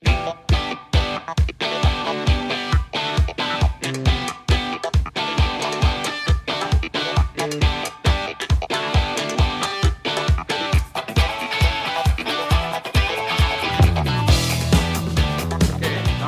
No, 0.00 0.06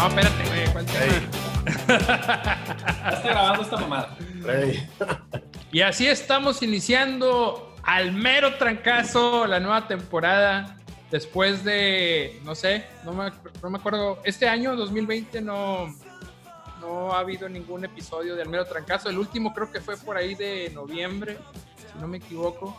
espérate, 0.09 0.45
güey. 0.49 0.73
¿cuál 0.73 0.87
tema? 0.87 1.29
Está 3.11 3.23
grabando 3.25 3.63
esta 3.63 3.77
mamada. 3.77 4.17
Ey, 4.49 4.89
Y 5.73 5.81
así 5.83 6.07
estamos 6.07 6.63
iniciando 6.63 7.75
al 7.83 8.13
mero 8.13 8.55
trancazo 8.55 9.47
la 9.47 9.61
nueva 9.61 9.87
temporada. 9.87 10.77
Después 11.11 11.65
de, 11.65 12.41
no 12.45 12.55
sé, 12.55 12.85
no 13.05 13.13
me, 13.13 13.79
acuerdo, 13.79 14.21
este 14.25 14.49
año, 14.49 14.77
2020, 14.77 15.41
no, 15.41 15.93
no 16.81 17.13
ha 17.13 17.19
habido 17.19 17.49
ningún 17.49 17.85
episodio 17.85 18.37
de 18.37 18.43
al 18.43 18.49
mero 18.49 18.65
trancazo. 18.65 19.11
El 19.11 19.19
último 19.19 19.53
creo 19.53 19.73
que 19.73 19.81
fue 19.81 19.97
por 19.97 20.17
ahí 20.17 20.37
de 20.37 20.71
noviembre, 20.71 21.37
si 21.77 21.99
no 22.01 22.07
me 22.07 22.19
equivoco. 22.19 22.77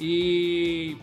Y 0.00 0.98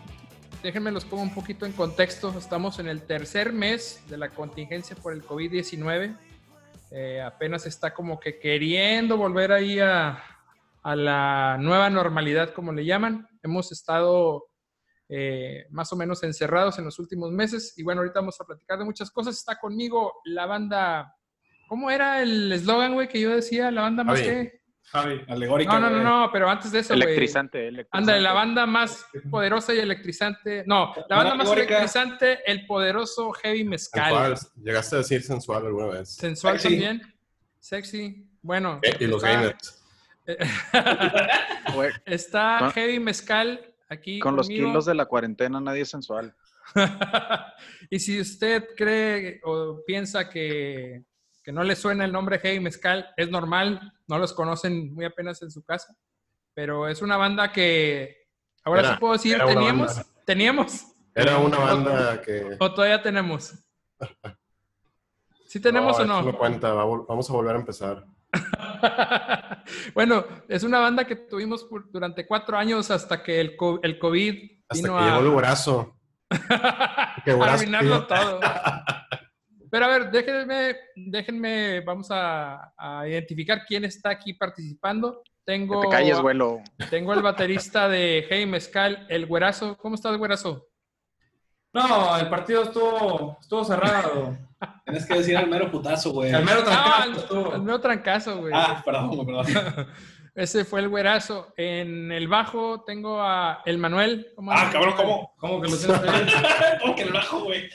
déjenme 0.62 0.92
los 0.92 1.06
pongo 1.06 1.22
un 1.22 1.34
poquito 1.34 1.64
en 1.64 1.72
contexto. 1.72 2.34
Estamos 2.38 2.78
en 2.78 2.88
el 2.88 3.00
tercer 3.00 3.54
mes 3.54 4.02
de 4.10 4.18
la 4.18 4.28
contingencia 4.28 4.94
por 4.94 5.14
el 5.14 5.24
COVID-19. 5.24 6.14
Eh, 6.90 7.22
apenas 7.22 7.64
está 7.64 7.94
como 7.94 8.20
que 8.20 8.38
queriendo 8.38 9.16
volver 9.16 9.52
ahí 9.52 9.80
a, 9.80 10.22
a 10.82 10.96
la 10.96 11.56
nueva 11.58 11.88
normalidad, 11.88 12.52
como 12.52 12.74
le 12.74 12.84
llaman. 12.84 13.26
Hemos 13.42 13.72
estado 13.72 14.51
eh, 15.14 15.66
más 15.70 15.92
o 15.92 15.96
menos 15.96 16.22
encerrados 16.22 16.78
en 16.78 16.86
los 16.86 16.98
últimos 16.98 17.30
meses 17.32 17.74
y 17.76 17.82
bueno, 17.82 18.00
ahorita 18.00 18.20
vamos 18.20 18.40
a 18.40 18.44
platicar 18.44 18.78
de 18.78 18.84
muchas 18.86 19.10
cosas. 19.10 19.36
Está 19.36 19.58
conmigo 19.58 20.14
la 20.24 20.46
banda, 20.46 21.14
¿cómo 21.68 21.90
era 21.90 22.22
el 22.22 22.50
eslogan, 22.50 22.94
güey, 22.94 23.08
que 23.08 23.20
yo 23.20 23.28
decía? 23.30 23.70
La 23.70 23.82
banda 23.82 24.04
más 24.04 24.18
Javi. 24.20 24.30
que... 24.30 24.62
Javi, 24.84 25.20
alegórica. 25.28 25.78
No, 25.78 25.90
no, 25.90 26.02
no, 26.02 26.02
no, 26.02 26.30
pero 26.32 26.48
antes 26.50 26.72
de 26.72 26.78
eso, 26.80 26.94
güey. 26.94 27.02
Electrizante, 27.04 27.68
electrizante. 27.68 27.98
Ándale, 27.98 28.20
la 28.20 28.32
banda 28.32 28.66
más 28.66 29.06
poderosa 29.30 29.72
y 29.74 29.78
electrizante. 29.80 30.64
No, 30.66 30.94
la 31.08 31.16
banda 31.16 31.34
más 31.34 31.50
electrizante, 31.52 32.40
el 32.50 32.66
poderoso 32.66 33.32
Heavy 33.32 33.64
Mezcal. 33.64 34.36
sensual. 34.36 34.64
¿Llegaste 34.64 34.96
a 34.96 34.98
decir 34.98 35.22
sensual 35.22 35.66
alguna 35.66 35.86
vez? 35.88 36.14
Sensual 36.16 36.58
Sexy. 36.58 36.68
también. 36.80 37.14
Sexy. 37.60 38.26
Bueno. 38.42 38.80
Eh, 38.82 38.96
Y 39.00 39.06
los 39.06 39.22
está- 39.22 39.34
gamers. 39.36 39.78
Está 42.06 42.56
Con- 42.60 42.70
Heavy 42.72 42.98
Mezcal 43.00 43.71
aquí. 43.92 44.18
Con 44.18 44.36
los 44.36 44.48
kilos 44.48 44.84
de 44.86 44.94
la 44.94 45.06
cuarentena 45.06 45.60
nadie 45.60 45.82
es 45.82 45.90
sensual. 45.90 46.34
y 47.90 47.98
si 47.98 48.20
usted 48.20 48.68
cree 48.76 49.40
o 49.44 49.80
piensa 49.86 50.28
que, 50.28 51.04
que 51.42 51.52
no 51.52 51.62
le 51.64 51.76
suena 51.76 52.04
el 52.04 52.12
nombre 52.12 52.38
Heavy 52.38 52.60
Mezcal, 52.60 53.08
es 53.16 53.30
normal, 53.30 53.92
no 54.06 54.18
los 54.18 54.32
conocen 54.32 54.94
muy 54.94 55.04
apenas 55.04 55.42
en 55.42 55.50
su 55.50 55.62
casa, 55.64 55.96
pero 56.54 56.88
es 56.88 57.02
una 57.02 57.16
banda 57.16 57.52
que, 57.52 58.26
ahora 58.64 58.80
Era- 58.80 58.94
sí 58.94 59.00
puedo 59.00 59.12
decir, 59.14 59.38
teníamos, 59.46 59.96
banda. 59.96 60.06
teníamos, 60.24 60.86
Era 61.14 61.38
una 61.38 61.58
banda 61.58 62.22
que... 62.22 62.56
o 62.58 62.72
todavía 62.72 63.02
tenemos. 63.02 63.54
¿Sí 65.46 65.60
tenemos 65.60 65.98
o 65.98 66.02
eso 66.02 66.06
no? 66.06 66.22
no 66.22 66.38
cuenta, 66.38 66.72
vamos 66.72 67.28
a 67.28 67.32
volver 67.32 67.56
a 67.56 67.58
empezar. 67.58 68.06
bueno, 69.94 70.24
es 70.48 70.62
una 70.62 70.80
banda 70.80 71.04
que 71.06 71.16
tuvimos 71.16 71.64
por- 71.64 71.90
durante 71.90 72.26
cuatro 72.26 72.56
años 72.56 72.90
hasta 72.90 73.22
que 73.22 73.40
el, 73.40 73.56
co- 73.56 73.80
el 73.82 73.98
COVID 73.98 74.50
Hasta 74.68 74.82
vino 74.88 74.98
que 74.98 75.04
a... 75.04 75.06
llegó 75.18 75.30
el 75.30 75.36
brazo. 75.36 75.96
Qué 77.24 77.32
brazo, 77.34 77.52
arruinarlo 77.54 78.06
todo. 78.06 78.40
Pero 79.70 79.84
a 79.86 79.88
ver, 79.88 80.10
déjenme, 80.10 80.76
déjenme, 80.96 81.80
vamos 81.80 82.08
a, 82.10 82.72
a 82.76 83.08
identificar 83.08 83.62
quién 83.66 83.84
está 83.84 84.10
aquí 84.10 84.34
participando. 84.34 85.22
Que 85.24 85.30
Tengo, 85.44 85.80
te 85.80 85.88
calles, 85.88 86.20
vuelo. 86.20 86.60
tengo 86.90 87.14
el 87.14 87.22
baterista 87.22 87.88
de 87.88 88.26
Hey 88.28 88.44
Mezcal, 88.46 89.06
el 89.08 89.26
güerazo. 89.26 89.76
¿Cómo 89.78 89.94
estás, 89.94 90.16
güerazo? 90.18 90.66
No, 91.72 92.16
el 92.18 92.28
partido 92.28 92.64
estuvo, 92.64 93.38
estuvo 93.40 93.64
cerrado. 93.64 94.36
Tienes 94.84 95.06
que 95.06 95.14
decir 95.14 95.36
al 95.36 95.48
mero 95.48 95.70
putazo, 95.70 96.12
güey. 96.12 96.32
El 96.32 96.44
mero 96.44 96.62
trancazo 96.62 97.54
el 97.54 97.64
nuevo 97.64 97.80
trancazo, 97.80 98.38
güey. 98.38 98.52
Ah, 98.54 98.82
perdón, 98.84 99.26
perdón. 99.26 99.46
Ese 100.34 100.64
fue 100.64 100.80
el 100.80 100.88
güerazo. 100.88 101.52
En 101.56 102.10
el 102.10 102.26
bajo 102.28 102.84
tengo 102.84 103.20
a 103.20 103.60
el 103.66 103.78
Manuel. 103.78 104.32
¿Cómo 104.34 104.52
Ah, 104.52 104.70
cabrón? 104.72 104.94
¿cómo? 104.96 105.34
¿Cómo 105.38 105.60
que 105.60 105.68
lo 105.68 105.76
tienes? 105.76 106.34
¿Cómo 106.80 106.94
que 106.94 107.02
el 107.02 107.12
bajo, 107.12 107.40
güey? 107.44 107.68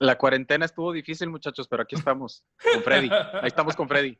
La 0.00 0.18
cuarentena 0.18 0.66
estuvo 0.66 0.92
difícil, 0.92 1.30
muchachos, 1.30 1.66
pero 1.68 1.82
aquí 1.82 1.94
estamos. 1.94 2.44
Con 2.72 2.82
Freddy. 2.82 3.08
Ahí 3.10 3.46
estamos 3.48 3.74
con 3.76 3.88
Freddy. 3.88 4.18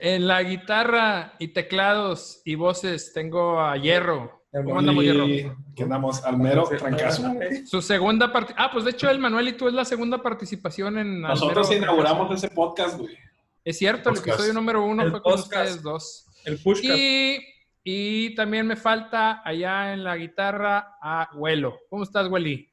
en 0.00 0.26
la 0.26 0.42
guitarra 0.42 1.34
y 1.38 1.48
teclados 1.48 2.42
y 2.44 2.54
voces 2.54 3.12
tengo 3.12 3.60
a 3.60 3.76
Hierro. 3.76 4.43
¿Cómo 4.62 4.78
andamos, 4.78 5.02
Hierro? 5.04 5.26
Y 5.26 5.50
que 5.74 5.82
andamos 5.82 6.24
al 6.24 6.38
mero 6.38 6.64
trancazo. 6.78 7.22
Su 7.66 7.82
segunda 7.82 8.32
parte. 8.32 8.54
Ah, 8.56 8.70
pues 8.72 8.84
de 8.84 8.92
hecho, 8.92 9.10
el 9.10 9.18
Manuel 9.18 9.48
y 9.48 9.52
tú 9.54 9.66
es 9.66 9.74
la 9.74 9.84
segunda 9.84 10.22
participación 10.22 10.98
en. 10.98 11.20
Nosotros 11.22 11.66
Almero. 11.68 11.82
inauguramos 11.84 12.34
ese 12.36 12.48
podcast, 12.54 12.98
güey. 12.98 13.16
Es 13.64 13.78
cierto, 13.78 14.10
el 14.10 14.16
Podcast. 14.16 14.28
episodio 14.34 14.52
número 14.54 14.84
uno 14.84 15.02
El 15.02 15.10
fue 15.10 15.22
con 15.22 15.32
podcast. 15.32 15.52
ustedes 15.52 15.82
dos. 15.82 16.26
El 16.44 16.58
pushcast. 16.58 16.94
Y, 16.98 17.38
y 17.82 18.34
también 18.34 18.66
me 18.66 18.76
falta 18.76 19.40
allá 19.44 19.92
en 19.92 20.04
la 20.04 20.16
guitarra 20.16 20.96
a 21.02 21.30
Huelo. 21.34 21.78
¿Cómo 21.90 22.02
estás, 22.04 22.28
Hueli? 22.28 22.70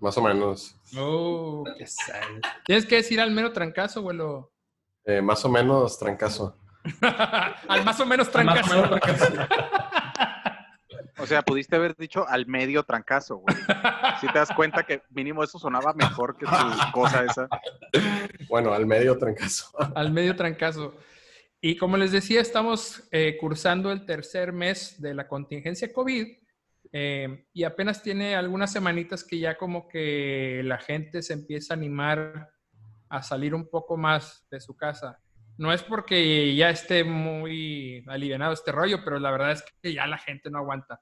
Más 0.00 0.16
o 0.16 0.22
menos. 0.22 0.76
Oh, 0.96 1.64
qué 1.76 1.86
sal. 1.86 2.40
Tienes 2.64 2.86
que 2.86 2.96
decir 2.96 3.20
al 3.20 3.32
mero 3.32 3.52
trancazo, 3.52 4.00
Huelo. 4.00 4.50
Eh, 5.04 5.20
más 5.22 5.44
o 5.44 5.48
menos 5.50 5.98
trancazo. 5.98 6.56
al 7.68 7.84
más 7.84 8.00
o 8.00 8.06
menos 8.06 8.26
Más 8.26 8.28
o 8.28 8.30
trancazo. 8.32 8.74
menos 8.74 8.90
trancazo. 9.00 9.34
O 11.22 11.26
sea, 11.26 11.42
pudiste 11.42 11.76
haber 11.76 11.96
dicho 11.96 12.26
al 12.28 12.46
medio 12.46 12.82
trancazo, 12.82 13.36
güey. 13.36 13.56
Si 14.20 14.26
te 14.26 14.38
das 14.38 14.50
cuenta 14.56 14.82
que 14.82 15.02
mínimo 15.10 15.44
eso 15.44 15.56
sonaba 15.56 15.94
mejor 15.94 16.36
que 16.36 16.46
tu 16.46 16.92
cosa 16.92 17.24
esa. 17.24 17.48
Bueno, 18.48 18.74
al 18.74 18.86
medio 18.86 19.16
trancazo. 19.16 19.70
al 19.94 20.12
medio 20.12 20.34
trancazo. 20.34 20.96
Y 21.60 21.76
como 21.76 21.96
les 21.96 22.10
decía, 22.10 22.40
estamos 22.40 23.08
eh, 23.12 23.36
cursando 23.40 23.92
el 23.92 24.04
tercer 24.04 24.52
mes 24.52 25.00
de 25.00 25.14
la 25.14 25.28
contingencia 25.28 25.92
COVID 25.92 26.26
eh, 26.92 27.46
y 27.52 27.62
apenas 27.62 28.02
tiene 28.02 28.34
algunas 28.34 28.72
semanitas 28.72 29.22
que 29.22 29.38
ya 29.38 29.56
como 29.56 29.86
que 29.88 30.62
la 30.64 30.78
gente 30.78 31.22
se 31.22 31.34
empieza 31.34 31.72
a 31.72 31.76
animar 31.76 32.50
a 33.08 33.22
salir 33.22 33.54
un 33.54 33.70
poco 33.70 33.96
más 33.96 34.44
de 34.50 34.60
su 34.60 34.76
casa. 34.76 35.20
No 35.56 35.72
es 35.72 35.84
porque 35.84 36.54
ya 36.56 36.70
esté 36.70 37.04
muy 37.04 38.04
alivianado 38.08 38.52
este 38.52 38.72
rollo, 38.72 39.04
pero 39.04 39.20
la 39.20 39.30
verdad 39.30 39.52
es 39.52 39.64
que 39.80 39.94
ya 39.94 40.08
la 40.08 40.18
gente 40.18 40.50
no 40.50 40.58
aguanta. 40.58 41.00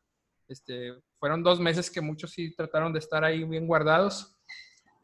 Este, 0.50 0.94
fueron 1.20 1.44
dos 1.44 1.60
meses 1.60 1.88
que 1.88 2.00
muchos 2.00 2.32
sí 2.32 2.52
trataron 2.56 2.92
de 2.92 2.98
estar 2.98 3.22
ahí 3.22 3.44
bien 3.44 3.68
guardados. 3.68 4.36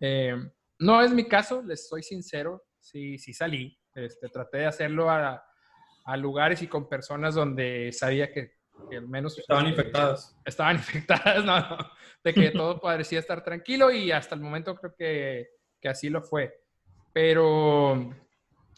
Eh, 0.00 0.34
no 0.80 1.00
es 1.00 1.12
mi 1.12 1.28
caso, 1.28 1.62
les 1.62 1.88
soy 1.88 2.02
sincero, 2.02 2.64
sí, 2.80 3.16
sí 3.16 3.32
salí. 3.32 3.78
Este, 3.94 4.28
traté 4.28 4.58
de 4.58 4.66
hacerlo 4.66 5.08
a, 5.08 5.40
a 6.04 6.16
lugares 6.16 6.62
y 6.62 6.66
con 6.66 6.88
personas 6.88 7.36
donde 7.36 7.92
sabía 7.92 8.32
que, 8.32 8.54
que 8.90 8.96
al 8.96 9.06
menos 9.08 9.38
Estaban 9.38 9.68
infectadas. 9.68 10.36
estaban 10.44 10.76
infectadas, 10.78 11.44
no, 11.44 11.60
no, 11.60 11.78
de 12.24 12.34
que 12.34 12.50
todo 12.50 12.80
parecía 12.80 13.20
estar 13.20 13.44
tranquilo 13.44 13.92
y 13.92 14.10
hasta 14.10 14.34
el 14.34 14.40
momento 14.40 14.74
creo 14.74 14.94
que, 14.98 15.46
que 15.80 15.88
así 15.88 16.10
lo 16.10 16.22
fue. 16.22 16.60
Pero 17.12 18.12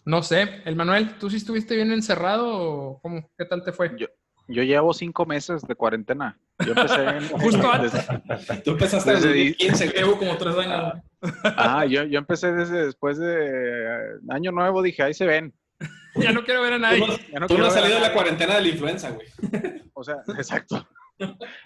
no 0.04 0.22
sé, 0.22 0.62
el 0.66 0.76
Manuel, 0.76 1.16
¿tú 1.18 1.30
sí 1.30 1.38
estuviste 1.38 1.74
bien 1.74 1.92
encerrado 1.92 2.46
o 2.46 3.00
cómo? 3.00 3.26
¿Qué 3.38 3.46
tal 3.46 3.64
te 3.64 3.72
fue? 3.72 3.96
Yo, 3.98 4.06
yo 4.48 4.62
llevo 4.62 4.92
cinco 4.92 5.24
meses 5.24 5.62
de 5.62 5.74
cuarentena. 5.74 6.38
Yo 6.64 6.72
empecé 6.72 7.02
en, 7.04 7.28
Justo 7.40 7.72
antes. 7.72 7.92
Tú 8.64 8.70
empezaste 8.72 9.12
Desde- 9.12 9.28
2015, 9.28 9.84
güey. 9.86 9.96
Llevo 9.98 10.18
como 10.18 10.36
tres 10.36 10.56
años. 10.56 10.94
ah, 11.44 11.84
yo, 11.86 12.04
yo 12.04 12.18
empecé 12.18 12.52
desde 12.52 12.86
después 12.86 13.18
de 13.18 13.46
eh, 13.46 14.00
Año 14.30 14.50
Nuevo, 14.52 14.82
dije, 14.82 15.02
ahí 15.02 15.14
se 15.14 15.26
ven. 15.26 15.54
Ya 16.16 16.32
no 16.32 16.42
quiero 16.44 16.62
ver 16.62 16.72
a 16.72 16.76
Tú 16.76 16.82
nadie. 16.82 17.06
no, 17.06 17.16
Ya 17.32 17.38
no 17.40 17.46
tú 17.46 17.58
no 17.58 17.66
has 17.66 17.74
salido 17.74 17.94
de 17.96 18.00
la 18.00 18.12
cuarentena 18.12 18.56
de 18.56 18.62
la 18.62 18.68
influenza, 18.68 19.10
güey. 19.10 19.28
O 19.92 20.02
sea, 20.02 20.16
exacto. 20.36 20.88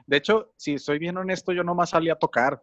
De 0.06 0.16
hecho, 0.18 0.52
si 0.58 0.78
soy 0.78 0.98
bien 0.98 1.16
honesto, 1.16 1.52
yo 1.52 1.64
nomás 1.64 1.90
salí 1.90 2.10
a 2.10 2.16
tocar 2.16 2.62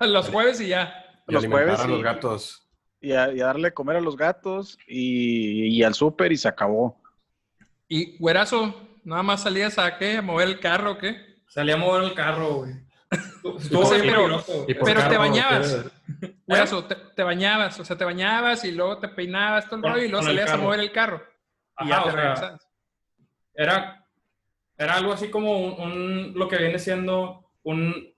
Los 0.00 0.28
jueves 0.28 0.60
y 0.60 0.68
ya. 0.68 0.92
Y 1.28 1.32
Los 1.32 1.46
jueves 1.46 1.78
a 1.78 1.86
los 1.86 1.98
sí. 1.98 2.02
gatos. 2.02 2.68
y 3.00 3.12
a, 3.12 3.32
y 3.32 3.40
a 3.40 3.46
darle 3.46 3.68
de 3.68 3.74
comer 3.74 3.96
a 3.96 4.00
los 4.00 4.16
gatos 4.16 4.76
y, 4.88 5.66
y 5.66 5.82
al 5.84 5.94
súper 5.94 6.32
y 6.32 6.36
se 6.36 6.48
acabó. 6.48 7.00
Y 7.86 8.16
güerazo, 8.18 8.74
nada 9.04 9.22
más 9.22 9.42
salías 9.42 9.78
a 9.78 9.98
qué, 9.98 10.18
a 10.18 10.22
mover 10.22 10.48
el 10.48 10.60
carro 10.60 10.92
o 10.92 10.98
qué. 10.98 11.16
Salí 11.48 11.72
a 11.72 11.76
mover 11.76 12.04
el 12.04 12.14
carro, 12.14 12.54
güey. 12.56 12.72
Estuvo 13.58 13.84
Sí, 13.86 13.96
pero- 14.00 14.22
peligroso. 14.22 14.64
Y 14.68 14.74
por 14.74 14.84
Pero 14.84 15.00
te 15.00 15.06
carro, 15.08 15.18
bañabas. 15.18 15.84
¿qué? 16.20 16.36
Güerazo, 16.46 16.84
te, 16.84 16.94
te 16.94 17.22
bañabas, 17.22 17.80
o 17.80 17.84
sea, 17.84 17.96
te 17.96 18.04
bañabas 18.04 18.64
y 18.64 18.72
luego 18.72 18.98
te 18.98 19.08
peinabas 19.08 19.66
todo 19.68 19.76
el 19.76 19.82
rollo 19.92 20.04
y 20.04 20.08
luego 20.08 20.24
salías 20.26 20.50
a 20.50 20.56
mover 20.56 20.80
el 20.80 20.92
carro. 20.92 21.22
Y 21.80 21.90
Ajá, 21.90 21.90
ya 21.90 22.02
te 22.02 22.08
o 22.08 22.36
sea, 22.36 22.58
era, 23.54 24.06
era 24.76 24.94
algo 24.96 25.12
así 25.12 25.28
como 25.30 25.58
un, 25.60 25.80
un- 25.80 26.32
lo 26.34 26.46
que 26.48 26.56
viene 26.58 26.78
siendo 26.78 27.50
un, 27.62 28.14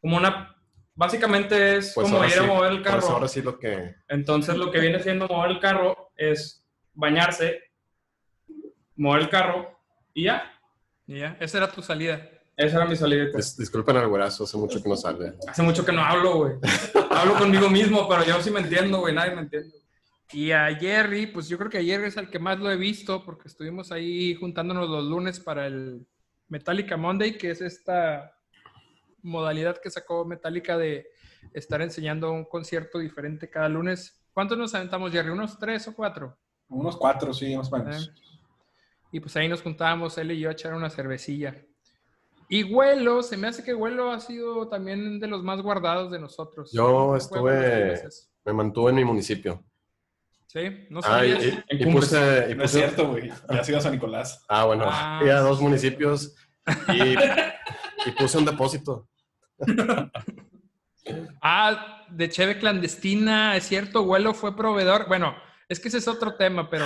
como 0.00 0.16
una 0.16 0.50
Básicamente 0.96 1.76
es 1.78 1.92
Pues 1.92 2.08
como 2.08 2.24
ir 2.24 2.38
a 2.38 2.42
mover 2.44 2.70
el 2.70 2.80
pues 2.82 2.94
carro. 2.94 3.08
ahora 3.14 3.26
sí 3.26 3.42
lo 3.42 3.58
que... 3.58 3.96
Entonces 4.06 4.56
lo 4.56 4.70
que 4.70 4.78
viene 4.78 5.00
siendo 5.02 5.26
mover 5.26 5.50
el 5.50 5.58
carro 5.58 6.12
es 6.14 6.64
bañarse, 6.92 7.60
mover 8.94 9.22
el 9.22 9.28
carro 9.28 9.73
y 10.14 10.24
ya. 10.24 10.42
Y 11.06 11.18
ya, 11.18 11.36
esa 11.40 11.58
era 11.58 11.70
tu 11.70 11.82
salida. 11.82 12.26
Esa 12.56 12.76
era 12.76 12.86
mi 12.86 12.96
salida. 12.96 13.24
Dis- 13.32 13.56
disculpen 13.56 13.96
al 13.96 14.08
güerazo, 14.08 14.44
hace 14.44 14.56
mucho 14.56 14.82
que 14.82 14.88
no 14.88 14.96
sale. 14.96 15.34
Hace 15.46 15.62
mucho 15.62 15.84
que 15.84 15.92
no 15.92 16.02
hablo, 16.02 16.36
güey. 16.36 16.52
hablo 17.10 17.34
conmigo 17.34 17.68
mismo, 17.68 18.08
pero 18.08 18.24
yo 18.24 18.40
sí 18.40 18.50
me 18.50 18.60
entiendo, 18.60 19.00
güey. 19.00 19.14
Nadie 19.14 19.34
me 19.34 19.42
entiende. 19.42 19.74
Y 20.32 20.52
a 20.52 20.74
Jerry, 20.74 21.26
pues 21.26 21.48
yo 21.48 21.58
creo 21.58 21.70
que 21.70 21.78
a 21.78 21.82
Jerry 21.82 22.06
es 22.06 22.16
el 22.16 22.30
que 22.30 22.38
más 22.38 22.58
lo 22.58 22.70
he 22.70 22.76
visto 22.76 23.24
porque 23.24 23.48
estuvimos 23.48 23.92
ahí 23.92 24.34
juntándonos 24.36 24.88
los 24.88 25.04
lunes 25.04 25.38
para 25.40 25.66
el 25.66 26.06
Metallica 26.48 26.96
Monday, 26.96 27.36
que 27.36 27.50
es 27.50 27.60
esta 27.60 28.32
modalidad 29.22 29.78
que 29.80 29.90
sacó 29.90 30.24
Metallica 30.24 30.76
de 30.78 31.06
estar 31.52 31.82
enseñando 31.82 32.30
un 32.32 32.44
concierto 32.44 32.98
diferente 32.98 33.50
cada 33.50 33.68
lunes. 33.68 34.24
¿Cuántos 34.32 34.56
nos 34.58 34.74
aventamos, 34.74 35.12
Jerry? 35.12 35.30
¿Unos 35.30 35.58
tres 35.58 35.86
o 35.88 35.94
cuatro? 35.94 36.36
Unos 36.68 36.96
cuatro, 36.96 37.32
sí, 37.32 37.54
más 37.56 37.72
o 37.72 37.78
menos. 37.78 38.06
Eh, 38.08 38.33
Y 39.14 39.20
pues 39.20 39.36
ahí 39.36 39.46
nos 39.46 39.62
juntábamos 39.62 40.18
él 40.18 40.32
y 40.32 40.40
yo 40.40 40.48
a 40.48 40.52
echar 40.52 40.74
una 40.74 40.90
cervecilla. 40.90 41.54
Y 42.48 42.62
Güelo, 42.64 43.22
se 43.22 43.36
me 43.36 43.46
hace 43.46 43.62
que 43.62 43.72
Güelo 43.72 44.10
ha 44.10 44.18
sido 44.18 44.66
también 44.68 45.20
de 45.20 45.28
los 45.28 45.44
más 45.44 45.62
guardados 45.62 46.10
de 46.10 46.18
nosotros. 46.18 46.72
Yo 46.72 46.84
¿Cómo 46.84 47.06
fue 47.10 47.18
estuve-? 47.18 48.08
Me 48.44 48.52
mantuve 48.52 48.90
en 48.90 48.96
mi 48.96 49.04
municipio. 49.04 49.62
Sí, 50.46 50.86
no 50.90 50.98
Ah, 51.04 51.24
y, 51.24 51.30
sabías. 51.32 51.54
y- 51.70 51.86
puse... 51.86 52.46
y 52.50 52.54
No 52.56 52.64
es 52.64 52.72
puse- 52.72 52.78
cierto, 52.78 53.06
güey. 53.08 53.28
Ya 53.28 53.60
has 53.60 53.68
ido 53.68 53.78
a 53.78 53.82
San 53.82 53.92
Nicolás. 53.92 54.44
Ah, 54.48 54.64
bueno, 54.64 54.84
Ah. 54.88 55.18
fui 55.20 55.30
a 55.30 55.38
dos 55.38 55.60
municipios 55.60 56.34
y, 56.88 57.14
y 58.08 58.10
puse 58.18 58.36
un 58.36 58.44
depósito. 58.44 59.08
Ah, 61.40 62.04
de 62.10 62.28
Cheve 62.30 62.58
clandestina, 62.58 63.56
es 63.56 63.64
cierto, 63.64 64.02
Güelo 64.02 64.34
fue 64.34 64.56
proveedor. 64.56 65.06
Bueno, 65.06 65.34
es 65.68 65.80
que 65.80 65.88
ese 65.88 65.98
es 65.98 66.08
otro 66.08 66.34
tema, 66.34 66.68
pero. 66.70 66.84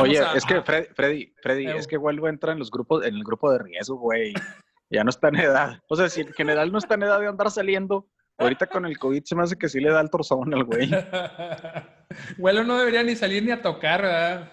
Oye, 0.00 0.18
a- 0.20 0.34
es 0.34 0.44
que 0.44 0.60
Fred- 0.62 0.88
Freddy, 0.94 1.32
Freddy, 1.42 1.66
Eh, 1.66 1.76
es 1.76 1.86
que 1.86 1.96
vuelvo 1.96 2.28
entra 2.28 2.52
en 2.52 2.58
los 2.58 2.70
grupos, 2.70 3.04
en 3.04 3.14
el 3.14 3.24
grupo 3.24 3.50
de 3.52 3.58
riesgo, 3.58 3.96
güey. 3.96 4.34
Ya 4.90 5.04
no 5.04 5.10
está 5.10 5.28
en 5.28 5.36
edad. 5.36 5.82
O 5.88 5.96
sea, 5.96 6.08
si 6.08 6.22
en 6.22 6.32
general 6.32 6.72
no 6.72 6.78
está 6.78 6.94
en 6.94 7.02
edad 7.02 7.20
de 7.20 7.28
andar 7.28 7.50
saliendo, 7.50 8.06
ahorita 8.38 8.66
con 8.66 8.86
el 8.86 8.98
COVID 8.98 9.22
se 9.24 9.34
me 9.34 9.42
hace 9.42 9.56
que 9.56 9.68
sí 9.68 9.80
le 9.80 9.90
da 9.90 10.00
el 10.00 10.08
torzón 10.10 10.52
al 10.54 10.64
güey. 10.64 10.88
Güelo 12.38 12.64
no 12.64 12.78
debería 12.78 13.02
ni 13.02 13.14
salir 13.14 13.42
ni 13.44 13.50
a 13.50 13.60
tocar, 13.60 14.00
¿verdad? 14.02 14.52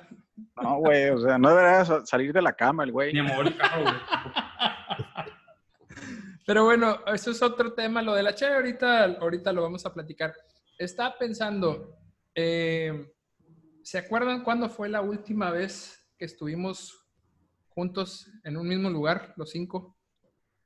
No, 0.62 0.78
güey, 0.80 1.10
o 1.10 1.18
sea, 1.19 1.38
no 1.38 1.50
debería 1.56 1.86
sa- 1.86 2.06
salir 2.06 2.33
de 2.33 2.42
la 2.42 2.51
cama 2.54 2.83
el 2.83 2.92
güey. 2.92 3.13
Ni 3.13 3.19
a 3.19 3.24
mover 3.24 3.48
el 3.48 3.57
carro, 3.57 3.83
güey. 3.83 3.95
Pero 6.45 6.63
bueno, 6.66 7.00
eso 7.07 7.31
es 7.31 7.42
otro 7.42 7.74
tema, 7.74 8.01
lo 8.01 8.13
de 8.13 8.24
la 8.24 8.36
Cheve, 8.36 8.56
ahorita, 8.56 9.04
ahorita 9.19 9.51
lo 9.51 9.63
vamos 9.63 9.86
a 9.86 9.94
platicar. 9.94 10.33
Estaba 10.78 11.18
pensando, 11.18 11.98
eh, 12.36 13.12
¿se 13.86 14.00
acuerdan 14.00 14.42
cuándo 14.44 14.68
fue 14.68 14.90
la 14.90 15.02
última 15.02 15.52
vez 15.52 16.10
que 16.18 16.26
estuvimos 16.26 17.06
juntos 17.70 18.28
en 18.44 18.58
un 18.58 18.68
mismo 18.68 18.90
lugar, 18.90 19.34
los 19.38 19.52
cinco? 19.52 19.96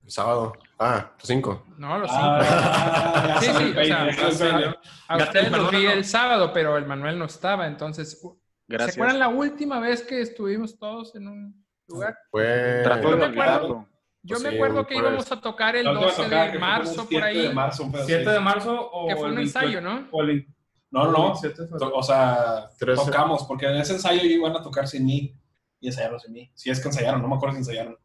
El 0.02 0.10
sábado. 0.10 0.54
Ah, 0.80 1.12
cinco. 1.22 1.66
No, 1.78 1.98
los 2.00 2.10
cinco. 2.10 2.24
Ah, 2.24 3.26
ya 3.28 3.40
Sí, 3.42 3.46
se 3.48 3.54
sí, 3.58 3.78
o 3.78 3.84
sea, 3.84 4.32
se. 4.32 4.46
A 4.50 5.18
Ya 5.18 5.18
te 5.18 5.24
ustedes 5.24 5.52
los 5.52 5.70
vi 5.70 5.86
el 5.86 6.06
sábado, 6.06 6.54
pero 6.54 6.78
el 6.78 6.86
Manuel 6.86 7.20
no 7.20 7.26
estaba, 7.26 7.68
entonces, 7.68 8.18
¿se 8.22 8.28
Gracias. 8.70 8.96
acuerdan 8.96 9.20
la 9.20 9.28
última 9.28 9.82
vez 9.82 10.02
que 10.02 10.22
estuvimos 10.22 10.80
todos 10.80 11.14
en 11.16 11.28
un 11.28 11.66
lugar? 11.90 12.16
Fue... 12.32 12.80
Trato 12.86 13.10
Yo 13.10 13.18
me 13.18 13.26
acuerdo-. 13.26 13.88
Yo 14.22 14.36
Pues 14.36 14.44
me 14.44 14.50
sí, 14.52 14.56
acuerdo 14.56 14.86
que 14.88 14.96
íbamos 14.96 15.32
a 15.32 15.42
tocar 15.42 15.76
el 15.76 15.84
La 15.86 15.92
última 15.92 16.08
12 16.12 16.24
tocada 16.24 16.46
que 16.48 16.52
de 16.54 16.60
marzo 16.60 16.96
por 16.96 17.08
7 17.10 17.26
ahí, 17.26 17.42
de 17.48 17.54
marzo, 17.54 17.84
un 17.84 17.92
pedo 17.92 18.06
7 18.06 18.22
así. 18.24 18.32
de 18.34 18.40
marzo 18.40 18.90
o 18.92 19.08
que 19.08 19.16
fue 19.16 19.24
el 19.26 19.30
un 19.32 19.36
20 19.38 19.42
ensayo, 19.60 19.82
¿no? 19.82 20.08
O 20.12 20.22
el 20.22 20.28
20 20.28 20.54
No, 20.92 21.06
no, 21.06 21.12
no. 21.12 21.24
27 21.34 21.62
de 21.64 21.68
To- 21.68 21.78
febrero. 21.80 21.96
O 21.96 22.04
sea, 22.04 22.70
tocamos, 22.96 23.44
porque 23.44 23.68
en 23.68 23.78
ese 23.78 23.94
ensayo 23.94 24.24
iban 24.24 24.56
a 24.56 24.62
tocar 24.64 24.88
sin 24.88 25.06
mí 25.06 25.36
y 25.80 25.88
ensayaron 25.88 26.20
sin 26.20 26.34
mí. 26.34 26.52
Si 26.56 26.70
es 26.70 26.80
que 26.80 26.88
ensayaron, 26.88 27.22
no 27.22 27.28
me 27.28 27.36
acuerdo 27.36 27.54
si 27.56 27.60
ensayaron. 27.60 27.98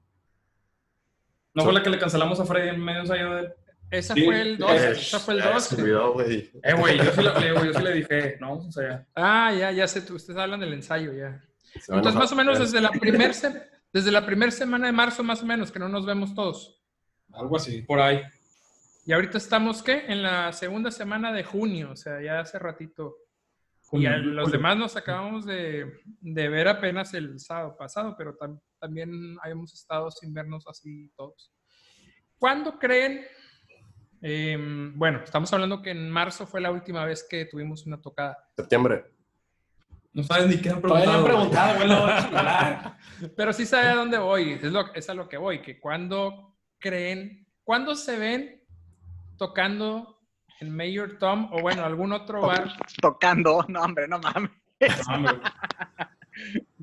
¿No 1.55 1.63
fue 1.65 1.73
la 1.73 1.83
que 1.83 1.91
le 1.91 1.99
cancelamos 1.99 2.39
a 2.41 2.45
Freddy 2.47 2.71
en 2.71 2.81
medio 2.85 3.01
ensayo 3.01 3.35
de... 3.37 3.55
Esa 3.91 4.15
Sí, 4.15 4.25
fue 4.25 4.41
el 4.41 4.59
12, 4.59 4.75
eh, 4.75 4.91
esa 4.93 5.21
fue 5.21 5.35
el 5.35 5.41
Eh, 5.41 5.51
12. 5.53 5.77
Se 5.77 5.83
olvidó, 5.83 6.13
güey. 6.15 6.51
Eh, 6.63 6.73
güey, 6.75 6.99
yo 6.99 7.13
sí 7.13 7.23
le 7.23 7.29
hablé, 7.29 7.53
güey, 7.53 7.67
yo 7.67 7.75
sí 7.75 7.83
le 7.85 7.93
dije, 7.93 8.37
no, 8.41 8.49
vamos 8.49 8.65
a 8.65 8.67
ensayar. 8.67 9.07
Ah, 9.15 9.53
ya, 9.57 9.71
ya 9.71 9.87
sé, 9.87 10.01
tú- 10.01 10.15
ustedes 10.17 10.39
hablan 10.39 10.59
del 10.59 10.73
ensayo, 10.73 11.13
ya. 11.13 11.41
Se 11.81 11.93
Entonces, 11.95 12.15
más 12.19 12.33
o 12.33 12.35
menos 12.35 12.59
desde 12.59 12.81
la 12.81 12.91
primer 12.91 13.35
se- 13.35 13.63
desde 13.93 14.11
la 14.11 14.27
primera 14.27 14.51
semana 14.51 14.87
de 14.87 14.93
marzo, 14.93 15.23
más 15.23 15.43
o 15.43 15.47
menos, 15.47 15.71
que 15.71 15.79
no 15.79 15.89
nos 15.89 16.05
vemos 16.07 16.35
todos. 16.35 16.83
Algo 17.33 17.57
así. 17.57 17.83
Por 17.83 18.01
ahí. 18.01 18.23
Y 19.07 19.13
ahorita 19.13 19.39
estamos, 19.39 19.83
¿qué? 19.83 20.05
En 20.09 20.23
la 20.23 20.53
segunda 20.53 20.91
semana 20.91 21.33
de 21.33 21.45
junio, 21.45 21.91
o 21.93 21.97
sea, 21.97 22.23
ya 22.23 22.41
hace 22.41 22.59
ratito. 22.59 23.17
Y 23.93 24.07
a 24.07 24.17
los 24.17 24.51
demás 24.51 24.77
nos 24.77 24.97
acabamos 24.97 25.45
de, 25.45 26.01
de 26.21 26.49
ver 26.49 26.67
apenas 26.69 27.13
el 27.15 27.39
sábado 27.39 27.77
pasado, 27.77 28.15
pero 28.17 28.37
tam- 28.37 28.61
también 28.81 29.37
hemos 29.45 29.73
estado 29.75 30.11
sin 30.11 30.33
vernos 30.33 30.67
así 30.67 31.13
todos. 31.17 31.53
¿Cuándo 32.39 32.79
creen? 32.79 33.25
em, 34.23 34.99
bueno, 34.99 35.21
estamos 35.23 35.53
hablando 35.53 35.83
que 35.83 35.91
en 35.91 36.11
marzo 36.11 36.47
fue 36.47 36.61
la 36.63 36.71
última 36.73 37.05
vez 37.05 37.27
que 37.29 37.45
tuvimos 37.45 37.85
una 37.87 38.01
tocada. 38.01 38.39
Septiembre. 38.57 39.05
No 40.15 40.23
sabes 40.23 40.47
ni 40.49 40.57
qué 40.63 40.71
han 40.71 40.81
Todavía 40.81 41.13
no 41.19 41.25
preguntado. 41.25 41.71
han 41.73 41.77
preguntado, 41.79 42.23
chingada. 42.25 42.99
Pero 43.37 43.53
sí 43.53 43.67
sabe 43.67 43.89
a 43.89 43.95
dónde 43.97 44.17
voy, 44.17 44.53
es, 44.53 44.73
lo, 44.73 44.95
es 44.95 45.11
a 45.11 45.15
lo 45.15 45.29
que 45.29 45.37
voy, 45.37 45.61
que 45.61 45.79
cuando 45.79 46.57
creen, 46.79 47.47
cuando 47.63 47.95
se 47.95 48.19
ven 48.19 48.64
tocando 49.49 50.21
en 50.61 50.75
Mayor 50.75 51.19
Tom 51.19 51.51
o 51.53 51.61
bueno, 51.61 51.85
algún 51.85 52.13
otro 52.13 52.41
bar. 52.47 52.73
Tocando, 53.01 53.65
no, 53.69 53.83
hombre, 53.83 54.09
no 54.09 54.19
mames. 54.19 54.51
No, 54.81 55.15
hombre. 55.15 55.35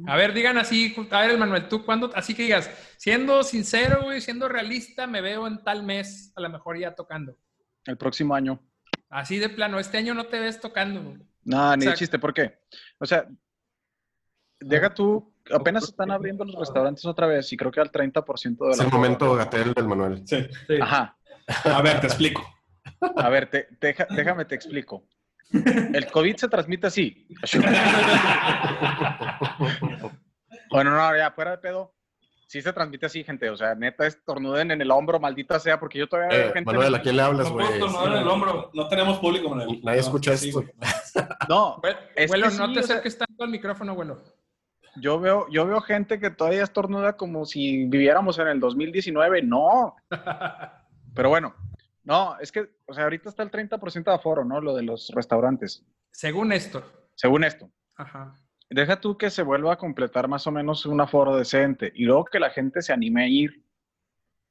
A 0.07 0.15
ver, 0.15 0.33
digan 0.33 0.57
así, 0.57 0.95
a 1.09 1.21
ver, 1.21 1.37
Manuel, 1.37 1.67
tú 1.67 1.83
cuando, 1.83 2.09
así 2.15 2.33
que 2.33 2.43
digas, 2.43 2.69
siendo 2.97 3.43
sincero, 3.43 4.03
güey, 4.03 4.21
siendo 4.21 4.47
realista, 4.47 5.07
me 5.07 5.21
veo 5.21 5.45
en 5.47 5.63
tal 5.63 5.83
mes, 5.83 6.31
a 6.35 6.41
lo 6.41 6.49
mejor 6.49 6.77
ya 6.77 6.95
tocando. 6.95 7.35
El 7.85 7.97
próximo 7.97 8.33
año. 8.33 8.61
Así 9.09 9.39
de 9.39 9.49
plano, 9.49 9.79
este 9.79 9.97
año 9.97 10.13
no 10.13 10.27
te 10.27 10.39
ves 10.39 10.61
tocando. 10.61 11.01
güey. 11.03 11.17
No, 11.43 11.75
ni 11.75 11.85
de 11.85 11.93
chiste, 11.95 12.17
¿por 12.19 12.33
qué? 12.33 12.59
O 12.99 13.05
sea, 13.05 13.27
deja 14.59 14.93
tú, 14.93 15.33
apenas 15.51 15.83
están 15.83 16.11
abriendo 16.11 16.45
los 16.45 16.55
restaurantes 16.55 17.03
otra 17.05 17.27
vez 17.27 17.51
y 17.51 17.57
creo 17.57 17.71
que 17.71 17.81
al 17.81 17.91
30% 17.91 18.57
de 18.57 18.67
la... 18.67 18.71
Es 18.73 18.79
el 18.79 18.91
momento 18.91 19.35
gatel 19.35 19.73
del 19.73 19.87
Manuel. 19.87 20.21
Sí. 20.25 20.47
Sí. 20.67 20.75
Ajá. 20.79 21.17
A 21.65 21.81
ver, 21.81 21.99
te 22.01 22.07
explico. 22.07 22.47
A 23.15 23.29
ver, 23.29 23.49
te- 23.49 23.67
deja- 23.79 24.07
déjame 24.09 24.45
te 24.45 24.55
explico. 24.55 25.03
El 25.51 26.07
COVID 26.11 26.35
se 26.37 26.47
transmite 26.47 26.87
así. 26.87 27.27
Bueno, 30.69 30.91
no, 30.95 31.17
ya 31.17 31.31
fuera 31.31 31.51
de 31.51 31.57
pedo. 31.57 31.93
Sí 32.47 32.61
se 32.61 32.73
transmite 32.73 33.05
así, 33.05 33.23
gente. 33.23 33.49
O 33.49 33.55
sea, 33.55 33.75
neta, 33.75 34.05
estornuden 34.05 34.71
en 34.71 34.81
el 34.81 34.91
hombro, 34.91 35.19
maldita 35.19 35.57
sea, 35.59 35.79
porque 35.79 35.99
yo 35.99 36.07
todavía 36.07 36.37
veo 36.37 36.47
Eh, 36.49 36.53
gente... 36.53 36.65
Manuel, 36.71 36.95
¿a 36.95 37.01
quién 37.01 37.15
le 37.15 37.21
hablas, 37.21 37.47
No 37.47 37.53
güey? 37.53 37.67
estornudar 37.73 38.07
en 38.11 38.17
el 38.17 38.27
hombro. 38.27 38.71
No 38.73 38.87
tenemos 38.89 39.19
público, 39.19 39.49
Manuel. 39.49 39.79
Nadie 39.83 39.99
escucha 39.99 40.35
sí, 40.35 40.49
esto. 40.49 40.63
No, 41.47 41.81
Es 42.15 42.29
que 42.31 42.37
no 42.39 42.49
sí, 42.49 42.57
te 42.57 42.63
o 42.63 42.73
sea- 42.73 42.81
acerques 42.97 43.17
tanto 43.17 43.43
al 43.43 43.49
micrófono, 43.49 43.93
güelo. 43.93 44.21
yo 44.97 45.19
veo, 45.19 45.47
yo 45.49 45.65
veo 45.65 45.79
gente 45.81 46.19
que 46.19 46.29
todavía 46.29 46.63
estornuda 46.63 47.15
como 47.15 47.45
si 47.45 47.85
viviéramos 47.85 48.37
en 48.39 48.47
el 48.47 48.59
2019. 48.59 49.41
No. 49.43 49.95
Pero 51.13 51.29
bueno, 51.29 51.55
no, 52.03 52.37
es 52.39 52.51
que, 52.51 52.69
o 52.87 52.93
sea, 52.93 53.03
ahorita 53.05 53.29
está 53.29 53.43
el 53.43 53.51
30% 53.51 54.03
de 54.03 54.13
aforo, 54.13 54.43
¿no? 54.45 54.61
Lo 54.61 54.75
de 54.75 54.83
los 54.83 55.09
restaurantes, 55.13 55.85
Según 56.11 56.51
esto. 56.51 56.83
según 57.15 57.43
esto. 57.43 57.71
Ajá. 57.95 58.35
Deja 58.69 59.01
tú 59.01 59.17
que 59.17 59.29
se 59.29 59.43
vuelva 59.43 59.73
a 59.73 59.77
completar 59.77 60.27
más 60.27 60.47
o 60.47 60.51
menos 60.51 60.85
un 60.85 61.01
aforo 61.01 61.35
decente 61.35 61.91
y 61.93 62.05
luego 62.05 62.25
que 62.25 62.39
la 62.39 62.49
gente 62.49 62.81
se 62.81 62.93
anime 62.93 63.23
a 63.23 63.27
ir. 63.27 63.65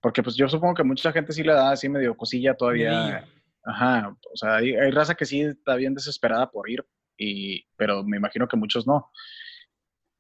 Porque 0.03 0.23
pues 0.23 0.37
yo 0.37 0.49
supongo 0.49 0.75
que 0.75 0.85
mucha 0.85 1.13
gente 1.13 1.33
sí 1.33 1.43
le 1.43 1.53
da 1.53 1.73
así 1.73 1.89
medio 1.89 2.17
cosilla 2.17 2.55
todavía. 2.55 3.27
Ajá, 3.65 4.17
o 4.33 4.37
sea, 4.37 4.57
hay, 4.57 4.75
hay 4.75 4.91
raza 4.91 5.15
que 5.15 5.27
sí 5.27 5.43
está 5.43 5.75
bien 5.77 5.95
desesperada 5.95 6.51
por 6.51 6.71
ir, 6.71 6.83
y, 7.19 7.67
pero 7.77 8.03
me 8.03 8.17
imagino 8.17 8.49
que 8.49 8.57
muchos 8.57 8.87
no. 8.87 9.11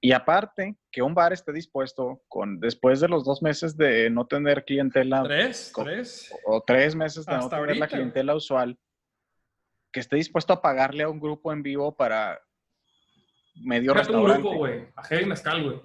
Y 0.02 0.12
aparte, 0.12 0.76
que 0.90 1.02
un 1.02 1.14
bar 1.14 1.32
esté 1.34 1.52
dispuesto 1.52 2.22
con, 2.26 2.58
después 2.58 3.00
de 3.00 3.08
los 3.08 3.24
dos 3.24 3.42
meses 3.42 3.76
de 3.76 4.08
no 4.08 4.26
tener 4.26 4.64
clientela 4.64 5.22
¿Tres? 5.24 5.70
Co- 5.74 5.84
¿Tres? 5.84 6.34
o 6.46 6.62
tres 6.66 6.94
meses 6.94 7.26
de 7.26 7.32
no 7.32 7.38
Hasta 7.40 7.56
tener 7.56 7.76
la 7.76 7.84
ahorita. 7.84 7.88
clientela 7.88 8.34
usual, 8.34 8.78
que 9.92 10.00
esté 10.00 10.16
dispuesto 10.16 10.52
a 10.54 10.62
pagarle 10.62 11.02
a 11.02 11.08
un 11.10 11.20
grupo 11.20 11.52
en 11.52 11.62
vivo 11.62 11.94
para 11.94 12.40
medio 13.56 13.92
Deja 13.92 14.06
tu 14.06 14.12
restaurante. 14.14 14.40
grupo, 14.42 14.56
güey. 14.58 14.88
A 14.96 15.02
Heavy 15.04 15.26
Mezcal, 15.26 15.62
güey. 15.64 15.82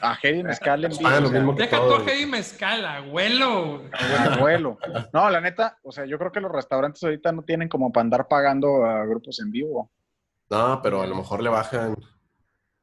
A 0.00 0.14
Heavy 0.14 0.42
Mezcal 0.44 0.84
en 0.84 0.90
vivo. 0.98 1.08
O 1.10 1.20
lo 1.20 1.30
mismo 1.30 1.56
que 1.56 1.62
Deja 1.64 1.76
tu 1.78 1.82
todo. 1.88 2.04
heavy 2.04 2.26
mezcal, 2.26 2.84
abuelo. 2.86 3.82
a 3.92 4.36
vuelo. 4.38 4.78
No, 5.12 5.28
la 5.30 5.40
neta, 5.40 5.78
o 5.82 5.90
sea, 5.90 6.04
yo 6.04 6.16
creo 6.16 6.30
que 6.30 6.40
los 6.40 6.52
restaurantes 6.52 7.02
ahorita 7.02 7.32
no 7.32 7.42
tienen 7.42 7.68
como 7.68 7.90
para 7.92 8.02
andar 8.02 8.28
pagando 8.28 8.84
a 8.84 9.04
grupos 9.04 9.40
en 9.40 9.50
vivo. 9.50 9.90
No, 10.48 10.80
pero 10.80 11.02
a 11.02 11.06
lo 11.08 11.16
mejor 11.16 11.42
le 11.42 11.48
bajan 11.48 11.96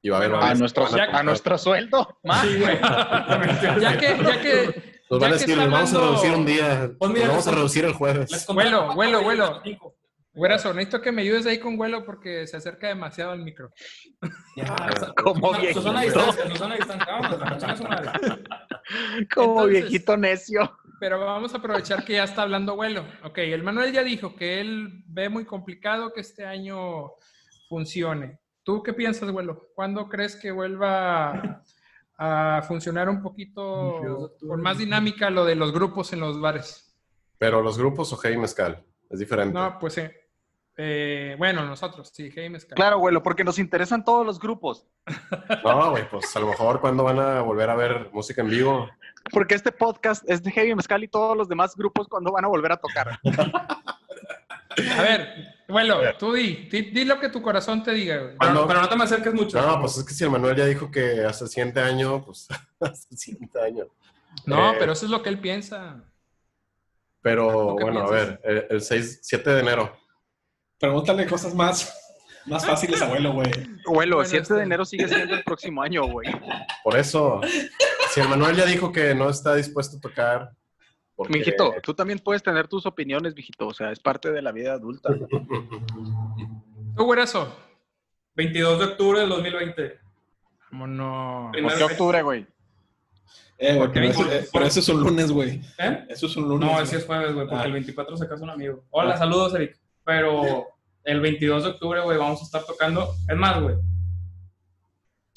y 0.01 0.09
va 0.09 0.17
a 0.17 0.19
haber 0.19 0.31
Bueno, 0.31 0.45
A 0.45 0.53
nuestro, 0.55 0.85
a 0.87 1.23
nuestro 1.23 1.57
sueldo. 1.57 2.17
más. 2.23 2.45
Sí, 2.47 2.59
güey. 2.59 2.77
Ya 3.81 3.97
que, 3.97 4.17
ya 4.23 4.41
que 4.41 4.99
Nos 5.09 5.19
van 5.19 5.31
a 5.31 5.33
decir, 5.33 5.57
vamos 5.57 5.93
a 5.93 5.99
reducir 5.99 6.31
un 6.31 6.45
día. 6.45 6.91
Pues 6.97 7.11
mira, 7.11 7.27
vamos 7.27 7.47
a 7.47 7.51
reducir 7.51 7.85
el 7.85 7.93
jueves. 7.93 8.45
Vuelo, 8.47 8.93
vuelo, 8.95 9.21
vuelo. 9.23 9.61
Güerazo, 10.31 10.73
necesito 10.73 11.01
que 11.01 11.11
me 11.11 11.23
ayudes 11.23 11.45
ahí 11.47 11.57
con 11.59 11.75
vuelo 11.75 12.05
porque 12.05 12.45
se 12.47 12.55
acerca 12.55 12.87
demasiado 12.87 13.31
al 13.31 13.39
micro. 13.43 13.71
Ya, 14.55 14.75
Como 15.21 15.53
Susana- 15.55 15.73
Susana 15.73 15.99
a 15.99 16.01
viejito. 16.03 16.25
distancia, 16.25 16.55
Susana 16.55 16.73
a 16.73 16.77
distancia. 16.77 18.39
Como 19.33 19.65
viejito 19.65 20.15
necio. 20.17 20.77
Pero 20.99 21.19
vamos 21.19 21.53
a 21.53 21.57
aprovechar 21.57 22.03
que 22.05 22.13
ya 22.13 22.23
está 22.25 22.43
hablando 22.43 22.75
vuelo. 22.75 23.05
Ok, 23.23 23.39
el 23.39 23.63
Manuel 23.63 23.91
ya 23.93 24.03
dijo 24.03 24.35
que 24.35 24.59
él 24.61 25.03
ve 25.07 25.29
muy 25.29 25.45
complicado 25.45 26.11
que 26.13 26.21
este 26.21 26.45
año 26.45 27.11
funcione. 27.67 28.38
¿Tú 28.69 28.83
qué 28.83 28.93
piensas, 28.93 29.31
vuelo? 29.31 29.71
¿Cuándo 29.73 30.07
crees 30.07 30.35
que 30.35 30.51
vuelva 30.51 31.63
a 32.19 32.61
funcionar 32.67 33.09
un 33.09 33.19
poquito 33.19 34.35
con 34.47 34.61
más 34.61 34.77
dinámica 34.77 35.31
lo 35.31 35.43
de 35.43 35.55
los 35.55 35.73
grupos 35.73 36.13
en 36.13 36.19
los 36.19 36.39
bares? 36.39 36.95
Pero 37.39 37.63
los 37.63 37.79
grupos 37.79 38.13
o 38.13 38.19
Hey 38.21 38.37
Mezcal. 38.37 38.85
Es 39.09 39.17
diferente. 39.17 39.55
No, 39.55 39.79
pues 39.79 39.93
sí. 39.93 40.03
Eh, 40.77 41.35
bueno, 41.39 41.65
nosotros, 41.65 42.11
sí, 42.13 42.29
James. 42.29 42.63
Claro, 42.65 42.97
abuelo, 42.97 43.23
porque 43.23 43.43
nos 43.43 43.57
interesan 43.57 44.05
todos 44.05 44.23
los 44.23 44.39
grupos. 44.39 44.85
No, 45.65 45.89
güey, 45.89 46.07
pues 46.07 46.35
a 46.35 46.39
lo 46.39 46.49
mejor 46.49 46.79
cuando 46.79 47.03
van 47.03 47.17
a 47.17 47.41
volver 47.41 47.71
a 47.71 47.75
ver 47.75 48.11
música 48.13 48.43
en 48.43 48.51
vivo. 48.51 48.87
Porque 49.31 49.55
este 49.55 49.71
podcast 49.71 50.29
es 50.29 50.43
de 50.43 50.51
Heavy 50.51 50.75
Mezcal 50.75 51.03
y 51.03 51.07
todos 51.07 51.35
los 51.35 51.49
demás 51.49 51.75
grupos 51.75 52.07
cuando 52.07 52.31
van 52.31 52.45
a 52.45 52.49
volver 52.49 52.73
a 52.73 52.77
tocar. 52.77 53.19
A 54.97 55.01
ver, 55.01 55.58
vuelo, 55.71 56.01
tú 56.17 56.33
di, 56.33 56.67
di, 56.71 56.81
di 56.91 57.05
lo 57.05 57.19
que 57.19 57.29
tu 57.29 57.41
corazón 57.41 57.83
te 57.83 57.91
diga, 57.91 58.17
güey. 58.17 58.35
Pero, 58.39 58.53
no 58.65 58.89
te 58.89 58.95
me 58.95 59.03
acerques 59.03 59.33
mucho. 59.33 59.61
No, 59.61 59.79
pues 59.81 59.97
es 59.97 60.03
que 60.03 60.13
si 60.13 60.23
el 60.23 60.31
Manuel 60.31 60.55
ya 60.55 60.65
dijo 60.65 60.89
que 60.91 61.23
hasta 61.25 61.45
el 61.45 61.49
siguiente 61.49 61.79
año, 61.79 62.23
pues 62.25 62.47
hasta 62.79 63.07
el 63.11 63.17
siguiente 63.17 63.61
año. 63.61 63.85
No, 64.45 64.71
Eh, 64.73 64.75
pero 64.79 64.93
eso 64.93 65.05
es 65.05 65.11
lo 65.11 65.21
que 65.21 65.29
él 65.29 65.39
piensa. 65.39 66.03
Pero 67.21 67.51
¿Tú 67.71 67.75
qué 67.77 67.83
bueno, 67.83 67.99
a 68.01 68.09
ver, 68.11 68.41
el, 68.43 68.65
el 68.69 68.81
6, 68.81 69.19
7 69.23 69.49
de 69.49 69.59
enero. 69.59 69.97
Pregúntale 70.79 71.25
cosas 71.27 71.53
más, 71.53 71.93
más 72.45 72.65
fáciles, 72.65 73.01
abuelo, 73.01 73.33
güey. 73.33 73.51
Abuelo, 73.85 74.15
Bueno, 74.17 74.29
7 74.29 74.41
este- 74.43 74.53
de 74.55 74.63
enero 74.63 74.85
sigue 74.85 75.07
siendo 75.07 75.35
el 75.35 75.43
próximo 75.43 75.81
año, 75.81 76.05
güey. 76.07 76.29
Por 76.83 76.97
eso, 76.97 77.41
si 78.13 78.21
el 78.21 78.29
Manuel 78.29 78.55
ya 78.55 78.65
dijo 78.65 78.91
que 78.93 79.13
no 79.13 79.29
está 79.29 79.55
dispuesto 79.55 79.97
a 79.97 80.01
tocar. 80.01 80.51
Porque- 81.27 81.39
Mijito, 81.39 81.73
tú 81.83 81.93
también 81.93 82.19
puedes 82.19 82.41
tener 82.41 82.67
tus 82.67 82.85
opiniones, 82.85 83.35
mijito. 83.35 83.67
O 83.67 83.73
sea, 83.73 83.91
es 83.91 83.99
parte 83.99 84.31
de 84.31 84.41
la 84.41 84.51
vida 84.51 84.73
adulta. 84.73 85.09
Tú, 86.95 87.03
güerazo. 87.05 87.55
22 88.35 88.79
de 88.79 88.85
octubre 88.85 89.19
del 89.19 89.29
2020. 89.29 89.99
Vámonos. 90.71 91.51
¿Por 91.61 91.77
qué 91.77 91.83
octubre, 91.83 92.21
güey? 92.21 92.47
Eh, 93.57 93.75
güey, 93.75 93.79
¿Por 93.79 93.91
qué 93.91 93.99
pero, 93.99 94.11
eso, 94.11 94.19
20? 94.21 94.37
eh, 94.37 94.49
pero 94.53 94.65
eso 94.65 94.79
es 94.79 94.89
un 94.89 95.01
lunes, 95.01 95.31
güey. 95.31 95.61
¿Eh? 95.77 96.05
Eso 96.09 96.25
es 96.27 96.37
un 96.37 96.47
lunes. 96.47 96.69
No, 96.69 96.79
ese 96.81 96.97
es 96.97 97.05
jueves, 97.05 97.33
güey, 97.33 97.47
porque 97.47 97.63
Ah. 97.63 97.67
el 97.67 97.73
24 97.73 98.15
se 98.17 98.27
casa 98.27 98.43
un 98.43 98.49
amigo. 98.49 98.85
Hola, 98.91 99.17
saludos, 99.17 99.53
Eric. 99.55 99.77
Pero 100.05 100.67
el 101.03 101.19
22 101.19 101.63
de 101.63 101.69
octubre, 101.71 102.01
güey, 102.01 102.17
vamos 102.17 102.39
a 102.41 102.43
estar 102.45 102.63
tocando. 102.65 103.13
Es 103.27 103.35
más, 103.37 103.61
güey. 103.61 103.75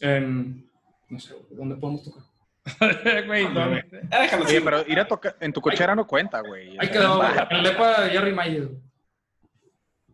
En. 0.00 0.68
No 1.08 1.18
sé, 1.20 1.34
¿dónde 1.50 1.76
podemos 1.76 2.02
tocar? 2.04 2.22
Güey, 3.26 3.48
no, 3.52 3.68
Güey. 3.68 3.82
Déjalo. 3.90 4.44
Oye, 4.46 4.60
pero 4.60 4.84
ir 4.86 5.00
a 5.00 5.06
tocar 5.08 5.36
en 5.40 5.52
tu 5.52 5.60
cochera 5.60 5.94
no 5.94 6.06
cuenta, 6.06 6.40
güey. 6.40 6.76
Ahí 6.78 6.88
quedó, 6.90 7.16
güey. 7.18 7.30
el 7.50 7.62
depa 7.64 8.02
de 8.02 8.10
Jerry 8.10 8.32
Mayer. 8.32 8.68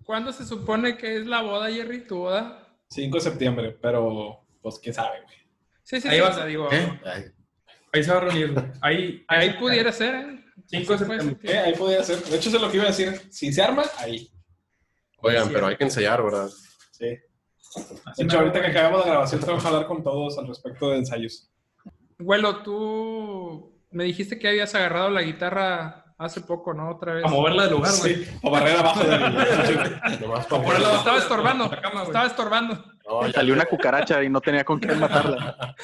¿Cuándo 0.04 0.32
se 0.32 0.46
supone 0.46 0.96
que 0.96 1.18
es 1.18 1.26
la 1.26 1.42
boda, 1.42 1.70
Jerry? 1.70 2.06
¿Tu 2.06 2.16
boda? 2.16 2.66
5 2.90 3.16
de 3.16 3.20
septiembre, 3.20 3.78
pero 3.82 4.46
pues 4.62 4.78
quién 4.78 4.94
sabe, 4.94 5.20
güey. 5.22 5.36
Sí, 5.82 6.00
sí, 6.00 6.08
Ahí 6.08 6.16
sí. 6.16 6.22
vas. 6.22 6.46
digo, 6.46 6.68
¿Eh? 6.72 7.00
Ahí 7.92 8.02
se 8.02 8.10
va 8.10 8.16
a 8.16 8.20
reunir, 8.20 8.52
güey. 8.52 8.64
Ahí, 8.80 9.24
ahí 9.28 9.50
pudiera 9.58 9.92
ser, 9.92 10.14
¿eh? 10.14 10.44
5 10.66 10.92
de 10.92 10.98
septiembre. 10.98 11.36
Eh, 11.42 11.58
ahí 11.58 11.74
podría 11.74 12.02
ser. 12.02 12.18
De 12.24 12.36
hecho, 12.36 12.48
eso 12.48 12.56
es 12.56 12.62
lo 12.62 12.70
que 12.70 12.76
iba 12.76 12.84
a 12.84 12.88
decir. 12.88 13.20
Si 13.30 13.52
se 13.52 13.62
arma, 13.62 13.84
ahí. 13.98 14.30
Oigan, 15.18 15.44
Sí. 15.46 15.50
pero 15.52 15.66
hay 15.66 15.76
que 15.76 15.84
ensayar, 15.84 16.22
¿verdad? 16.22 16.48
Sí. 16.92 17.06
De 18.16 18.24
hecho, 18.24 18.38
ahorita 18.38 18.60
que 18.62 18.66
acabamos 18.68 19.00
la 19.04 19.10
grabación, 19.12 19.40
tengo 19.42 19.58
que 19.58 19.66
hablar 19.66 19.86
con 19.86 20.02
todos 20.02 20.38
al 20.38 20.48
respecto 20.48 20.90
de 20.90 20.98
ensayos. 20.98 21.50
Güelo, 22.18 22.62
tú 22.62 23.80
me 23.90 24.04
dijiste 24.04 24.38
que 24.38 24.48
habías 24.48 24.74
agarrado 24.74 25.10
la 25.10 25.22
guitarra 25.22 26.04
hace 26.18 26.40
poco, 26.40 26.74
¿no? 26.74 26.90
Otra 26.90 27.14
vez. 27.14 27.24
A 27.24 27.28
moverla 27.28 27.64
de 27.64 27.70
lugar, 27.70 27.92
güey. 28.00 28.24
Sí, 28.24 28.38
o 28.42 28.50
barrer 28.50 28.76
abajo 28.76 29.00
Por 29.00 29.14
el 30.74 30.82
lado- 30.82 30.96
Estaba 30.96 31.18
estorbando. 31.18 31.68
La 31.68 31.80
cama, 31.80 31.94
güey. 32.00 32.06
Estaba 32.06 32.26
estorbando. 32.26 32.84
No, 33.08 33.26
ya, 33.26 33.32
Salió 33.32 33.54
una 33.54 33.64
cucaracha 33.66 34.22
y 34.22 34.28
no 34.28 34.40
tenía 34.40 34.64
con 34.64 34.80
qué 34.80 34.94
matarla. 34.94 35.74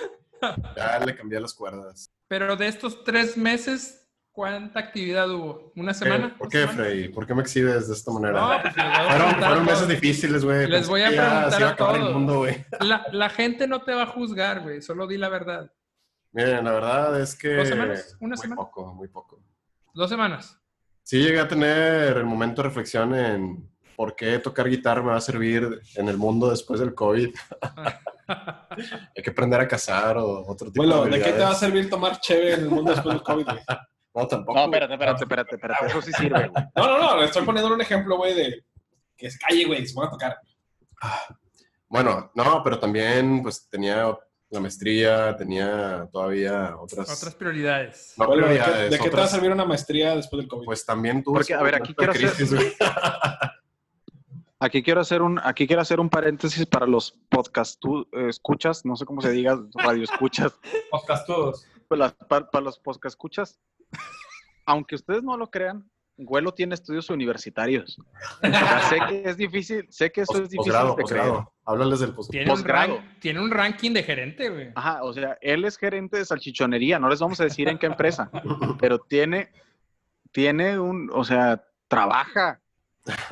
ya 0.77 0.99
le 1.05 1.15
cambié 1.17 1.41
las 1.41 1.55
cuerdas. 1.55 2.11
Pero 2.29 2.57
de 2.57 2.67
estos 2.67 3.05
tres 3.05 3.37
meses, 3.37 4.09
¿cuánta 4.33 4.81
actividad 4.81 5.31
hubo? 5.31 5.73
¿Una 5.77 5.93
¿Qué? 5.93 5.99
semana? 5.99 6.29
¿Por 6.37 6.49
¿Dos 6.49 6.53
qué, 6.53 6.59
semanas? 6.61 6.77
Freddy? 6.77 7.09
¿Por 7.11 7.27
qué 7.27 7.35
me 7.35 7.43
exhibes 7.43 7.89
de 7.89 7.95
esta 7.95 8.11
manera? 8.13 8.41
No, 8.41 8.61
pues 8.63 8.75
a 8.77 9.05
fueron 9.09 9.29
a 9.29 9.47
fueron 9.47 9.65
meses 9.65 9.89
difíciles, 9.89 10.45
güey. 10.45 10.67
Les 10.67 10.71
Pensé 10.81 10.91
voy 10.91 11.03
a 11.03 11.07
preguntar 11.09 11.53
se 11.53 11.59
iba 11.61 11.69
a 11.69 11.71
el 11.71 11.77
todos. 11.77 12.13
mundo, 12.13 12.39
güey. 12.39 12.65
La, 12.81 13.07
la 13.13 13.29
gente 13.31 13.67
no 13.69 13.83
te 13.83 13.95
va 13.95 14.03
a 14.03 14.07
juzgar, 14.07 14.61
güey. 14.61 14.83
Solo 14.83 15.07
di 15.07 15.17
la 15.17 15.29
verdad. 15.29 15.71
Miren, 16.35 16.65
la 16.65 16.73
verdad 16.73 17.21
es 17.21 17.37
que... 17.37 17.55
¿Dos 17.55 17.69
semanas? 17.69 18.17
¿Una 18.19 18.35
muy 18.35 18.39
semana? 18.39 18.61
poco, 18.61 18.93
muy 18.93 19.07
poco. 19.07 19.41
Dos 19.95 20.11
semanas. 20.11 20.61
Sí 21.05 21.23
llegué 21.23 21.39
a 21.39 21.47
tener 21.47 22.17
el 22.17 22.25
momento 22.25 22.61
de 22.61 22.69
reflexión 22.69 23.15
en 23.15 23.71
por 23.95 24.17
qué 24.17 24.41
tocar 24.41 24.69
guitarra 24.69 25.01
me 25.01 25.11
va 25.11 25.17
a 25.17 25.21
servir 25.21 25.81
en 25.95 26.09
el 26.09 26.17
mundo 26.17 26.51
después 26.51 26.81
del 26.81 26.93
COVID. 26.93 27.33
Hay 29.17 29.23
que 29.23 29.31
aprender 29.31 29.61
a 29.61 29.69
cazar 29.69 30.19
o 30.19 30.45
otro 30.49 30.73
tipo 30.73 30.85
Bueno, 30.85 31.05
de 31.05 31.19
¿de 31.19 31.23
qué 31.23 31.33
te 31.35 31.43
va 31.45 31.51
a 31.51 31.55
servir 31.55 31.89
tomar 31.89 32.19
cheve 32.19 32.55
en 32.55 32.61
el 32.63 32.71
mundo 32.71 32.91
después 32.91 33.15
del 33.15 33.23
COVID, 33.23 33.45
güey? 33.45 33.59
No, 34.17 34.29
tampoco. 34.29 34.57
No, 34.57 34.67
espérate, 34.67 34.93
espérate, 34.93 35.25
espérate, 35.25 35.55
espérate. 35.57 35.87
Eso 35.87 36.01
sí 36.01 36.13
sirve, 36.13 36.49
güey. 36.49 36.65
No, 36.77 36.87
no, 36.87 36.99
no, 36.99 37.17
le 37.19 37.25
estoy 37.25 37.45
poniendo 37.45 37.75
un 37.75 37.81
ejemplo, 37.81 38.17
güey, 38.17 38.33
de 38.33 38.65
que 39.17 39.29
se 39.29 39.39
calle, 39.39 39.65
güey, 39.65 39.85
se 39.85 39.95
van 39.99 40.07
a 40.07 40.11
tocar. 40.11 40.39
Bueno, 41.89 42.31
no, 42.35 42.63
pero 42.63 42.79
también 42.79 43.43
pues 43.43 43.69
tenía 43.69 44.17
la 44.55 44.61
maestría, 44.61 45.37
tenía 45.37 46.09
todavía 46.13 46.77
otras... 46.79 47.11
Otras 47.17 47.35
prioridades. 47.35 48.15
no 48.17 48.25
¿de 48.27 48.33
qué, 48.33 48.39
prioridades, 48.43 48.91
de 48.91 48.99
qué 48.99 49.11
te 49.11 49.17
va 49.17 49.25
a 49.25 49.29
servir 49.29 49.51
una 49.51 49.65
maestría 49.65 50.17
después 50.17 50.39
del 50.41 50.49
COVID? 50.49 50.65
Pues 50.65 50.87
también 50.87 51.23
tuve... 51.23 51.39
Porque, 51.41 51.55
a 51.55 51.63
ver, 51.63 51.75
aquí 51.75 51.95
quiero 51.95 52.13
hacer- 52.13 52.31
crisis, 52.33 52.55
güey. 52.55 52.73
Aquí 54.61 54.83
quiero 54.83 55.01
hacer 55.03 55.21
un, 55.21 55.39
aquí 55.45 55.67
quiero 55.67 55.83
hacer 55.83 56.01
un 56.01 56.09
paréntesis 56.09 56.65
para 56.65 56.87
los 56.87 57.13
podcast 57.29 57.79
tú, 57.79 58.09
eh, 58.13 58.29
escuchas, 58.31 58.87
no 58.87 58.97
sé 58.97 59.05
cómo 59.05 59.21
se 59.21 59.31
diga, 59.31 59.61
radio 59.75 60.05
escuchas, 60.05 60.59
Podcast 60.91 61.27
todos. 61.27 61.67
para, 61.87 62.11
para- 62.11 62.49
para 62.51 62.65
los 62.65 62.79
podcast 62.79 63.13
escuchas. 63.13 63.61
Aunque 64.65 64.95
ustedes 64.95 65.23
no 65.23 65.37
lo 65.37 65.51
crean, 65.51 65.91
Güelo 66.17 66.53
tiene 66.55 66.75
estudios 66.75 67.11
universitarios. 67.11 67.97
O 68.43 68.47
sea, 68.49 68.81
sé 68.89 68.99
que 69.09 69.23
es 69.29 69.37
difícil, 69.37 69.87
sé 69.91 70.13
que 70.13 70.21
eso 70.23 70.35
es 70.35 70.49
difícil 70.51 70.59
Posgrado, 70.73 70.95
de 70.97 71.05
creer. 71.05 71.23
posgrado. 71.25 71.53
Háblales 71.67 72.01
del 72.01 72.15
posgrado. 72.15 72.31
Tiene 72.31 72.51
un, 72.51 72.57
Posgrado. 72.57 72.97
rank- 72.99 73.19
tiene 73.21 73.41
un 73.41 73.51
ranking 73.51 73.93
de 73.93 74.03
gerente, 74.03 74.49
güey. 74.51 74.71
Ajá, 74.75 75.03
o 75.03 75.13
sea, 75.13 75.37
él 75.41 75.65
es 75.65 75.77
gerente 75.79 76.19
de 76.19 76.25
salchichonería, 76.25 76.99
no 76.99 77.09
les 77.09 77.19
vamos 77.21 77.41
a 77.41 77.45
decir 77.45 77.69
en 77.69 77.79
qué 77.79 77.87
empresa, 77.87 78.31
pero 78.81 78.99
tiene, 78.99 79.51
tiene 80.31 80.79
un, 80.79 81.11
o 81.13 81.25
sea, 81.25 81.65
trabaja, 81.89 82.61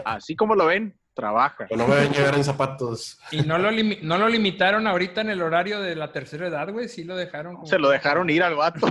así 0.05 0.35
como 0.35 0.55
lo 0.55 0.67
ven, 0.67 0.97
trabaja. 1.15 1.67
No 1.77 1.87
me 1.87 1.95
a 1.95 2.05
llegar 2.11 2.35
en 2.37 2.45
zapatos. 2.45 3.19
Y 3.31 3.43
no 3.43 3.59
lo, 3.59 3.71
no 3.71 4.19
lo 4.19 4.29
limitaron 4.29 4.87
ahorita 4.87 5.21
en 5.21 5.31
el 5.31 5.43
horario 5.43 5.81
de 5.81 5.95
la 5.95 6.11
tercera 6.11 6.47
edad, 6.49 6.71
güey. 6.73 6.89
Sí 6.89 7.05
lo 7.05 7.17
dejaron. 7.17 7.55
como- 7.57 7.67
Se 7.67 7.79
lo 7.79 7.91
dejaron 7.91 8.31
ir 8.31 8.43
al 8.43 8.55
vato. 8.55 8.87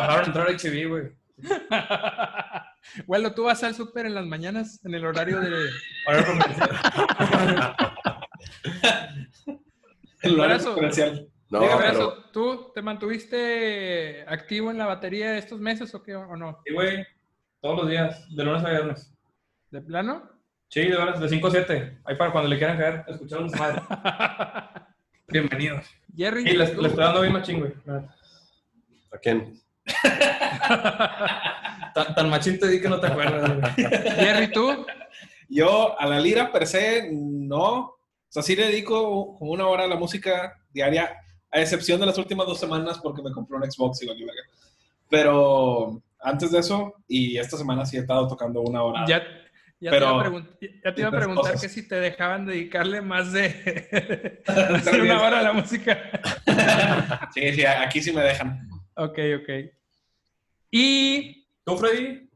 dejaron 0.00 0.24
entrar 0.26 0.48
a 0.48 0.52
HB, 0.52 0.88
güey. 0.88 1.12
Güelo, 3.06 3.34
tú 3.34 3.44
vas 3.44 3.62
al 3.64 3.74
súper 3.74 4.06
en 4.06 4.14
las 4.14 4.26
mañanas 4.26 4.80
en 4.84 4.94
el 4.94 5.04
horario 5.04 5.40
de... 5.40 5.70
Horario 6.06 6.26
comercial. 6.26 6.70
El 10.22 10.40
horario 10.40 10.74
comercial. 10.74 11.28
No, 11.50 11.60
Dígame 11.60 11.82
pero 11.82 11.92
eso, 11.92 12.24
¿tú 12.32 12.72
te 12.74 12.82
mantuviste 12.82 14.24
activo 14.26 14.70
en 14.70 14.78
la 14.78 14.86
batería 14.86 15.36
estos 15.36 15.60
meses 15.60 15.94
o 15.94 16.02
qué 16.02 16.16
o 16.16 16.36
no? 16.36 16.60
Sí, 16.64 16.72
güey. 16.72 17.06
Todos 17.60 17.80
los 17.80 17.90
días, 17.90 18.26
de 18.34 18.44
lunes 18.44 18.64
a 18.64 18.70
viernes. 18.70 19.14
¿De 19.70 19.80
plano? 19.80 20.30
Sí, 20.68 20.80
de 20.80 20.96
veras, 20.96 21.20
de 21.20 21.28
5 21.28 21.46
a 21.46 21.50
7. 21.50 21.98
Ahí 22.04 22.16
para 22.16 22.32
cuando 22.32 22.48
le 22.48 22.58
quieran 22.58 22.78
caer, 22.78 23.04
escuchar 23.06 23.42
a 23.42 23.48
su 23.48 23.56
madre. 23.56 23.82
Bienvenidos. 25.28 25.86
Jerry, 26.16 26.42
Y 26.42 26.56
les, 26.56 26.70
estoy 26.70 26.90
dando 26.90 27.20
bien 27.20 27.32
machín, 27.32 27.60
güey. 27.60 27.72
¿a 29.12 29.18
quién? 29.18 29.63
Tan, 31.94 32.12
tan 32.14 32.28
machín 32.28 32.58
te 32.58 32.66
di 32.68 32.80
que 32.80 32.88
no 32.88 32.98
te 32.98 33.06
acuerdas. 33.06 33.74
Jerry, 33.76 34.50
¿tú? 34.50 34.84
Yo 35.48 35.98
a 36.00 36.06
la 36.06 36.18
lira 36.18 36.50
per 36.50 36.66
se 36.66 37.08
no. 37.12 37.68
O 37.70 37.98
sea, 38.28 38.42
sí 38.42 38.56
le 38.56 38.66
dedico 38.66 39.36
como 39.38 39.52
una 39.52 39.68
hora 39.68 39.84
a 39.84 39.86
la 39.86 39.94
música 39.94 40.54
diaria, 40.72 41.14
a 41.52 41.60
excepción 41.60 42.00
de 42.00 42.06
las 42.06 42.18
últimas 42.18 42.48
dos 42.48 42.58
semanas 42.58 42.98
porque 43.00 43.22
me 43.22 43.30
compré 43.30 43.56
un 43.56 43.70
Xbox 43.70 44.02
y 44.02 44.06
valió 44.08 44.26
verga. 44.26 44.42
Pero 45.08 46.02
antes 46.20 46.50
de 46.50 46.58
eso, 46.58 46.94
y 47.06 47.38
esta 47.38 47.56
semana 47.56 47.86
sí 47.86 47.96
he 47.96 48.00
estado 48.00 48.26
tocando 48.26 48.60
una 48.62 48.82
hora. 48.82 49.04
Ya, 49.06 49.22
ya 49.78 49.90
Pero- 49.92 50.20
te 50.58 50.66
iba 50.66 50.90
a, 50.90 50.94
te 50.94 51.00
iba 51.02 51.10
preguntar 51.12 51.44
cosas. 51.52 51.60
que 51.60 51.68
si 51.68 51.86
te 51.86 51.94
dejaban 52.00 52.46
dedicarle 52.46 53.02
más 53.02 53.30
de, 53.30 54.42
una 55.00 55.22
hora 55.22 55.38
a 55.38 55.42
la 55.42 55.52
música. 55.52 55.96
Sí, 57.32 57.52
sí, 57.52 57.64
aquí 57.64 58.02
sí 58.02 58.12
me 58.12 58.22
dejan. 58.22 58.68
Ok, 58.96 59.18
ok. 59.40 59.48
Y 60.70 61.46
¿Tú, 61.64 61.76
Freddy? 61.76 62.28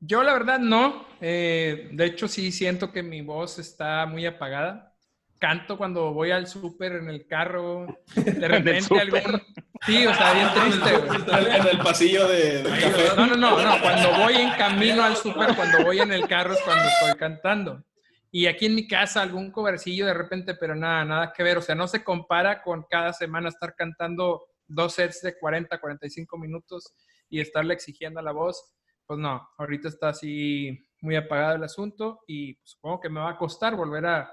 yo 0.00 0.22
la 0.22 0.32
verdad 0.32 0.58
no. 0.58 1.06
Eh, 1.20 1.88
de 1.92 2.04
hecho, 2.04 2.26
sí 2.28 2.50
siento 2.50 2.92
que 2.92 3.02
mi 3.02 3.22
voz 3.22 3.58
está 3.58 4.06
muy 4.06 4.26
apagada. 4.26 4.94
Canto 5.38 5.76
cuando 5.76 6.12
voy 6.12 6.30
al 6.30 6.46
súper 6.46 6.92
en 6.92 7.08
el 7.08 7.26
carro. 7.26 7.86
De 8.14 8.48
repente 8.48 8.98
algún... 8.98 9.42
Sí, 9.84 10.06
o 10.06 10.14
sea, 10.14 10.32
bien 10.32 10.48
triste, 10.54 10.96
güey. 10.98 11.46
En, 11.46 11.60
en 11.60 11.68
el 11.68 11.78
pasillo 11.78 12.28
de, 12.28 12.62
del 12.62 12.80
café. 12.80 13.16
No, 13.16 13.26
no, 13.26 13.36
no, 13.36 13.62
no. 13.62 13.80
Cuando 13.80 14.10
voy 14.18 14.34
en 14.34 14.50
camino 14.52 15.02
al 15.02 15.16
súper, 15.16 15.56
cuando 15.56 15.84
voy 15.84 15.98
en 15.98 16.12
el 16.12 16.28
carro 16.28 16.54
es 16.54 16.60
cuando 16.62 16.84
estoy 16.84 17.18
cantando. 17.18 17.82
Y 18.30 18.46
aquí 18.46 18.66
en 18.66 18.76
mi 18.76 18.86
casa 18.86 19.22
algún 19.22 19.50
covercillo 19.50 20.06
de 20.06 20.14
repente, 20.14 20.54
pero 20.54 20.74
nada, 20.74 21.04
nada 21.04 21.32
que 21.36 21.42
ver. 21.42 21.58
O 21.58 21.62
sea, 21.62 21.74
no 21.74 21.88
se 21.88 22.02
compara 22.04 22.62
con 22.62 22.84
cada 22.88 23.12
semana 23.12 23.48
estar 23.48 23.74
cantando 23.74 24.46
dos 24.74 24.94
sets 24.94 25.22
de 25.22 25.38
40, 25.38 25.78
45 25.78 26.38
minutos 26.38 26.94
y 27.28 27.40
estarle 27.40 27.74
exigiendo 27.74 28.20
a 28.20 28.22
la 28.22 28.32
voz. 28.32 28.74
Pues 29.06 29.18
no, 29.18 29.48
ahorita 29.58 29.88
está 29.88 30.10
así 30.10 30.86
muy 31.00 31.16
apagado 31.16 31.56
el 31.56 31.64
asunto 31.64 32.20
y 32.26 32.58
supongo 32.62 33.00
que 33.00 33.08
me 33.08 33.20
va 33.20 33.30
a 33.30 33.38
costar 33.38 33.76
volver 33.76 34.06
a, 34.06 34.32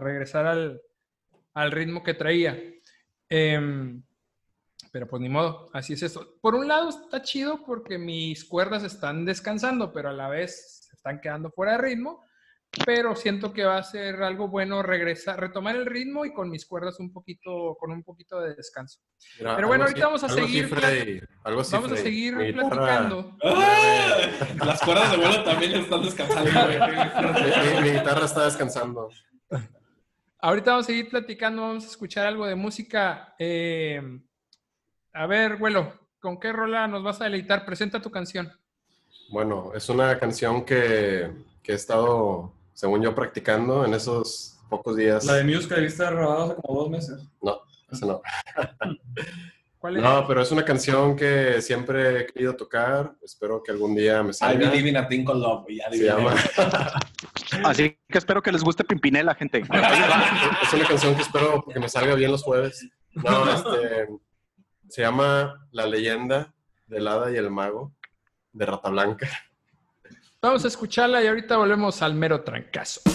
regresar 0.00 0.46
al, 0.46 1.72
ritmo 1.72 2.02
que 2.02 2.14
traía. 2.14 2.60
Em, 3.28 4.02
pero 4.92 5.08
pues 5.08 5.20
ni 5.20 5.28
modo, 5.28 5.70
así 5.72 5.94
es 5.94 6.02
esto. 6.02 6.36
Por 6.40 6.54
un 6.54 6.68
lado 6.68 6.90
está 6.90 7.22
chido 7.22 7.64
porque 7.64 7.98
mis 7.98 8.44
cuerdas 8.44 8.84
están 8.84 9.24
descansando, 9.24 9.92
pero 9.92 10.10
a 10.10 10.12
la 10.12 10.28
vez 10.28 10.86
se 10.88 10.94
están 10.94 11.20
quedando 11.20 11.50
fuera 11.50 11.72
de 11.72 11.78
ritmo. 11.78 12.22
Pero 12.84 13.14
siento 13.14 13.52
que 13.52 13.64
va 13.64 13.78
a 13.78 13.82
ser 13.82 14.22
algo 14.22 14.48
bueno 14.48 14.82
regresar, 14.82 15.40
retomar 15.40 15.76
el 15.76 15.86
ritmo 15.86 16.24
y 16.24 16.32
con 16.32 16.50
mis 16.50 16.66
cuerdas 16.66 16.98
un 17.00 17.12
poquito, 17.12 17.76
con 17.78 17.92
un 17.92 18.02
poquito 18.02 18.40
de 18.40 18.54
descanso. 18.54 19.00
Mira, 19.38 19.56
Pero 19.56 19.68
bueno, 19.68 19.84
ahorita 19.84 20.06
vamos 20.06 20.24
a 20.24 20.28
seguir 20.28 20.68
Freddy, 20.68 21.20
algo 21.44 21.60
así, 21.60 21.72
Vamos 21.72 21.92
a 21.92 21.96
seguir 21.96 22.34
platicando. 22.54 23.36
Las 24.64 24.80
cuerdas 24.82 25.10
de 25.10 25.16
vuelo 25.16 25.44
también 25.44 25.72
están 25.72 26.02
descansando. 26.02 26.50
Mi, 26.50 27.82
mi 27.82 27.90
guitarra 27.98 28.24
está 28.24 28.44
descansando. 28.44 29.10
Ahorita 30.44 30.72
vamos 30.72 30.84
a 30.84 30.88
seguir 30.88 31.08
platicando, 31.08 31.62
vamos 31.62 31.84
a 31.84 31.88
escuchar 31.88 32.26
algo 32.26 32.46
de 32.46 32.54
música. 32.54 33.34
Eh, 33.38 34.02
a 35.14 35.26
ver, 35.26 35.56
vuelo, 35.56 35.94
¿con 36.20 36.38
qué 36.38 36.52
rola 36.52 36.86
nos 36.86 37.02
vas 37.02 37.20
a 37.20 37.24
deleitar? 37.24 37.64
Presenta 37.64 38.02
tu 38.02 38.10
canción. 38.10 38.52
Bueno, 39.30 39.72
es 39.74 39.88
una 39.88 40.18
canción 40.18 40.64
que, 40.64 41.30
que 41.62 41.72
he 41.72 41.74
estado, 41.74 42.52
según 42.74 43.02
yo, 43.02 43.14
practicando 43.14 43.84
en 43.84 43.94
esos 43.94 44.58
pocos 44.68 44.96
días. 44.96 45.24
La 45.24 45.34
de 45.34 45.44
Muse 45.44 45.68
que 45.68 45.80
viste 45.80 46.04
grabada 46.04 46.44
hace 46.44 46.54
como 46.56 46.80
dos 46.80 46.90
meses. 46.90 47.22
No, 47.40 47.60
esa 47.90 48.06
no. 48.06 48.20
¿Cuál 49.78 49.98
es? 49.98 50.02
No, 50.02 50.26
pero 50.26 50.40
es 50.40 50.50
una 50.50 50.64
canción 50.64 51.14
que 51.14 51.60
siempre 51.60 52.20
he 52.20 52.26
querido 52.26 52.56
tocar. 52.56 53.14
Espero 53.22 53.62
que 53.62 53.70
algún 53.70 53.94
día 53.94 54.22
me 54.22 54.30
I 54.30 54.34
salga. 54.34 54.70
believe 54.70 54.88
in 54.88 54.96
a 54.96 55.06
thing 55.06 55.24
called 55.24 55.42
love, 55.42 55.66
Se 55.90 56.04
llama. 56.04 56.34
Así 57.64 57.98
que 58.08 58.18
espero 58.18 58.42
que 58.42 58.50
les 58.50 58.64
guste 58.64 58.82
Pimpinela, 58.82 59.34
gente. 59.34 59.58
es 60.62 60.72
una 60.72 60.88
canción 60.88 61.14
que 61.14 61.22
espero 61.22 61.64
que 61.70 61.78
me 61.78 61.88
salga 61.88 62.14
bien 62.14 62.30
los 62.30 62.42
jueves. 62.42 62.88
No, 63.12 63.48
este, 63.52 64.08
se 64.88 65.02
llama 65.02 65.68
La 65.70 65.86
leyenda 65.86 66.54
del 66.86 67.06
hada 67.06 67.30
y 67.30 67.36
el 67.36 67.50
mago 67.50 67.92
de 68.52 68.66
Rata 68.66 68.88
Blanca. 68.88 69.28
Vamos 70.44 70.62
a 70.66 70.68
escucharla 70.68 71.24
y 71.24 71.26
ahorita 71.26 71.56
volvemos 71.56 72.02
al 72.02 72.12
mero 72.14 72.42
trancazo. 72.42 73.13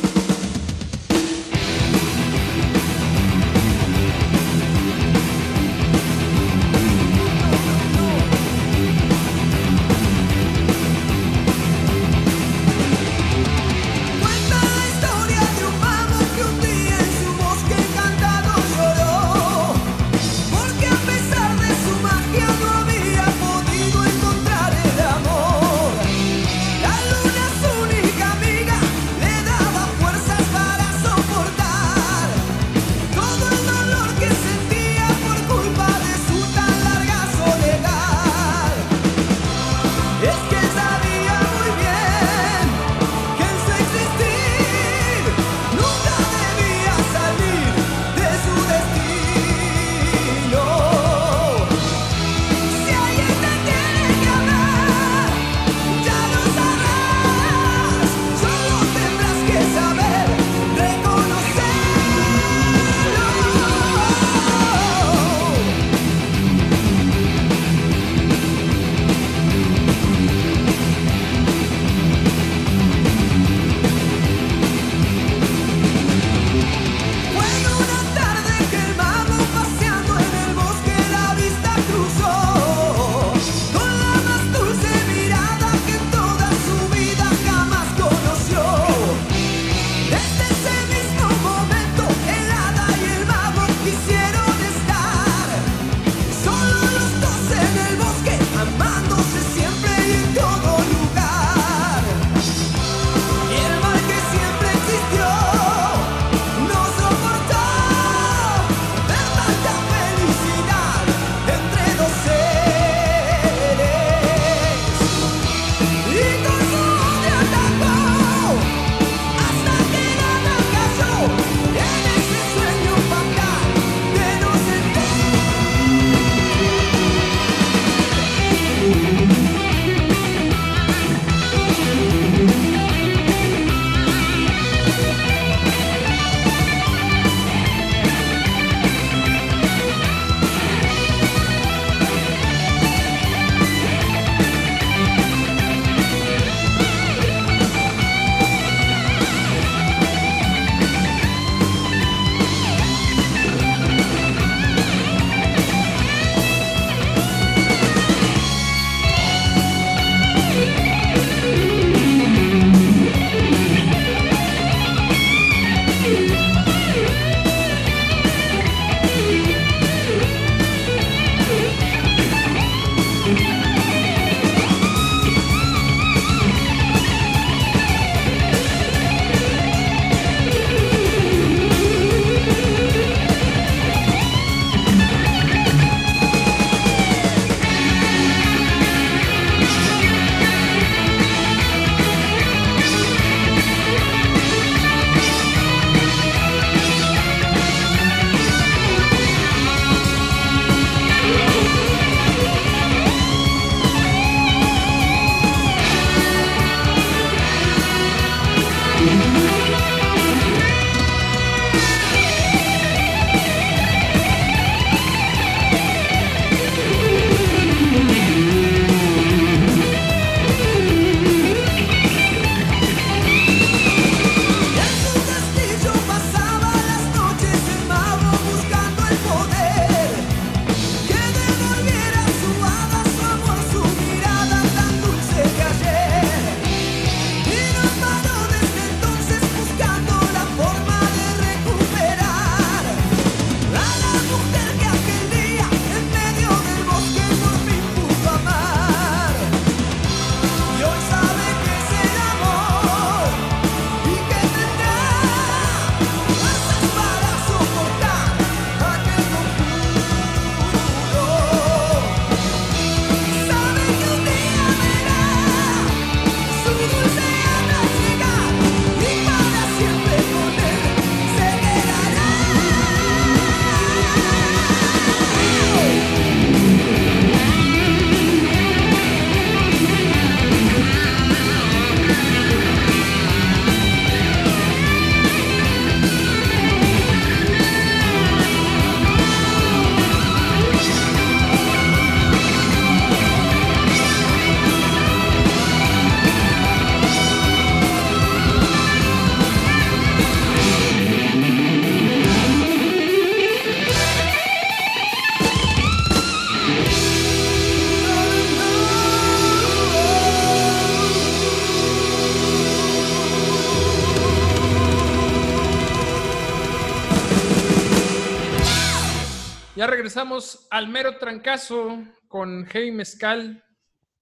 Regresamos 320.10 320.66
al 320.72 320.88
mero 320.88 321.20
trancazo 321.20 322.00
con 322.28 322.66
Heavy 322.66 322.90
Mezcal, 322.90 323.64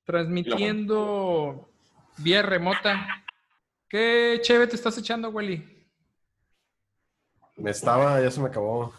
transmitiendo 0.04 1.70
vía 2.18 2.42
remota. 2.42 3.08
¿Qué 3.88 4.38
chévere 4.42 4.68
te 4.68 4.76
estás 4.76 4.98
echando, 4.98 5.30
Willy? 5.30 5.88
Me 7.56 7.72
estaba, 7.72 8.22
ya 8.22 8.30
se 8.30 8.42
me 8.42 8.48
acabó. 8.48 8.94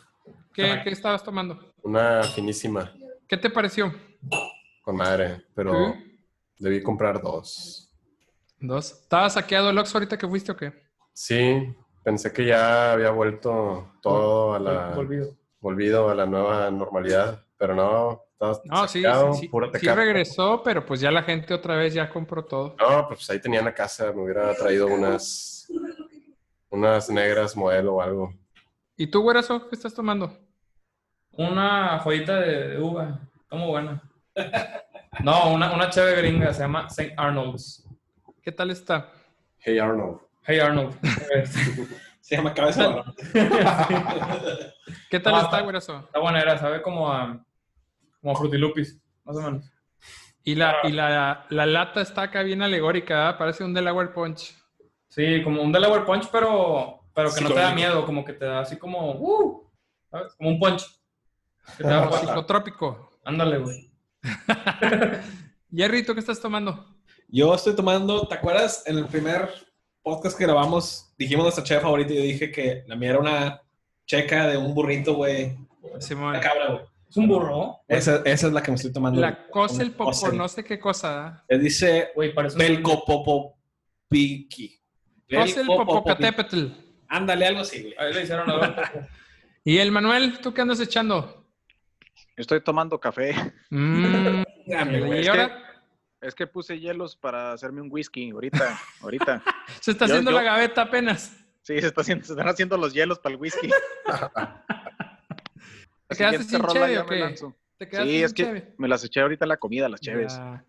¿Qué, 0.54 0.80
qué 0.82 0.88
estabas 0.88 1.22
tomando? 1.22 1.60
Una 1.82 2.22
finísima, 2.22 2.90
¿Qué 3.28 3.36
te 3.36 3.50
pareció? 3.50 3.92
con 4.82 4.96
madre, 4.96 5.44
pero 5.54 5.92
¿Sí? 5.92 6.18
debí 6.58 6.82
comprar 6.82 7.20
dos. 7.20 7.92
Dos. 8.58 8.92
¿Estabas 9.02 9.34
saqueado 9.34 9.68
el 9.68 9.76
Ox 9.76 9.94
ahorita 9.94 10.16
que 10.16 10.26
fuiste 10.26 10.52
o 10.52 10.56
qué? 10.56 10.72
Sí, 11.12 11.70
pensé 12.02 12.32
que 12.32 12.46
ya 12.46 12.92
había 12.92 13.10
vuelto 13.10 13.92
todo 14.00 14.54
a 14.54 14.58
la... 14.58 14.94
Volvido. 14.94 15.36
Volvido 15.60 16.08
a 16.10 16.14
la 16.14 16.26
nueva 16.26 16.70
normalidad, 16.70 17.44
pero 17.56 17.74
no, 17.74 18.22
estaba 18.32 18.60
No, 18.64 18.88
sí, 18.88 19.02
sacado, 19.02 19.34
sí, 19.34 19.40
sí, 19.42 19.48
puro 19.48 19.66
sí 19.66 19.72
Tecate. 19.72 19.94
regresó, 19.96 20.62
pero 20.62 20.84
pues 20.86 21.00
ya 21.00 21.10
la 21.10 21.22
gente 21.22 21.52
otra 21.54 21.76
vez 21.76 21.94
ya 21.94 22.08
compró 22.10 22.44
todo. 22.44 22.76
No, 22.78 23.08
pues 23.08 23.28
ahí 23.30 23.40
tenía 23.40 23.58
en 23.60 23.64
la 23.66 23.74
casa, 23.74 24.12
me 24.12 24.22
hubiera 24.22 24.54
traído 24.54 24.86
unas, 24.86 25.66
unas 26.70 27.10
negras 27.10 27.56
modelo 27.56 27.94
o 27.96 28.02
algo. 28.02 28.34
¿Y 28.96 29.06
tú, 29.08 29.22
güerazo, 29.22 29.68
qué 29.68 29.76
estás 29.76 29.94
tomando? 29.94 30.36
Una 31.32 31.98
joyita 32.00 32.40
de, 32.40 32.68
de 32.68 32.80
uva. 32.80 33.20
Como 33.48 33.68
buena. 33.68 34.02
No, 35.24 35.52
una, 35.52 35.72
una 35.74 35.90
chévere 35.90 36.18
gringa. 36.22 36.52
Se 36.52 36.60
llama 36.60 36.86
St. 36.86 37.12
Arnold's. 37.16 37.84
¿Qué 38.40 38.52
tal 38.52 38.70
está? 38.70 39.10
Hey 39.58 39.78
Arnold. 39.80 40.20
Hey 40.46 40.60
Arnold. 40.60 40.94
Se 42.28 42.36
llama 42.36 42.52
cabeza 42.52 42.88
de. 42.88 43.02
¿Qué 45.10 45.18
tal 45.18 45.34
Ah, 45.36 45.40
está, 45.44 45.62
güerazo? 45.62 46.00
Está 46.00 46.18
buena, 46.18 46.40
era, 46.42 46.58
sabe 46.58 46.82
como 46.82 47.10
a, 47.10 47.42
como 48.20 48.32
a 48.32 48.36
frutilupis, 48.36 49.00
más 49.24 49.36
o 49.36 49.40
menos. 49.40 49.72
Y 50.44 50.54
la, 50.54 50.76
y 50.84 50.92
la, 50.92 51.46
la 51.48 51.64
lata 51.64 52.02
está 52.02 52.22
acá 52.24 52.42
bien 52.42 52.60
alegórica, 52.60 53.14
¿verdad? 53.14 53.38
Parece 53.38 53.64
un 53.64 53.72
Delaware 53.72 54.12
Punch. 54.12 54.54
Sí, 55.08 55.42
como 55.42 55.62
un 55.62 55.72
Delaware 55.72 56.04
Punch, 56.04 56.28
pero, 56.30 57.00
pero 57.14 57.32
que 57.32 57.40
no 57.40 57.48
te 57.48 57.60
da 57.60 57.74
miedo, 57.74 58.04
como 58.04 58.22
que 58.26 58.34
te 58.34 58.44
da 58.44 58.60
así 58.60 58.76
como, 58.76 59.12
uh, 59.12 59.66
¿sabes? 60.10 60.34
Como 60.34 60.50
un 60.50 60.58
punch. 60.60 60.84
Que 61.78 61.82
te 61.84 61.88
da 61.88 62.00
Como 62.00 62.10
fuerza. 62.10 62.26
psicotrópico. 62.26 63.10
Ándale, 63.24 63.56
güey. 63.56 63.90
Jerry, 65.74 66.04
¿tú 66.04 66.12
qué 66.12 66.20
estás 66.20 66.40
tomando? 66.42 66.94
Yo 67.28 67.54
estoy 67.54 67.74
tomando, 67.74 68.28
¿te 68.28 68.34
acuerdas? 68.34 68.82
En 68.86 68.98
el 68.98 69.06
primer 69.06 69.50
podcast 70.08 70.38
que 70.38 70.44
grabamos, 70.44 71.12
dijimos 71.18 71.44
nuestra 71.44 71.62
chef 71.64 71.82
favorita 71.82 72.14
y 72.14 72.16
yo 72.16 72.22
dije 72.22 72.50
que 72.50 72.82
la 72.86 72.96
mía 72.96 73.10
era 73.10 73.18
una 73.18 73.60
checa 74.06 74.46
de 74.48 74.56
un 74.56 74.74
burrito, 74.74 75.14
güey. 75.14 75.54
Una 76.10 76.40
cabra, 76.40 76.72
güey. 76.72 76.84
¿Es 77.08 77.16
un 77.16 77.28
burro? 77.28 77.80
Esa, 77.86 78.22
esa 78.24 78.46
es 78.46 78.52
la 78.52 78.62
que 78.62 78.70
me 78.70 78.76
estoy 78.76 78.90
tomando. 78.92 79.20
La 79.20 79.46
cosa, 79.48 79.82
el 79.82 79.90
popo, 79.90 80.10
Cosel. 80.10 80.38
no 80.38 80.48
sé 80.48 80.64
qué 80.64 80.78
cosa. 80.78 81.14
¿verdad? 81.14 81.44
Le 81.48 81.58
dice 81.58 82.08
Güey, 82.14 82.32
parece 82.34 82.54
un... 82.56 82.60
Belcopopopiki. 82.60 83.58
Cosa 85.30 85.60
el 85.60 85.66
popocatépetl. 85.66 86.66
Ándale, 87.08 87.46
algo 87.46 87.60
así, 87.60 87.82
güey. 87.82 87.94
Ahí 87.98 88.14
le 88.14 88.22
hicieron 88.22 88.50
a 88.50 89.08
¿Y 89.64 89.76
el 89.76 89.92
Manuel, 89.92 90.38
tú 90.38 90.54
qué 90.54 90.62
andas 90.62 90.80
echando? 90.80 91.46
Estoy 92.34 92.62
tomando 92.62 92.98
café. 92.98 93.34
Mm, 93.68 94.42
Dame, 94.66 95.22
y 95.22 95.26
ahora 95.26 95.67
Es 96.20 96.34
que 96.34 96.46
puse 96.46 96.78
hielos 96.80 97.16
para 97.16 97.52
hacerme 97.52 97.80
un 97.80 97.88
whisky 97.90 98.30
ahorita, 98.30 98.78
ahorita. 99.02 99.42
se 99.80 99.92
está 99.92 100.06
yo- 100.06 100.14
haciendo 100.14 100.30
yo- 100.32 100.36
la 100.36 100.42
gaveta 100.42 100.82
apenas. 100.82 101.36
Sí, 101.62 101.78
se, 101.80 101.88
está 101.88 102.00
haciendo, 102.00 102.24
se 102.24 102.32
están 102.32 102.48
haciendo 102.48 102.76
los 102.78 102.94
hielos 102.94 103.18
para 103.18 103.34
el 103.34 103.40
whisky. 103.40 103.68
¿Te 106.08 106.16
quedaste 106.16 106.42
sin 106.44 106.60
rola 106.62 106.72
cheve 106.72 106.98
o 106.98 107.06
qué? 107.06 107.34
¿Te 107.76 107.88
quedaste 107.88 108.10
Sí, 108.10 108.16
sin 108.16 108.24
es 108.24 108.32
que 108.34 108.44
cheve? 108.44 108.74
me 108.78 108.88
las 108.88 109.04
eché 109.04 109.20
ahorita 109.20 109.44
en 109.44 109.48
la 109.50 109.56
comida, 109.58 109.88
las 109.88 110.00
cheves. 110.00 110.34
Ya. 110.36 110.64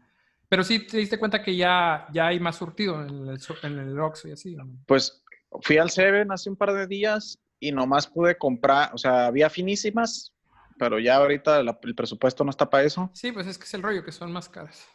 Pero 0.49 0.63
sí 0.63 0.85
te 0.85 0.97
diste 0.97 1.17
cuenta 1.17 1.41
que 1.41 1.55
ya, 1.55 2.07
ya 2.11 2.27
hay 2.27 2.39
más 2.39 2.57
surtido 2.57 3.01
en 3.03 3.27
el, 3.29 3.39
en 3.63 3.79
el 3.79 3.99
Oxxo 3.99 4.27
y 4.27 4.31
así. 4.33 4.55
¿no? 4.55 4.67
Pues 4.85 5.23
fui 5.61 5.77
al 5.77 5.89
Seven 5.89 6.31
hace 6.31 6.49
un 6.49 6.55
par 6.57 6.73
de 6.73 6.85
días 6.87 7.39
y 7.59 7.71
nomás 7.71 8.07
pude 8.07 8.37
comprar, 8.37 8.91
o 8.93 8.97
sea, 8.97 9.27
había 9.27 9.49
finísimas, 9.49 10.33
pero 10.77 10.99
ya 10.99 11.15
ahorita 11.15 11.63
la- 11.63 11.79
el 11.83 11.95
presupuesto 11.95 12.43
no 12.43 12.49
está 12.49 12.69
para 12.69 12.83
eso. 12.83 13.09
Sí, 13.13 13.31
pues 13.31 13.47
es 13.47 13.57
que 13.57 13.63
es 13.65 13.73
el 13.73 13.83
rollo, 13.83 14.03
que 14.03 14.11
son 14.11 14.31
más 14.31 14.49
caras. 14.49 14.87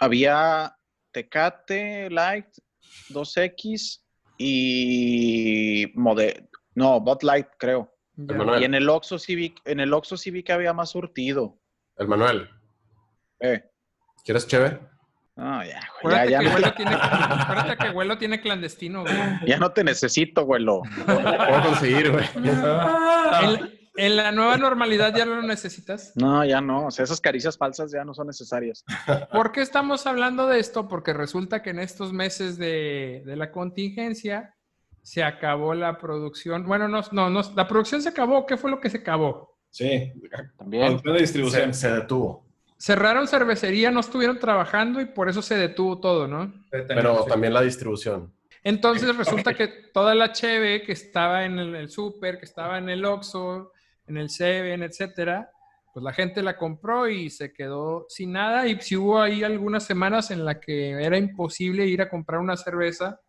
Había 0.00 0.74
Tecate 1.12 2.08
Light 2.10 2.46
2X 3.10 4.00
y 4.38 5.92
Mode 5.94 6.48
no, 6.74 7.00
Bud 7.00 7.22
Light, 7.22 7.46
creo. 7.58 7.92
Y 8.16 8.64
en 8.64 8.74
el 8.74 8.88
Oxxo 8.88 9.16
vi, 9.28 9.54
en 9.64 9.80
el 9.80 9.92
Oxxo 9.92 10.16
que 10.44 10.52
había 10.52 10.72
más 10.72 10.90
surtido. 10.90 11.58
El 11.96 12.08
Manuel, 12.08 12.48
Eh. 13.40 13.62
¿quieres 14.24 14.46
chévere? 14.46 14.80
No, 15.36 15.64
ya, 15.64 15.80
güey, 16.02 16.14
ya, 16.14 16.20
Acuérdate, 16.20 16.30
ya, 16.30 16.38
que 16.38 16.44
no, 16.44 16.50
Güelo 16.52 16.74
tiene, 16.74 16.94
acuérdate 16.94 17.76
que 17.76 17.90
Güelo 17.92 18.18
tiene 18.18 18.40
clandestino, 18.40 19.02
güey. 19.02 19.16
ya 19.46 19.58
no 19.58 19.72
te 19.72 19.84
necesito, 19.84 20.44
güelo. 20.44 20.82
Puedo 21.06 21.62
conseguir, 21.62 22.10
güey. 22.10 22.24
En, 23.42 23.79
en 24.00 24.16
la 24.16 24.32
nueva 24.32 24.56
normalidad 24.56 25.14
ya 25.14 25.26
no 25.26 25.36
lo 25.36 25.42
necesitas. 25.42 26.12
No, 26.16 26.44
ya 26.44 26.60
no. 26.60 26.86
O 26.86 26.90
sea, 26.90 27.04
esas 27.04 27.20
caricias 27.20 27.58
falsas 27.58 27.92
ya 27.92 28.04
no 28.04 28.14
son 28.14 28.26
necesarias. 28.28 28.84
¿Por 29.32 29.52
qué 29.52 29.60
estamos 29.60 30.06
hablando 30.06 30.46
de 30.46 30.58
esto? 30.58 30.88
Porque 30.88 31.12
resulta 31.12 31.62
que 31.62 31.70
en 31.70 31.80
estos 31.80 32.12
meses 32.12 32.56
de, 32.56 33.22
de 33.26 33.36
la 33.36 33.52
contingencia 33.52 34.54
se 35.02 35.22
acabó 35.22 35.74
la 35.74 35.98
producción. 35.98 36.64
Bueno, 36.64 36.88
no, 36.88 37.02
no, 37.12 37.28
no, 37.28 37.42
la 37.54 37.68
producción 37.68 38.00
se 38.00 38.08
acabó. 38.08 38.46
¿Qué 38.46 38.56
fue 38.56 38.70
lo 38.70 38.80
que 38.80 38.88
se 38.88 38.98
acabó? 38.98 39.58
Sí. 39.68 40.12
También. 40.56 40.96
De 40.98 41.18
distribución. 41.18 41.74
Se, 41.74 41.88
se 41.88 41.94
detuvo. 41.94 42.46
Cerraron 42.78 43.28
cervecería, 43.28 43.90
no 43.90 44.00
estuvieron 44.00 44.38
trabajando 44.38 45.02
y 45.02 45.04
por 45.04 45.28
eso 45.28 45.42
se 45.42 45.56
detuvo 45.56 46.00
todo, 46.00 46.26
¿no? 46.26 46.50
Pero 46.70 47.24
también 47.26 47.52
la 47.52 47.60
distribución. 47.60 48.32
Entonces 48.64 49.14
resulta 49.14 49.52
que 49.52 49.68
toda 49.68 50.14
la 50.14 50.32
cheve 50.32 50.82
que 50.82 50.92
estaba 50.92 51.44
en 51.44 51.58
el, 51.58 51.74
el 51.74 51.90
súper, 51.90 52.38
que 52.38 52.46
estaba 52.46 52.78
en 52.78 52.88
el 52.88 53.04
Oxxo, 53.04 53.72
en 54.10 54.18
el 54.18 54.28
Seven, 54.28 54.82
etcétera, 54.82 55.50
pues 55.92 56.04
la 56.04 56.12
gente 56.12 56.42
la 56.42 56.56
compró 56.56 57.08
y 57.08 57.30
se 57.30 57.52
quedó 57.52 58.06
sin 58.08 58.32
nada. 58.32 58.66
Y 58.66 58.80
si 58.80 58.96
hubo 58.96 59.20
ahí 59.20 59.42
algunas 59.42 59.84
semanas 59.84 60.30
en 60.30 60.44
la 60.44 60.60
que 60.60 60.90
era 60.90 61.16
imposible 61.16 61.86
ir 61.86 62.02
a 62.02 62.08
comprar 62.08 62.40
una 62.40 62.56
cerveza. 62.56 63.20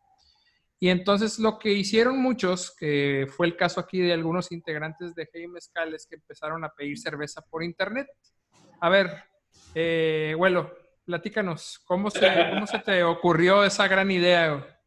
Y 0.79 0.89
entonces 0.89 1.37
lo 1.37 1.59
que 1.59 1.71
hicieron 1.71 2.19
muchos, 2.21 2.75
que 2.75 3.27
fue 3.29 3.45
el 3.45 3.55
caso 3.55 3.79
aquí 3.79 3.99
de 3.99 4.13
algunos 4.13 4.51
integrantes 4.51 5.13
de 5.13 5.29
Hey 5.31 5.47
Mezcal, 5.47 5.93
es 5.93 6.07
que 6.07 6.15
empezaron 6.15 6.63
a 6.63 6.69
pedir 6.69 6.97
cerveza 6.97 7.41
por 7.41 7.63
internet. 7.63 8.07
A 8.79 8.89
ver, 8.89 9.11
eh, 9.75 10.33
Güelo, 10.35 10.75
platícanos, 11.05 11.79
¿cómo 11.85 12.09
se, 12.09 12.27
¿cómo 12.51 12.65
se 12.65 12.79
te 12.79 13.03
ocurrió 13.03 13.63
esa 13.63 13.87
gran 13.87 14.09
idea? 14.09 14.79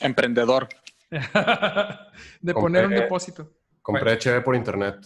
Emprendedor. 0.00 0.68
de 2.40 2.52
poner 2.52 2.86
un 2.86 2.94
depósito. 2.94 3.52
Compré 3.86 4.18
chévere 4.18 4.42
por 4.42 4.56
internet. 4.56 4.96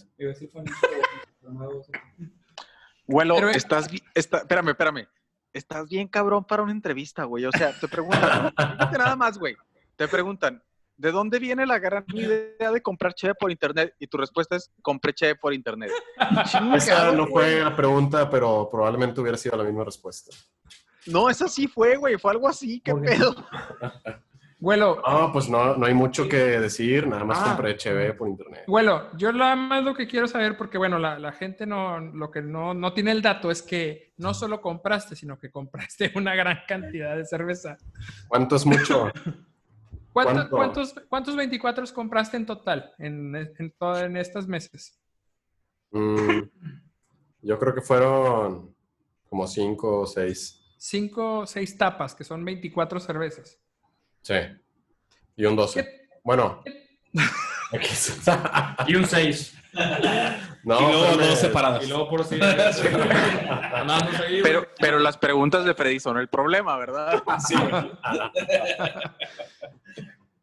Güelo, 3.07 3.35
Pero- 3.35 3.51
estás 3.51 3.88
está- 4.14 4.38
espérame, 4.38 4.71
espérame. 4.71 5.07
Estás 5.53 5.87
bien 5.88 6.09
cabrón 6.09 6.45
para 6.45 6.62
una 6.62 6.73
entrevista, 6.73 7.25
güey. 7.25 7.45
O 7.45 7.53
sea, 7.53 7.79
te 7.79 7.88
preguntan, 7.88 8.53
fíjate 8.57 8.97
nada 8.99 9.16
más, 9.16 9.37
güey. 9.37 9.55
Te 9.97 10.09
preguntan, 10.09 10.62
¿de 10.97 11.12
dónde 11.12 11.38
viene 11.38 11.66
la 11.66 11.79
gran 11.79 12.07
idea 12.14 12.71
de 12.73 12.81
comprar 12.81 13.12
cheve 13.12 13.35
por 13.35 13.51
internet? 13.51 13.95
Y 13.99 14.07
tu 14.07 14.16
respuesta 14.16 14.57
es, 14.57 14.71
compré 14.81 15.12
cheve 15.12 15.35
por 15.35 15.53
internet. 15.53 15.90
Esa 16.75 17.12
no 17.12 17.27
fue 17.27 17.61
la 17.61 17.77
pregunta, 17.77 18.31
pero 18.31 18.66
probablemente 18.71 19.21
hubiera 19.21 19.37
sido 19.37 19.59
la 19.59 19.64
misma 19.64 19.85
respuesta. 19.85 20.35
No, 21.05 21.29
esa 21.29 21.49
sí 21.49 21.69
fue, 21.69 21.97
güey. 21.97 22.16
Fue 22.16 22.31
algo 22.31 22.49
así, 22.49 22.81
qué 22.81 22.95
pedo. 22.95 23.35
Güelo, 24.61 25.01
No, 25.07 25.33
pues 25.33 25.49
no, 25.49 25.75
no 25.77 25.87
hay 25.87 25.94
mucho 25.94 26.29
que 26.29 26.37
decir, 26.37 27.07
nada 27.09 27.25
más 27.25 27.38
Ah. 27.40 27.44
compré 27.55 27.77
chévere 27.77 28.12
por 28.12 28.29
internet. 28.29 28.64
Güelo, 28.66 29.11
yo 29.16 29.33
nada 29.33 29.57
más 29.57 29.83
lo 29.83 29.94
que 29.94 30.07
quiero 30.07 30.29
saber, 30.29 30.57
porque 30.59 30.77
bueno, 30.77 30.99
la, 30.99 31.18
la 31.18 31.33
gente 31.33 31.64
no, 31.66 31.99
lo 31.99 32.31
que 32.31 32.42
no, 32.42 32.75
no 32.75 32.92
tiene 32.92 33.12
el 33.12 33.23
dato 33.23 33.51
es 33.51 33.62
que 33.62 34.12
no 34.18 34.35
solo 34.35 34.61
compraste, 34.61 35.16
sino 35.16 35.38
que 35.38 35.51
compraste 35.51 36.12
una 36.14 36.35
gran 36.35 36.59
cantidad 36.68 37.16
de 37.16 37.25
cerveza. 37.25 37.79
¿Cuánto 38.29 38.57
es 38.57 38.66
mucho? 38.66 39.11
¿Cuánto- 40.12 40.33
¿Cuánto? 40.33 40.51
¿Cuántos, 40.51 40.94
cuántos 41.09 41.37
24 41.37 41.85
compraste 41.94 42.37
en 42.37 42.44
total 42.44 42.92
en, 42.99 43.35
en, 43.37 43.70
todo- 43.79 43.99
en 44.01 44.16
estos 44.18 44.46
meses? 44.46 45.01
Mm, 45.92 46.40
yo 47.42 47.59
creo 47.59 47.75
que 47.75 47.81
fueron 47.81 48.75
como 49.29 49.46
cinco 49.46 50.01
o 50.01 50.07
seis. 50.07 50.61
Cinco 50.77 51.38
o 51.40 51.46
seis 51.46 51.79
tapas, 51.79 52.14
que 52.14 52.25
son 52.25 52.44
24 52.44 53.01
cervezas. 53.01 53.59
Sí. 54.23 54.35
Y 55.37 55.45
un 55.45 55.57
12. 55.57 55.83
¿Qué- 55.85 56.09
Bueno. 56.25 56.63
Y 58.89 58.97
un 58.97 59.07
6. 59.07 59.55
no, 60.65 60.81
y 60.81 60.93
luego 60.93 61.17
dos 61.19 61.39
separadas. 61.39 61.85
Y 61.85 61.89
luego 61.89 62.09
por 62.11 62.25
si. 62.25 62.37
Pero, 64.43 64.67
pero 64.81 64.99
las 64.99 65.17
preguntas 65.17 65.65
de 65.65 65.75
Freddy 65.75 66.01
son 66.01 66.19
el 66.19 66.29
problema, 66.29 66.77
¿verdad? 66.77 67.23
Sí. 67.47 67.55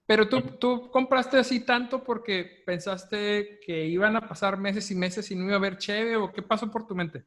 Pero 0.06 0.30
tú, 0.30 0.42
tú 0.42 0.90
compraste 0.90 1.38
así 1.38 1.66
tanto 1.66 2.02
porque 2.04 2.64
pensaste 2.66 3.60
que 3.66 3.86
iban 3.88 4.16
a 4.16 4.26
pasar 4.26 4.56
meses 4.58 4.90
y 4.92 4.96
meses 4.96 5.30
y 5.32 5.36
no 5.36 5.44
iba 5.44 5.56
a 5.56 5.58
haber 5.58 5.78
cheve 5.78 6.16
o 6.16 6.32
qué 6.32 6.42
pasó 6.42 6.72
por 6.72 6.88
tu 6.88 6.96
mente. 6.96 7.26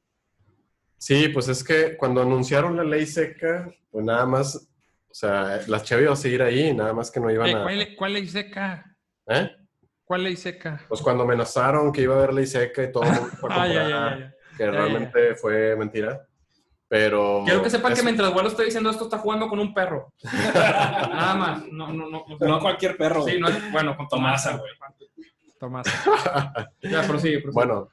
Sí, 0.96 1.28
pues 1.28 1.48
es 1.48 1.62
que 1.62 1.96
cuando 1.98 2.22
anunciaron 2.22 2.76
la 2.76 2.84
ley 2.84 3.04
seca, 3.06 3.70
pues 3.90 4.04
nada 4.04 4.24
más, 4.24 4.66
o 5.10 5.14
sea, 5.14 5.60
la 5.66 5.82
cheve 5.82 6.02
iba 6.02 6.12
a 6.12 6.16
seguir 6.16 6.42
ahí, 6.42 6.72
nada 6.72 6.92
más 6.92 7.10
que 7.10 7.18
no 7.20 7.30
iban 7.30 7.48
a... 7.56 7.62
¿cuál, 7.64 7.88
cuál 7.98 8.12
ley 8.14 8.28
seca? 8.28 8.84
¿Eh? 9.26 9.50
¿Cuál 10.04 10.24
ley 10.24 10.36
seca? 10.36 10.84
Pues 10.88 11.00
cuando 11.02 11.24
amenazaron 11.24 11.92
que 11.92 12.02
iba 12.02 12.14
a 12.14 12.18
haber 12.18 12.34
ley 12.34 12.46
seca 12.46 12.82
y 12.84 12.92
todo 12.92 13.04
fue 13.04 13.50
Ah, 13.52 13.66
ya, 13.66 13.74
ya, 13.74 13.88
ya, 13.88 14.18
ya. 14.18 14.34
que 14.56 14.64
Ya, 14.64 14.70
realmente 14.70 15.34
fue 15.34 15.74
mentira. 15.76 16.26
Pero... 16.88 17.42
Quiero 17.44 17.62
que 17.62 17.70
sepan 17.70 17.92
que 17.92 17.98
es- 18.00 18.04
mientras 18.04 18.32
Vuelo 18.32 18.48
estoy 18.48 18.64
diciendo 18.66 18.90
esto, 18.90 19.04
está 19.04 19.18
jugando 19.18 19.48
con 19.48 19.58
un 19.60 19.72
perro. 19.74 20.12
Nada 20.24 21.34
más. 21.36 21.66
No, 21.70 21.92
no, 21.92 22.08
no. 22.08 22.20
o 22.22 22.38
sea, 22.38 22.48
No 22.48 22.58
cualquier 22.60 22.96
perro. 22.96 23.22
Sí, 23.24 23.38
no 23.38 23.48
es- 23.48 23.70
bueno, 23.72 23.96
con 23.96 24.08
Tomasa, 24.08 24.50
Tomasa, 24.50 24.58
güey. 24.58 24.72
Tomás. 25.58 25.86
Ya, 26.82 27.02
prosigue, 27.02 27.38
prosigue. 27.40 27.52
Bueno, 27.52 27.88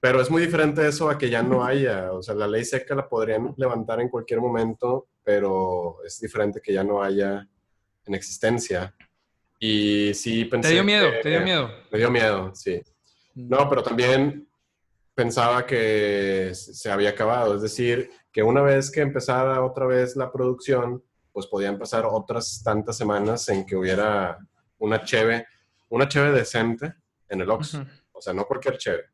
pero 0.00 0.20
es 0.20 0.30
muy 0.30 0.42
diferente 0.42 0.86
eso 0.86 1.08
a 1.10 1.18
que 1.18 1.28
ya 1.30 1.42
no 1.42 1.64
haya. 1.64 2.12
O 2.12 2.22
sea, 2.22 2.34
la 2.34 2.46
ley 2.46 2.64
seca 2.64 2.94
la 2.94 3.08
podrían 3.08 3.54
levantar 3.56 4.00
en 4.00 4.08
cualquier 4.08 4.40
momento, 4.40 5.08
pero 5.24 5.96
es 6.04 6.20
diferente 6.20 6.60
que 6.62 6.72
ya 6.72 6.84
no 6.84 7.02
haya 7.02 7.46
en 8.06 8.14
existencia. 8.14 8.94
Y 9.58 10.14
sí 10.14 10.44
pensé... 10.44 10.68
¿Te 10.68 10.74
dio 10.74 10.84
miedo? 10.84 11.10
que- 11.10 11.18
¿Te 11.22 11.30
dio 11.30 11.40
miedo? 11.40 11.70
Me 11.90 11.98
dio 11.98 12.10
miedo, 12.10 12.54
sí. 12.54 12.80
No, 13.34 13.68
pero 13.68 13.82
también 13.82 14.48
pensaba 15.14 15.66
que 15.66 16.52
se 16.54 16.90
había 16.90 17.10
acabado. 17.10 17.56
Es 17.56 17.62
decir, 17.62 18.10
que 18.32 18.42
una 18.42 18.62
vez 18.62 18.90
que 18.90 19.00
empezara 19.00 19.64
otra 19.64 19.86
vez 19.86 20.14
la 20.16 20.30
producción, 20.30 21.02
pues 21.32 21.46
podían 21.46 21.78
pasar 21.78 22.04
otras 22.06 22.62
tantas 22.64 22.96
semanas 22.96 23.48
en 23.48 23.66
que 23.66 23.76
hubiera 23.76 24.38
una 24.78 25.04
cheve, 25.04 25.46
una 25.88 26.06
cheve 26.08 26.30
decente 26.32 26.94
en 27.28 27.40
el 27.40 27.50
Ox. 27.50 27.78
O 28.12 28.20
sea, 28.22 28.32
no 28.32 28.46
cualquier 28.46 28.78
cheve. 28.78 29.04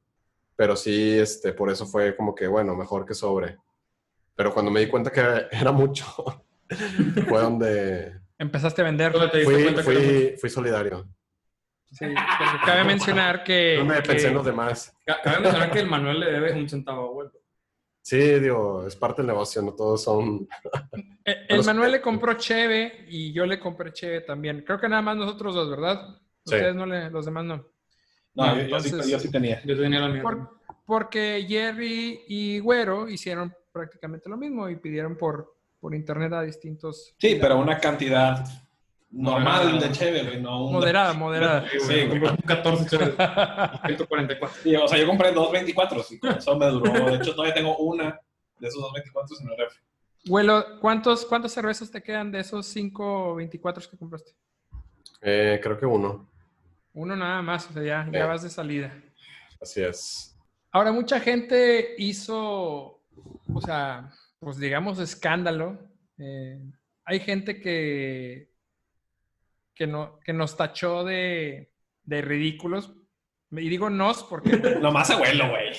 Pero 0.56 0.76
sí, 0.76 1.18
este, 1.18 1.52
por 1.52 1.70
eso 1.70 1.86
fue 1.86 2.14
como 2.16 2.34
que, 2.34 2.46
bueno, 2.46 2.74
mejor 2.76 3.04
que 3.06 3.14
sobre. 3.14 3.58
Pero 4.36 4.52
cuando 4.52 4.70
me 4.70 4.80
di 4.80 4.86
cuenta 4.88 5.10
que 5.10 5.20
era 5.50 5.72
mucho, 5.72 6.06
fue 7.28 7.40
donde 7.40 8.20
Empezaste 8.38 8.82
a 8.82 8.84
vender. 8.84 9.12
¿Dónde 9.12 9.28
te 9.28 9.44
fui, 9.44 9.54
cuenta 9.62 9.82
que 9.84 9.90
fui, 9.92 10.34
fui 10.38 10.50
solidario. 10.50 11.08
Sí, 11.92 12.06
cabe 12.66 12.82
mencionar 12.84 13.44
que, 13.44 13.76
No 13.78 13.84
me 13.84 13.94
que- 13.96 14.02
pensé 14.08 14.28
en 14.28 14.34
los 14.34 14.44
demás. 14.44 14.92
Ca- 15.06 15.20
Cabe 15.22 15.40
mencionar 15.40 15.70
que 15.70 15.78
el 15.80 15.86
Manuel 15.88 16.20
le 16.20 16.32
debe 16.32 16.52
un 16.54 16.68
centavo 16.68 17.08
a 17.08 17.12
Vuelo. 17.12 17.32
Sí, 18.02 18.18
digo, 18.40 18.86
es 18.86 18.96
parte 18.96 19.22
del 19.22 19.28
negocio, 19.28 19.62
no 19.62 19.72
todos 19.74 20.02
son... 20.02 20.46
el 21.24 21.56
los- 21.56 21.64
Manuel 21.66 21.92
le 21.92 22.00
compró 22.02 22.34
cheve 22.34 23.06
y 23.08 23.32
yo 23.32 23.46
le 23.46 23.58
compré 23.60 23.92
cheve 23.92 24.20
también. 24.22 24.62
Creo 24.66 24.78
que 24.80 24.88
nada 24.88 25.00
más 25.02 25.16
nosotros 25.16 25.54
dos, 25.54 25.70
¿verdad? 25.70 26.08
Sí. 26.44 26.54
Ustedes 26.56 26.74
no 26.74 26.84
le, 26.86 27.08
los 27.10 27.24
demás 27.24 27.44
no. 27.44 27.64
No, 28.35 28.57
yo, 28.57 28.66
yo 28.66 28.81
sí, 28.81 29.11
yo 29.11 29.18
sí 29.18 29.31
tenía. 29.31 29.62
Yo 29.64 29.77
tenía 29.77 30.01
la 30.01 30.09
mía. 30.09 30.23
Por- 30.23 30.51
porque 30.87 31.44
Jerry 31.49 32.23
y 32.29 32.59
Güero 32.59 33.09
hicieron 33.09 33.55
prácticamente 33.73 34.29
lo 34.29 34.37
mismo 34.37 34.68
y 34.68 34.77
pidieron 34.77 35.16
por, 35.16 35.55
por 35.81 35.94
internet 35.94 36.33
a 36.33 36.42
distintos. 36.42 37.14
Sí, 37.18 37.38
pero 37.40 37.59
una 37.59 37.79
cantidad 37.79 38.44
normal 39.11 39.64
Moderada. 39.66 39.87
de 39.88 39.92
cheve, 39.92 40.23
güey, 40.25 40.42
no 40.42 40.66
un... 40.66 40.73
Moderada, 40.75 41.12
moderada. 41.14 41.66
Sí, 41.70 41.79
Sí, 41.81 42.09
compré 42.09 42.31
un 42.31 42.37
14 42.37 42.87
chéveres. 42.87 43.14
144. 43.87 44.57
Sí, 44.62 44.77
o 44.77 44.88
sea, 44.88 44.99
yo 44.99 45.07
compré 45.07 45.33
dos 45.33 45.51
24 45.53 46.05
y 46.11 46.18
con 46.18 46.31
eso 46.37 46.57
me 46.59 46.66
duró. 46.66 46.92
De 47.11 47.16
hecho, 47.16 47.33
todavía 47.35 47.55
tengo 47.55 47.77
una 47.79 48.20
de 48.59 48.68
esos 48.68 48.81
dos 48.83 48.92
24 48.92 49.37
en 49.40 49.49
el 49.51 49.57
refri. 49.57 49.79
Güelo, 50.27 50.81
¿cuántos, 50.81 51.25
¿cuántas 51.27 51.53
cervezas 51.53 51.90
te 51.90 52.03
quedan 52.03 52.31
de 52.33 52.40
esos 52.40 52.66
5 52.66 53.35
24 53.37 53.88
que 53.90 53.97
compraste? 53.97 54.33
Eh, 55.23 55.61
creo 55.62 55.79
que 55.79 55.87
uno, 55.87 56.29
Uno 56.94 57.16
nada 57.16 57.42
más, 57.42 57.68
o 57.68 57.72
sea, 57.72 57.83
ya, 57.83 58.09
ya 58.11 58.26
vas 58.26 58.42
de 58.42 58.50
salida. 58.50 58.94
así 59.61 59.83
es. 59.83 60.37
Ahora, 60.70 60.92
mucha 60.92 61.20
gente 61.20 61.94
hizo, 61.98 63.02
o 63.52 63.61
sea, 63.64 64.11
pues 64.38 64.59
digamos, 64.59 64.98
escándalo. 64.98 65.78
Eh, 66.18 66.61
hay 67.04 67.20
gente 67.20 67.61
que, 67.61 68.50
que, 69.74 69.87
no, 69.87 70.18
que 70.20 70.33
nos 70.33 70.57
tachó 70.57 71.04
de, 71.04 71.72
de 72.04 72.22
ridículos. 72.22 72.92
Y 73.50 73.68
digo 73.68 73.90
nos 73.90 74.22
porque... 74.24 74.50
Nomás 74.80 75.11
abuelo, 75.11 75.50
güey. 75.50 75.72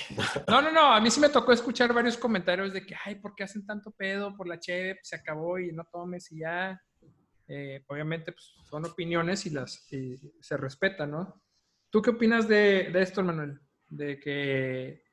No, 0.48 0.62
no, 0.62 0.72
no. 0.72 0.94
A 0.94 1.02
mí 1.02 1.12
sí 1.12 1.20
me 1.20 1.30
tocó 1.30 1.52
escuchar 1.52 1.94
varios 1.94 2.18
comentarios 2.18 2.74
de 2.74 2.86
que, 2.86 2.96
ay, 3.06 3.16
¿por 3.16 3.36
qué 3.36 3.44
hacen 3.44 3.66
tanto 3.66 3.92
pedo 3.92 4.36
por 4.36 4.48
la 4.48 4.60
cheve? 4.60 4.96
Pues, 4.96 5.10
se 5.10 5.16
acabó 5.16 5.60
y 5.60 5.72
no 5.72 5.86
tomes 5.92 6.32
y 6.32 6.40
ya. 6.40 6.82
Eh, 7.48 7.84
obviamente, 7.88 8.32
pues 8.32 8.54
son 8.70 8.86
opiniones 8.86 9.46
y 9.46 9.52
las 9.52 9.92
y 9.92 10.20
se 10.42 10.58
respetan, 10.58 11.12
¿no? 11.12 11.42
¿Tú 11.90 12.02
qué 12.02 12.12
opinas 12.12 12.48
de, 12.48 12.90
de 12.92 13.02
esto, 13.02 13.24
Manuel? 13.24 13.60
De 13.90 14.20
que 14.20 15.04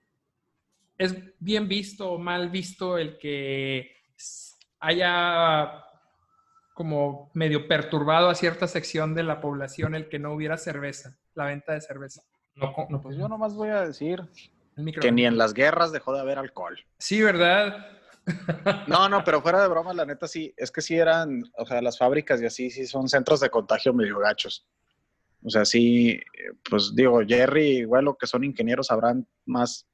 es 0.99 1.15
bien 1.39 1.69
visto 1.69 2.13
o 2.13 2.19
mal 2.19 2.49
visto 2.49 2.97
el 2.99 3.19
que 3.19 3.97
haya 4.81 5.85
como 6.75 7.31
medio 7.35 7.69
perturbado 7.69 8.29
a 8.29 8.35
cierta 8.35 8.67
sección 8.67 9.15
de 9.15 9.23
la 9.23 9.41
población 9.41 9.95
el 9.95 10.09
que 10.09 10.19
no 10.19 10.33
hubiera 10.33 10.57
cerveza, 10.57 11.19
la 11.35 11.47
venta 11.47 11.75
de 11.75 11.81
cerveza. 11.81 12.23
No, 12.55 12.75
Pues 13.03 13.17
yo 13.17 13.29
nomás 13.29 13.55
voy 13.55 13.69
a 13.69 13.87
decir 13.87 14.23
que 15.01 15.13
ni 15.13 15.25
en 15.25 15.39
las 15.39 15.55
guerras 15.55 15.93
dejó 15.93 16.13
de 16.15 16.21
haber 16.21 16.39
alcohol. 16.39 16.79
Sí, 16.99 17.23
¿verdad? 17.23 18.02
No, 18.87 19.09
no, 19.09 19.25
pero 19.25 19.43
fuera 19.43 19.61
de 19.63 19.69
broma, 19.69 19.93
la 19.93 20.05
neta 20.07 20.29
sí, 20.29 20.55
es 20.57 20.71
que 20.71 20.81
sí 20.81 20.97
eran, 20.97 21.43
o 21.59 21.67
sea, 21.67 21.83
las 21.83 21.99
fábricas 21.99 22.41
y 22.41 22.47
así, 22.47 22.71
sí 22.71 22.87
son 22.87 23.09
centros 23.09 23.41
de 23.41 23.51
contagio 23.51 23.93
medio 23.93 24.19
gachos. 24.19 24.67
O 25.45 25.51
sea, 25.51 25.65
sí, 25.65 26.21
pues 26.71 26.95
digo, 26.95 27.21
Jerry 27.27 27.79
y 27.79 27.85
Güelo, 27.85 28.17
que 28.17 28.29
son 28.29 28.45
ingenieros, 28.45 28.87
sabrán 28.87 29.27
más, 29.45 29.89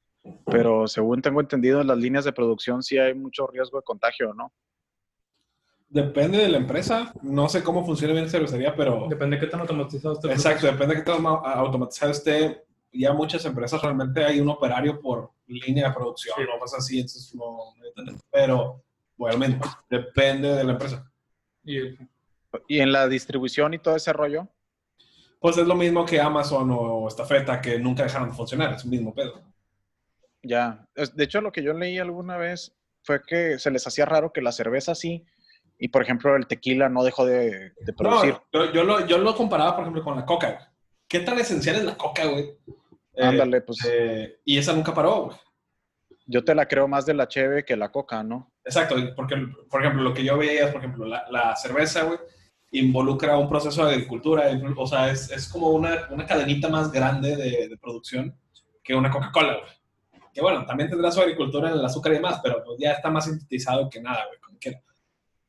pero 0.45 0.87
según 0.87 1.21
tengo 1.23 1.41
entendido, 1.41 1.81
en 1.81 1.87
las 1.87 1.97
líneas 1.97 2.23
de 2.25 2.33
producción 2.33 2.83
sí 2.83 2.99
hay 2.99 3.15
mucho 3.15 3.47
riesgo 3.47 3.79
de 3.79 3.83
contagio, 3.83 4.33
¿no? 4.35 4.53
Depende 5.87 6.37
de 6.37 6.49
la 6.49 6.57
empresa. 6.57 7.11
No 7.23 7.49
sé 7.49 7.63
cómo 7.63 7.83
funciona 7.83 8.13
bien 8.13 8.25
la 8.25 8.31
cervecería, 8.31 8.75
pero... 8.75 9.07
Depende 9.09 9.37
de 9.37 9.39
qué 9.39 9.47
tan 9.47 9.61
automatizado 9.61 10.13
esté. 10.13 10.27
el 10.27 10.33
Exacto, 10.33 10.67
depende 10.67 10.93
de 10.95 11.01
qué 11.03 11.11
tan 11.11 11.23
au- 11.23 11.41
automatizado 11.43 12.11
esté. 12.11 12.63
Ya 12.91 13.13
muchas 13.13 13.45
empresas 13.45 13.81
realmente 13.81 14.23
hay 14.25 14.39
un 14.39 14.49
operario 14.49 14.99
por 14.99 15.31
línea 15.47 15.89
de 15.89 15.93
producción 15.93 16.35
Sí. 16.37 16.43
o 16.55 16.59
cosas 16.59 16.79
así, 16.79 16.95
entonces 16.99 17.35
no, 17.35 17.73
no. 18.03 18.17
Pero, 18.31 18.83
bueno, 19.17 19.59
depende 19.89 20.49
de 20.55 20.63
la 20.63 20.71
empresa. 20.73 21.09
Y- 21.63 21.95
Y 22.67 22.79
en 22.79 22.91
la 22.91 23.07
distribución 23.07 23.73
y 23.73 23.79
todo 23.79 23.95
ese 23.95 24.11
rollo, 24.13 24.47
Pues 25.41 25.57
es 25.57 25.65
lo 25.67 25.75
mismo 25.75 26.05
que 26.05 26.19
Amazon 26.19 26.69
o 26.71 27.07
Estafeta, 27.07 27.61
que 27.61 27.79
nunca 27.79 28.03
dejaron 28.03 28.29
de 28.29 28.35
funcionar, 28.35 28.73
es 28.73 28.83
el 28.83 28.89
mismo 28.89 29.13
pedo. 29.13 29.41
ya. 30.41 30.85
De 31.13 31.23
hecho, 31.23 31.41
lo 31.41 31.51
que 31.51 31.61
yo 31.63 31.73
leí 31.73 31.97
alguna 31.99 32.37
vez 32.37 32.73
fue 33.03 33.21
que 33.21 33.59
se 33.59 33.71
les 33.71 33.85
hacía 33.87 34.05
raro 34.05 34.31
que 34.33 34.41
la 34.41 34.51
cerveza 34.51 34.95
sí, 34.95 35.25
y 35.77 35.87
por 35.89 36.01
ejemplo 36.01 36.35
el 36.35 36.47
tequila 36.47 36.89
no 36.89 37.03
dejó 37.03 37.25
de, 37.25 37.49
de 37.51 37.71
No, 37.87 37.95
producir. 37.95 38.35
yo, 38.51 38.71
yo 38.73 38.83
lo, 38.83 39.05
yo 39.05 39.17
lo 39.17 39.35
comparaba, 39.35 39.75
por 39.75 39.83
ejemplo, 39.83 40.03
con 40.03 40.15
la 40.17 40.25
coca. 40.25 40.71
¿Qué 41.07 41.19
tan 41.21 41.39
esencial 41.39 41.75
es 41.77 41.83
la 41.83 41.97
coca, 41.97 42.25
güey? 42.25 42.57
Eh, 43.19 43.25
Ándale, 43.25 43.61
pues 43.61 43.79
eh, 43.85 44.39
y 44.45 44.57
esa 44.57 44.71
nunca 44.73 44.93
paró, 44.93 45.25
güey. 45.25 45.37
yo 46.25 46.43
te 46.43 46.55
la 46.55 46.67
creo 46.67 46.87
más 46.87 47.05
de 47.05 47.13
la 47.13 47.27
cheve 47.27 47.65
que 47.65 47.75
la 47.75 47.91
coca, 47.91 48.23
¿no? 48.23 48.51
Exacto, 48.63 48.95
porque, 49.15 49.35
por 49.69 49.81
ejemplo, 49.81 50.03
lo 50.03 50.13
que 50.13 50.23
yo 50.23 50.37
veía 50.37 50.65
es, 50.65 50.71
por 50.71 50.79
ejemplo, 50.81 51.05
la, 51.05 51.25
la 51.29 51.55
cerveza, 51.55 52.03
güey, 52.03 52.19
involucra 52.71 53.35
un 53.37 53.49
proceso 53.49 53.83
de 53.85 53.93
agricultura, 53.93 54.43
o 54.77 54.87
sea, 54.87 55.09
es, 55.11 55.31
es 55.31 55.49
como 55.49 55.69
una, 55.71 56.07
una 56.11 56.25
cadenita 56.25 56.69
más 56.69 56.91
grande 56.91 57.35
de, 57.35 57.67
de 57.67 57.77
producción 57.77 58.33
que 58.83 58.95
una 58.95 59.09
Coca-Cola, 59.09 59.57
güey. 59.57 59.71
Que 60.33 60.41
bueno, 60.41 60.65
también 60.65 60.89
tendrá 60.89 61.11
su 61.11 61.19
agricultura 61.19 61.69
en 61.69 61.75
el 61.79 61.83
azúcar 61.85 62.11
y 62.13 62.15
demás, 62.17 62.39
pero 62.43 62.63
pues 62.63 62.77
ya 62.79 62.91
está 62.91 63.09
más 63.09 63.25
sintetizado 63.25 63.89
que 63.89 63.99
nada, 63.99 64.25
güey, 64.27 64.39
como 64.39 64.57
quiera. 64.59 64.79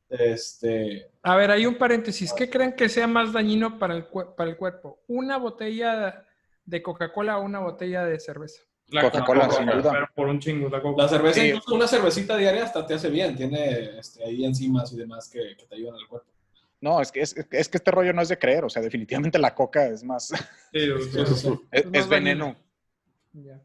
Este, 0.09 1.07
A 1.23 1.35
ver, 1.35 1.51
hay 1.51 1.65
un 1.65 1.75
paréntesis. 1.75 2.33
¿Qué 2.33 2.49
creen 2.49 2.73
que 2.75 2.89
sea 2.89 3.07
más 3.07 3.31
dañino 3.31 3.79
para 3.79 3.95
el, 3.95 4.05
para 4.35 4.49
el 4.49 4.57
cuerpo? 4.57 4.99
¿Una 5.07 5.37
botella 5.37 6.25
de 6.65 6.81
Coca-Cola 6.81 7.37
o 7.37 7.43
una 7.43 7.59
botella 7.59 8.05
de 8.05 8.19
cerveza? 8.19 8.61
La 8.87 9.03
Coca-Cola, 9.03 9.49
sin 9.49 9.65
duda. 9.67 9.91
Pero 9.93 10.07
por 10.13 10.27
un 10.27 10.39
chingo, 10.39 10.67
la 10.69 10.81
Coca. 10.81 11.03
la 11.03 11.07
cerveza, 11.09 11.39
Sí. 11.41 11.47
incluso 11.47 11.75
una 11.75 11.87
cervecita 11.87 12.35
diaria 12.37 12.63
hasta 12.65 12.85
te 12.85 12.93
hace 12.95 13.09
bien, 13.09 13.35
tiene 13.35 13.97
este, 13.99 14.23
ahí 14.23 14.43
enzimas 14.45 14.91
y 14.91 14.97
demás 14.97 15.29
que, 15.29 15.55
que 15.57 15.65
te 15.65 15.75
ayudan 15.75 15.95
al 15.95 16.07
cuerpo. 16.07 16.27
No, 16.81 16.99
es 16.99 17.11
que, 17.11 17.21
es, 17.21 17.35
es 17.51 17.69
que 17.69 17.77
este 17.77 17.91
rollo 17.91 18.11
no 18.11 18.21
es 18.21 18.29
de 18.29 18.37
creer, 18.39 18.65
o 18.65 18.69
sea, 18.69 18.81
definitivamente 18.81 19.37
la 19.39 19.53
coca 19.53 19.85
es 19.87 20.03
más, 20.03 20.27
Sí, 20.27 20.33
es, 21.71 21.85
más 21.85 22.09
veneno. 22.09 22.55
Ya. 23.33 23.61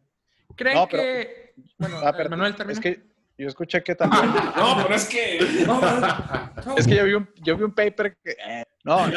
¿Creen 0.54 0.76
No, 0.76 0.86
pero- 0.88 1.02
que... 1.02 1.54
Bueno, 1.78 1.98
Ah, 2.04 2.12
pero 2.16 2.28
Manuel, 2.30 2.54
termina. 2.54 2.78
es 2.78 2.80
que 2.82 3.02
yo 3.38 3.48
escuché 3.48 3.82
que 3.82 3.94
también, 3.94 4.22
No, 4.56 4.76
pero 4.82 4.94
es 4.94 5.06
que... 5.06 5.38
es 6.76 6.86
que 6.86 6.94
yo 6.94 7.04
vi 7.04 7.12
un, 7.14 7.28
yo 7.42 7.56
vi 7.56 7.64
un 7.64 7.72
paper 7.74 8.16
que, 8.22 8.30
eh, 8.32 8.64
no, 8.84 9.06
lo 9.06 9.12
que 9.12 9.16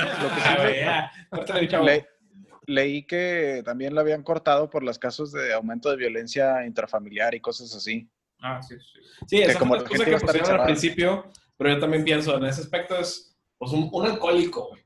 sí 1.60 1.68
ya, 1.68 1.82
le- 1.82 2.08
leí 2.70 3.04
que 3.06 3.62
también 3.66 3.96
la 3.96 4.02
habían 4.02 4.24
cortado 4.24 4.70
por 4.70 4.84
los 4.84 4.98
casos 5.00 5.32
de 5.32 5.54
aumento 5.54 5.90
de 5.90 5.98
violencia 5.98 6.66
intrafamiliar 6.66 7.36
y 7.36 7.42
cosas 7.42 7.74
así. 7.76 8.10
Ah, 8.42 8.62
sí, 8.62 8.76
sí. 8.80 9.00
Sí, 9.28 9.42
esa 9.42 9.60
como 9.60 9.76
cosa 9.78 9.94
iba 9.96 10.04
a 10.04 10.06
que 10.06 10.16
estar 10.16 10.28
pusieron 10.38 10.60
al 10.62 10.66
principio, 10.66 11.32
pero 11.58 11.72
yo 11.74 11.80
también 11.80 12.04
pienso 12.04 12.38
en 12.38 12.46
ese 12.46 12.62
aspecto 12.62 12.98
es 12.98 13.38
pues 13.58 13.72
un, 13.74 13.90
un 13.92 14.06
alcohólico, 14.06 14.70
güey, 14.70 14.82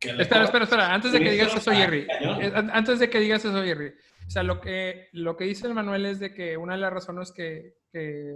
Espera, 0.00 0.44
espera, 0.44 0.64
espera. 0.64 0.92
Antes 0.94 1.12
de 1.12 1.20
que 1.20 1.30
digas 1.30 1.54
eso, 1.54 1.70
Jerry. 1.72 2.06
eh, 2.20 2.52
an- 2.54 2.70
Antes 2.72 2.98
de 2.98 3.08
que 3.08 3.20
digas 3.20 3.44
eso, 3.44 3.62
Jerry. 3.62 3.94
O 4.26 4.30
sea, 4.30 4.42
lo 4.42 4.60
que, 4.60 5.08
lo 5.12 5.36
que 5.36 5.44
dice 5.44 5.66
el 5.66 5.74
Manuel 5.74 6.04
es 6.06 6.18
de 6.20 6.32
que 6.34 6.56
una 6.58 6.74
de 6.74 6.80
las 6.80 6.92
razones 6.92 7.32
que, 7.32 7.74
que- 7.92 8.34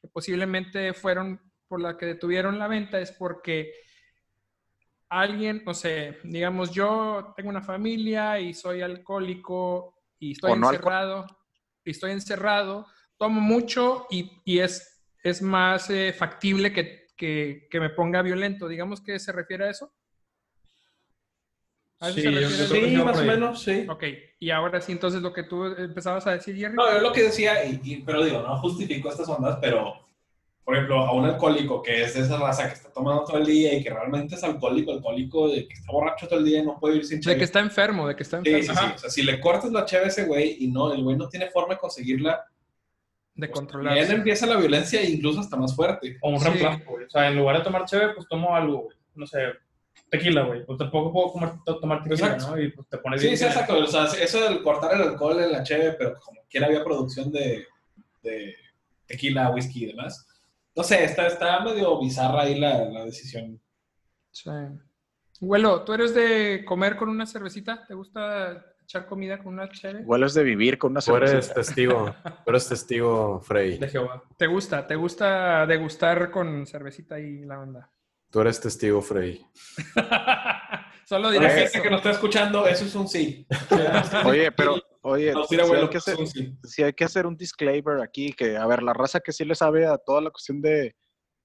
que 0.00 0.08
posiblemente 0.12 0.92
fueron 0.94 1.40
por 1.68 1.80
la 1.80 1.96
que 1.96 2.06
detuvieron 2.06 2.58
la 2.58 2.66
venta 2.68 3.00
es 3.00 3.12
porque 3.12 3.72
alguien, 5.08 5.62
no 5.64 5.74
sé, 5.74 6.18
digamos, 6.24 6.70
yo 6.70 7.32
tengo 7.36 7.50
una 7.50 7.62
familia 7.62 8.38
y 8.40 8.54
soy 8.54 8.82
alcohólico 8.82 9.94
y 10.18 10.32
estoy 10.32 10.58
no 10.58 10.70
encerrado, 10.70 11.26
y 11.84 11.90
estoy 11.92 12.12
encerrado, 12.12 12.86
tomo 13.16 13.40
mucho 13.40 14.06
y, 14.10 14.30
y 14.44 14.58
es, 14.60 15.06
es 15.22 15.40
más 15.42 15.88
eh, 15.90 16.12
factible 16.12 16.72
que, 16.72 17.06
que- 17.16 17.66
que 17.70 17.80
me 17.80 17.90
ponga 17.90 18.22
violento. 18.22 18.68
Digamos 18.68 19.00
que 19.00 19.18
se 19.18 19.32
refiere 19.32 19.64
a 19.66 19.70
eso. 19.70 19.92
¿A 22.00 22.08
eso 22.10 22.14
Sí, 22.16 22.22
se 22.22 22.30
yo- 22.30 22.40
yo 22.40 22.48
refiere? 22.48 22.68
creo 22.68 22.80
que 22.82 22.88
Sí, 22.90 22.96
va 22.96 23.04
más 23.04 23.18
o 23.18 23.24
menos, 23.24 23.62
sí. 23.62 23.86
Ok, 23.88 24.04
y 24.38 24.50
ahora 24.50 24.80
sí, 24.80 24.92
entonces 24.92 25.20
lo 25.22 25.32
que 25.32 25.42
tú 25.42 25.64
empezabas 25.64 26.26
a 26.28 26.32
decir, 26.32 26.54
Jerry. 26.56 26.74
No, 26.76 26.88
yo 26.92 27.00
lo 27.00 27.12
que 27.12 27.24
decía, 27.24 27.64
y, 27.64 27.80
y- 27.82 28.02
pero 28.02 28.22
digo, 28.24 28.40
no 28.42 28.56
justifico 28.58 29.08
estas 29.10 29.28
ondas, 29.28 29.58
pero, 29.60 30.07
por 30.68 30.74
ejemplo, 30.76 30.98
a 30.98 31.12
un 31.14 31.24
alcohólico 31.24 31.82
que 31.82 32.02
es 32.02 32.12
de 32.12 32.20
esa 32.20 32.36
raza 32.36 32.66
que 32.68 32.74
está 32.74 32.92
tomando 32.92 33.24
todo 33.24 33.38
el 33.38 33.46
día 33.46 33.72
y 33.72 33.82
que 33.82 33.88
realmente 33.88 34.34
es 34.34 34.44
alcohólico, 34.44 34.92
alcohólico, 34.92 35.48
de 35.48 35.66
que 35.66 35.72
está 35.72 35.90
borracho 35.90 36.28
todo 36.28 36.40
el 36.40 36.44
día 36.44 36.58
y 36.58 36.66
no 36.66 36.78
puede 36.78 36.96
ir 36.96 37.06
sin 37.06 37.20
de 37.20 37.24
cheve. 37.24 37.38
que 37.38 37.44
está 37.44 37.60
enfermo, 37.60 38.06
de 38.06 38.14
que 38.14 38.22
está 38.22 38.42
Sí, 38.42 38.50
enfermo, 38.50 38.74
sí, 38.82 38.86
sí. 38.88 38.92
O 38.94 38.98
sea, 38.98 39.08
si 39.08 39.22
le 39.22 39.40
cortas 39.40 39.72
la 39.72 39.86
cheve 39.86 40.04
a 40.04 40.08
ese 40.08 40.26
güey 40.26 40.58
y 40.60 40.68
no, 40.68 40.92
el 40.92 41.02
güey 41.02 41.16
no 41.16 41.26
tiene 41.30 41.48
forma 41.48 41.72
de 41.72 41.80
conseguirla, 41.80 42.44
de 43.34 43.46
bien 43.46 43.50
controlar. 43.50 43.96
empieza 43.96 44.44
la 44.44 44.56
violencia 44.56 45.00
e 45.00 45.08
incluso 45.08 45.40
hasta 45.40 45.56
más 45.56 45.74
fuerte. 45.74 46.18
O 46.20 46.28
un 46.28 46.38
Sí. 46.38 46.44
reemplazo, 46.48 46.84
güey. 46.86 47.06
O 47.06 47.08
sea, 47.10 47.28
en 47.28 47.36
lugar 47.38 47.56
de 47.56 47.64
tomar 47.64 47.86
cheve, 47.86 48.12
pues 48.14 48.28
tomo 48.28 48.54
algo, 48.54 48.82
güey. 48.82 48.96
No 49.14 49.26
sé, 49.26 49.38
tequila, 50.10 50.42
güey. 50.42 50.66
Pues 50.66 50.76
tampoco 50.78 51.10
puedo 51.14 51.32
comer- 51.32 51.64
to- 51.64 51.78
tomar 51.80 52.02
tequila, 52.02 52.26
Exacto. 52.34 52.54
¿no? 52.54 52.60
Y 52.62 52.72
pues 52.72 52.86
te 52.90 52.98
pones 52.98 53.22
Sí, 53.22 53.28
bien. 53.28 53.38
sí, 53.38 53.44
exacto. 53.46 53.78
O 53.78 53.86
sea, 53.86 54.04
eso 54.04 54.42
del 54.46 54.62
cortar 54.62 54.94
el 54.94 55.00
alcohol 55.00 55.40
en 55.40 55.50
la 55.50 55.62
cheve, 55.62 55.92
pero 55.92 56.12
como 56.20 56.42
quiera 56.50 56.66
había 56.66 56.84
producción 56.84 57.32
de, 57.32 57.64
de 58.22 58.54
tequila, 59.06 59.48
whisky 59.48 59.84
y 59.84 59.86
demás. 59.86 60.26
No 60.78 60.84
sé, 60.84 61.02
está, 61.02 61.26
está 61.26 61.58
medio 61.58 61.98
bizarra 61.98 62.42
ahí 62.42 62.56
la, 62.56 62.84
la 62.84 63.04
decisión. 63.04 63.60
Sí. 64.30 64.48
Güelo, 65.40 65.82
¿tú 65.82 65.92
eres 65.92 66.14
de 66.14 66.64
comer 66.64 66.94
con 66.96 67.08
una 67.08 67.26
cervecita? 67.26 67.84
¿Te 67.84 67.94
gusta 67.94 68.64
echar 68.84 69.06
comida 69.06 69.38
con 69.38 69.54
una 69.54 69.68
chévere? 69.68 70.04
Hueles 70.04 70.34
de 70.34 70.44
vivir 70.44 70.78
con 70.78 70.92
una 70.92 71.00
Tú 71.00 71.16
eres 71.16 71.52
testigo. 71.52 72.14
Tú 72.44 72.50
eres 72.50 72.68
testigo, 72.68 73.40
Frey. 73.40 73.76
De 73.78 73.88
Jehová. 73.88 74.22
¿Te 74.36 74.46
gusta? 74.46 74.86
¿Te 74.86 74.94
gusta 74.94 75.66
degustar 75.66 76.30
con 76.30 76.64
cervecita 76.64 77.18
y 77.18 77.40
la 77.40 77.58
onda? 77.58 77.90
Tú 78.30 78.40
eres 78.40 78.60
testigo, 78.60 79.02
Frey. 79.02 79.44
Solo 81.06 81.24
La 81.24 81.32
diré 81.32 81.50
gente 81.50 81.64
eso. 81.64 81.82
que 81.82 81.90
nos 81.90 81.98
está 81.98 82.10
escuchando, 82.10 82.68
eso 82.68 82.84
es 82.84 82.94
un 82.94 83.08
sí. 83.08 83.44
Oye, 84.24 84.52
pero, 84.52 84.76
oye, 85.10 85.32
sí 85.32 85.40
tira 85.48 85.64
hay, 85.64 85.88
que 85.88 85.98
hacer, 85.98 86.16
un 86.16 86.26
sí. 86.26 86.54
sí 86.64 86.82
hay 86.82 86.92
que 86.92 87.04
hacer 87.04 87.26
un 87.26 87.36
disclaimer 87.36 88.00
aquí, 88.00 88.32
que, 88.32 88.56
a 88.56 88.66
ver, 88.66 88.82
la 88.82 88.92
raza 88.92 89.20
que 89.20 89.32
sí 89.32 89.44
le 89.44 89.54
sabe 89.54 89.86
a 89.86 89.98
toda 89.98 90.20
la 90.20 90.30
cuestión 90.30 90.60
de, 90.60 90.94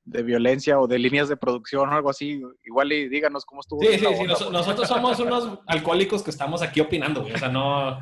de 0.06 0.24
violencia 0.24 0.80
o 0.80 0.88
de 0.88 1.00
líneas 1.00 1.30
de 1.30 1.38
producción 1.38 1.90
o 1.90 1.94
algo 1.94 2.10
así, 2.10 2.42
igual 2.64 2.92
y 2.92 3.08
díganos 3.10 3.46
cómo 3.46 3.62
estuvo. 3.62 3.82
Sí, 3.82 3.98
sí, 3.98 4.06
sí. 4.18 4.24
nos- 4.26 4.52
nosotros 4.52 4.88
somos 4.88 5.20
unos 5.20 5.60
alcohólicos 5.68 6.24
que 6.24 6.32
estamos 6.32 6.62
aquí 6.62 6.82
opinando, 6.82 7.22
güey. 7.22 7.34
O 7.34 7.38
sea, 7.38 7.50
no, 7.50 7.98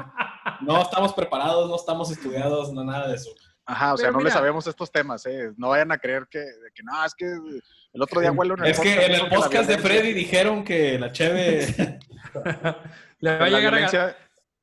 no 0.62 0.82
estamos 0.82 1.14
preparados, 1.14 1.70
no 1.70 1.76
estamos 1.76 2.12
estudiados, 2.12 2.74
no 2.74 2.84
nada 2.84 3.08
de 3.08 3.16
eso. 3.16 3.32
Ajá, 3.66 3.94
o 3.94 3.98
sea, 3.98 4.12
no 4.12 4.20
le 4.20 4.32
sabemos 4.32 4.66
estos 4.66 4.92
temas, 4.92 5.26
¿eh? 5.28 5.52
No 5.56 5.70
vayan 5.70 5.92
a 5.92 5.98
creer 5.98 6.28
que, 6.30 6.40
de 6.40 6.72
que 6.74 6.84
no, 6.84 7.06
es 7.06 7.14
que 7.14 7.26
el 7.26 8.02
otro 8.02 8.20
día 8.20 8.32
huelo 8.32 8.56
en 8.56 8.66
el 8.66 8.72
Es 8.72 8.80
que 8.80 9.06
en 9.06 9.12
el 9.12 9.30
podcast 9.30 9.70
de 9.70 9.78
Freddy 9.78 10.14
dijeron 10.14 10.64
que 10.64 10.98
la 11.00 11.12
cheve... 11.12 12.00
Le 13.20 13.38
va 13.38 13.46
a 13.46 13.50
llegar 13.50 13.76
a... 13.76 14.16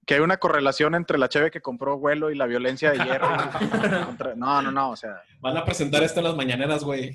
que 0.09 0.15
hay 0.15 0.21
una 0.21 0.39
correlación 0.39 0.95
entre 0.95 1.19
la 1.19 1.29
cheve 1.29 1.51
que 1.51 1.61
compró 1.61 1.97
Huelo 1.97 2.31
y 2.31 2.35
la 2.35 2.47
violencia 2.47 2.91
de. 2.93 2.99
Contra- 4.07 4.35
no, 4.35 4.63
no, 4.63 4.71
no, 4.73 4.91
o 4.93 4.97
sea. 4.97 5.23
Van 5.41 5.55
a 5.59 5.65
presentar 5.67 6.03
esto 6.03 6.21
en 6.21 6.25
las 6.25 6.35
mañaneras, 6.35 6.83
güey. 6.83 7.15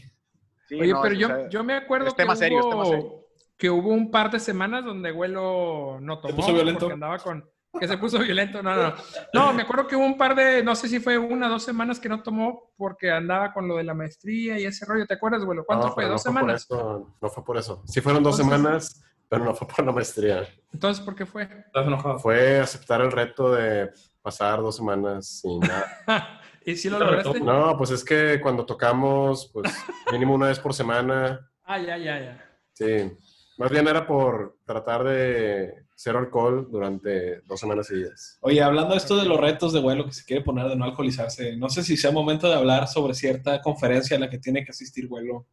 sí, 0.68 0.80
Oye, 0.80 0.94
no, 0.94 1.02
pero 1.02 1.16
yo, 1.16 1.28
sea, 1.28 1.50
yo 1.50 1.64
me 1.64 1.74
acuerdo 1.74 2.08
es 2.08 2.14
que, 2.14 2.22
tema 2.22 2.36
serio, 2.36 2.60
es 2.60 2.66
hubo, 2.66 2.70
tema 2.72 2.86
serio. 2.86 3.26
que 3.58 3.70
hubo 3.72 3.90
un 3.90 4.12
par 4.12 4.30
de 4.30 4.40
semanas 4.40 4.86
donde 4.86 5.10
Güelo 5.10 5.98
no 6.02 6.20
tomó. 6.20 6.36
puso 6.36 6.54
violento? 6.54 6.82
Porque 6.82 6.94
andaba 6.94 7.18
con... 7.18 7.50
Que 7.80 7.88
se 7.88 7.98
puso 7.98 8.20
violento, 8.20 8.62
no, 8.62 8.76
no. 8.76 8.94
No, 9.34 9.52
me 9.54 9.64
acuerdo 9.64 9.88
que 9.88 9.96
hubo 9.96 10.06
un 10.06 10.16
par 10.16 10.36
de, 10.36 10.62
no 10.64 10.76
sé 10.76 10.88
si 10.88 11.00
fue 11.00 11.18
una 11.18 11.48
o 11.48 11.50
dos 11.50 11.64
semanas 11.64 12.00
que 12.00 12.08
no 12.08 12.22
tomó 12.22 12.72
porque 12.78 13.10
andaba 13.10 13.52
con 13.52 13.68
lo 13.68 13.78
de 13.78 13.84
la 13.84 13.96
maestría 13.96 14.60
y 14.60 14.66
ese 14.66 14.86
rollo. 14.86 15.08
¿Te 15.08 15.16
acuerdas, 15.16 15.44
Güelo? 15.44 15.66
¿Cuánto 15.66 15.88
No, 15.88 15.94
fue? 15.96 16.04
¿Dos 16.06 16.24
no 16.24 16.32
fue 16.32 16.32
por 16.32 16.42
semanas? 16.42 16.62
eso, 16.62 17.16
no 17.20 17.30
fue 17.30 17.44
por 17.44 17.58
eso. 17.58 17.82
Sí 17.88 18.00
fueron 18.02 18.22
dos 18.22 18.40
Entonces- 18.40 18.62
semanas, 18.62 19.04
pero 19.34 19.46
no 19.46 19.56
fue 19.56 19.68
por 19.68 19.84
la 19.84 19.92
maestría. 19.92 20.48
Entonces, 20.72 21.04
¿por 21.04 21.16
qué 21.16 21.26
fue? 21.26 21.42
Estás 21.42 21.88
enojado. 21.88 22.20
Fue 22.20 22.60
aceptar 22.60 23.02
el 23.02 23.12
reto 23.12 23.52
de 23.52 23.90
pasar 24.22 24.62
dos 24.62 24.76
semanas 24.76 25.40
sin 25.42 25.60
nada. 25.60 26.40
¿Y 26.64 26.76
si 26.76 26.88
lo 26.88 27.00
lograste? 27.00 27.40
No, 27.40 27.76
pues 27.76 27.90
es 27.90 28.06
que 28.06 28.40
cuando 28.40 28.64
tocamos, 28.64 29.50
pues 29.52 29.74
mínimo 30.12 30.36
una 30.36 30.48
vez 30.50 30.60
por 30.60 30.72
semana, 30.76 31.50
Ah, 31.64 31.80
ya, 31.80 31.98
ya, 31.98 32.20
ya. 32.20 32.46
sí. 32.74 33.12
Más 33.58 33.72
bien 33.72 33.88
era 33.88 34.06
por 34.06 34.58
tratar 34.66 35.04
de 35.04 35.84
cero 35.96 36.20
alcohol 36.20 36.68
durante 36.70 37.42
dos 37.42 37.60
semanas 37.60 37.88
seguidas. 37.88 38.38
Oye, 38.42 38.62
hablando 38.62 38.92
de 38.92 38.98
esto 38.98 39.18
de 39.18 39.26
los 39.26 39.40
retos 39.40 39.74
de 39.74 39.80
vuelo 39.80 40.06
que 40.06 40.14
se 40.14 40.26
quiere 40.26 40.44
poner 40.44 40.68
de 40.68 40.76
no 40.76 40.86
alcoholizarse, 40.86 41.58
no 41.58 41.70
sé 41.70 41.82
si 41.82 41.98
sea 41.98 42.12
momento 42.12 42.48
de 42.48 42.54
hablar 42.56 42.88
sobre 42.88 43.16
cierta 43.16 43.62
conferencia 43.62 44.16
a 44.18 44.20
la 44.20 44.30
que 44.30 44.38
tiene 44.38 44.64
que 44.64 44.72
asistir 44.72 45.08
vuelo 45.08 45.48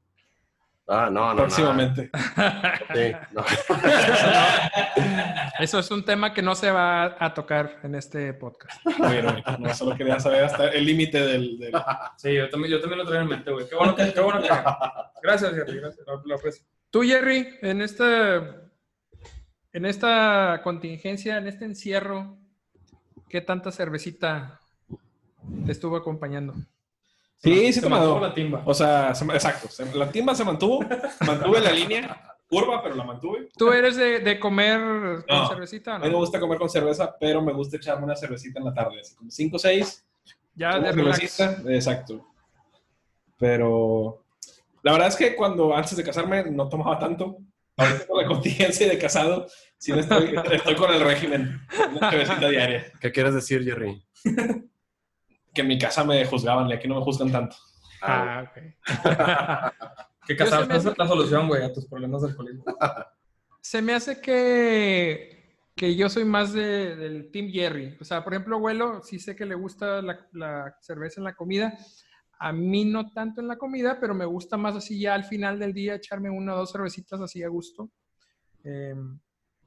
Ah, 0.92 1.08
no, 1.10 1.30
no. 1.30 1.36
próximamente. 1.36 2.10
Sí, 2.94 3.12
no. 3.30 3.44
Eso 5.60 5.78
es 5.78 5.90
un 5.90 6.04
tema 6.04 6.32
que 6.34 6.42
no 6.42 6.54
se 6.54 6.70
va 6.70 7.16
a 7.18 7.32
tocar 7.34 7.78
en 7.82 7.94
este 7.94 8.32
podcast. 8.34 8.80
Bueno, 8.98 9.36
no 9.58 9.72
solo 9.74 9.96
quería 9.96 10.18
saber 10.18 10.44
hasta 10.44 10.68
el 10.68 10.84
límite 10.84 11.20
del, 11.20 11.58
del- 11.58 11.72
Sí, 12.16 12.34
yo 12.34 12.48
también, 12.50 12.72
yo 12.72 12.80
también 12.80 12.98
lo 12.98 13.04
traía 13.06 13.22
en 13.22 13.28
mente, 13.28 13.50
güey. 13.52 13.68
Qué 13.68 13.76
bueno 13.76 13.94
que, 13.94 14.12
qué 14.12 14.20
bueno 14.20 14.40
que. 14.42 14.48
Gracias, 15.22 15.52
Jerry, 15.54 15.80
gracias. 15.80 16.06
Lo, 16.06 16.22
lo 16.24 16.34
aprecio. 16.34 16.64
Tú, 16.90 17.02
Jerry, 17.02 17.58
en 17.62 17.82
esta, 17.82 18.36
en 19.72 19.86
esta 19.86 20.60
contingencia, 20.64 21.36
en 21.38 21.46
este 21.46 21.66
encierro, 21.66 22.36
¿qué 23.28 23.40
tanta 23.40 23.70
cervecita 23.70 24.58
te 25.66 25.72
estuvo 25.72 25.96
acompañando? 25.96 26.54
Sí, 27.42 27.72
sí 27.72 27.80
Se 27.80 27.88
mantuvo 27.88 28.12
mandó. 28.14 28.28
la 28.28 28.34
timba. 28.34 28.62
O 28.66 28.74
sea, 28.74 29.14
se- 29.14 29.24
exacto. 29.24 29.68
se- 29.68 29.94
la 29.94 30.10
timba 30.10 30.34
se 30.34 30.44
mantuvo, 30.44 30.80
mantuve 31.26 31.60
la 31.60 31.72
línea, 31.72 32.34
curva, 32.48 32.82
pero 32.82 32.94
la 32.96 33.04
mantuve. 33.04 33.48
¿Tú 33.56 33.70
eres 33.72 33.96
de, 33.96 34.18
de 34.20 34.38
comer 34.38 34.78
con 35.26 35.38
No, 35.38 35.48
cervecita 35.48 35.92
o 35.92 35.94
A 35.94 35.98
mí 36.00 36.06
me 36.06 36.12
no? 36.12 36.18
gusta 36.18 36.38
comer 36.38 36.58
con 36.58 36.68
cerveza, 36.68 37.16
pero 37.18 37.40
me 37.40 37.52
gusta 37.52 37.76
echarme 37.78 38.04
una 38.04 38.16
cervecita 38.16 38.58
en 38.58 38.66
la 38.66 38.74
tarde, 38.74 39.00
así 39.00 39.14
como 39.16 39.30
5 39.30 39.56
o 39.56 39.58
6. 39.58 40.06
Ya 40.54 40.78
de 40.78 40.92
relax. 40.92 41.18
cervecita, 41.36 41.72
exacto. 41.72 42.26
Pero 43.38 44.24
la 44.82 44.92
verdad 44.92 45.08
es 45.08 45.16
que 45.16 45.34
cuando 45.36 45.74
antes 45.74 45.96
de 45.96 46.04
casarme 46.04 46.44
no 46.50 46.68
tomaba 46.68 46.98
tanto. 46.98 47.38
Ahorita 47.76 48.06
con 48.06 48.20
la 48.20 48.28
contingencia 48.28 48.86
de 48.86 48.98
casado, 48.98 49.46
sí 49.78 49.92
estoy, 49.92 50.34
estoy 50.52 50.74
con 50.74 50.92
el 50.92 51.00
régimen. 51.00 51.58
Una 51.96 52.10
cervecita 52.10 52.48
diaria. 52.50 52.92
¿Qué 53.00 53.10
quieres 53.10 53.32
decir, 53.32 53.64
Jerry? 53.64 54.04
Que 55.54 55.62
en 55.62 55.68
mi 55.68 55.78
casa 55.78 56.04
me 56.04 56.24
juzgaban 56.24 56.68
y 56.68 56.72
aquí 56.72 56.86
no 56.88 56.96
me 56.96 57.02
juzgan 57.02 57.30
tanto. 57.32 57.56
Ah, 58.02 58.44
ok. 58.46 58.56
Que 60.26 60.34
me- 60.34 60.76
es 60.76 60.84
la 60.96 61.08
solución, 61.08 61.48
güey, 61.48 61.64
a 61.64 61.72
tus 61.72 61.86
problemas 61.86 62.22
de 62.22 62.28
alcoholismo. 62.28 62.64
Se 63.62 63.82
me 63.82 63.94
hace 63.94 64.20
que, 64.20 65.58
que 65.74 65.96
yo 65.96 66.08
soy 66.08 66.24
más 66.24 66.52
de- 66.52 66.94
del 66.94 67.30
Team 67.32 67.48
Jerry. 67.50 67.96
O 68.00 68.04
sea, 68.04 68.22
por 68.22 68.32
ejemplo, 68.34 68.56
abuelo, 68.56 69.02
sí 69.02 69.18
sé 69.18 69.34
que 69.34 69.44
le 69.44 69.54
gusta 69.56 70.00
la, 70.02 70.28
la 70.32 70.76
cerveza 70.80 71.20
en 71.20 71.24
la 71.24 71.34
comida. 71.34 71.76
A 72.38 72.52
mí 72.52 72.84
no 72.84 73.10
tanto 73.12 73.40
en 73.40 73.48
la 73.48 73.56
comida, 73.56 73.98
pero 74.00 74.14
me 74.14 74.24
gusta 74.24 74.56
más 74.56 74.76
así 74.76 75.00
ya 75.00 75.14
al 75.14 75.24
final 75.24 75.58
del 75.58 75.72
día 75.74 75.96
echarme 75.96 76.30
una 76.30 76.54
o 76.54 76.58
dos 76.58 76.70
cervecitas 76.72 77.20
así 77.20 77.42
a 77.42 77.48
gusto. 77.48 77.90
Eh, 78.62 78.94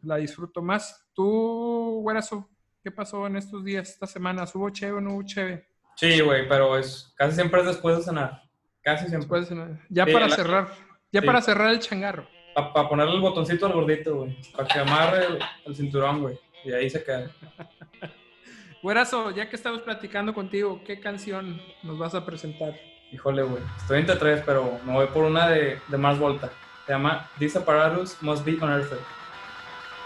la 0.03 0.15
disfruto 0.17 0.61
más. 0.61 1.07
Tú, 1.13 1.99
güerazo, 2.01 2.49
¿qué 2.81 2.89
pasó 2.91 3.27
en 3.27 3.35
estos 3.35 3.63
días, 3.65 3.89
estas 3.89 4.11
semanas? 4.11 4.55
¿Hubo 4.55 4.69
cheve 4.69 4.93
o 4.97 5.01
no 5.01 5.15
hubo 5.15 5.23
cheve? 5.23 5.67
Sí, 5.95 6.19
güey, 6.21 6.47
pero 6.47 6.77
es 6.77 7.13
casi 7.17 7.35
siempre 7.35 7.61
es 7.61 7.67
después 7.67 7.97
de 7.97 8.03
cenar. 8.03 8.41
Casi 8.83 9.01
siempre. 9.07 9.19
Después 9.19 9.41
de 9.41 9.47
cenar. 9.47 9.79
ya 9.89 10.05
Sí, 10.05 10.11
para 10.13 10.27
la- 10.27 10.35
cerrar, 10.35 10.67
ya 11.11 11.21
sí. 11.21 11.25
para 11.27 11.41
cerrar 11.41 11.69
el 11.71 11.79
changarro. 11.79 12.27
Para 12.55 12.87
ponerle 12.89 13.15
el 13.15 13.21
botoncito 13.21 13.65
al 13.65 13.73
gordito, 13.73 14.15
güey. 14.15 14.37
Para 14.55 14.67
que 14.67 14.79
amarre 14.79 15.25
el, 15.25 15.39
el 15.65 15.75
cinturón, 15.75 16.21
güey. 16.21 16.39
Y 16.65 16.71
ahí 16.73 16.89
se 16.89 17.03
queda. 17.03 17.29
Güerazo, 18.83 19.31
ya 19.31 19.49
que 19.49 19.55
estamos 19.55 19.81
platicando 19.81 20.33
contigo, 20.33 20.81
¿qué 20.85 20.99
canción 20.99 21.61
nos 21.83 21.97
vas 21.97 22.13
a 22.15 22.25
presentar? 22.25 22.73
Híjole, 23.11 23.43
güey. 23.43 23.63
Estoy 23.77 23.99
entre 24.01 24.15
tres, 24.17 24.43
pero 24.45 24.77
me 24.85 24.91
voy 24.93 25.07
por 25.07 25.23
una 25.23 25.47
de, 25.47 25.79
de 25.87 25.97
Mars 25.97 26.19
Volta. 26.19 26.51
Se 26.85 26.91
llama 26.91 27.29
This 27.39 27.55
Apparatus 27.55 28.21
Must 28.21 28.43
Be 28.43 28.53
Unearthed. 28.55 28.97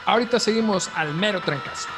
Ahorita 0.06 0.40
seguimos 0.40 0.90
al 0.96 1.14
mero 1.16 1.42
trancazo. 1.42 1.90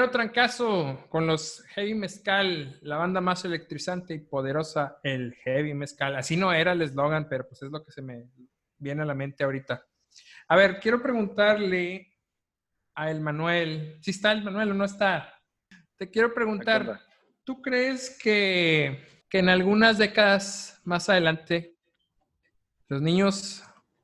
Mero 0.00 0.12
trancazo 0.12 1.04
con 1.10 1.26
los 1.26 1.62
Heavy 1.74 1.92
Mezcal, 1.92 2.78
la 2.80 2.96
banda 2.96 3.20
más 3.20 3.44
electrizante 3.44 4.14
y 4.14 4.18
poderosa, 4.20 4.98
el 5.02 5.34
Heavy 5.44 5.74
Mezcal. 5.74 6.16
Así 6.16 6.38
no 6.38 6.54
era 6.54 6.72
el 6.72 6.80
eslogan, 6.80 7.28
pero 7.28 7.46
pues 7.46 7.62
es 7.62 7.70
lo 7.70 7.84
que 7.84 7.92
se 7.92 8.00
me 8.00 8.30
viene 8.78 9.02
a 9.02 9.04
la 9.04 9.12
mente 9.12 9.44
ahorita. 9.44 9.86
A 10.48 10.56
ver, 10.56 10.80
quiero 10.80 11.02
preguntarle 11.02 12.16
a 12.94 13.10
el 13.10 13.20
Manuel, 13.20 13.98
si 14.00 14.12
está 14.12 14.32
el 14.32 14.42
Manuel 14.42 14.70
o 14.70 14.74
no 14.74 14.86
está. 14.86 15.38
Te 15.98 16.10
quiero 16.10 16.32
preguntar. 16.32 16.98
¿tú 17.44 17.60
crees 17.60 18.16
que, 18.18 19.26
que 19.28 19.40
en 19.40 19.50
algunas 19.50 19.98
décadas 19.98 20.80
más 20.84 21.10
adelante 21.10 21.76
los 22.88 23.02
niños 23.02 23.62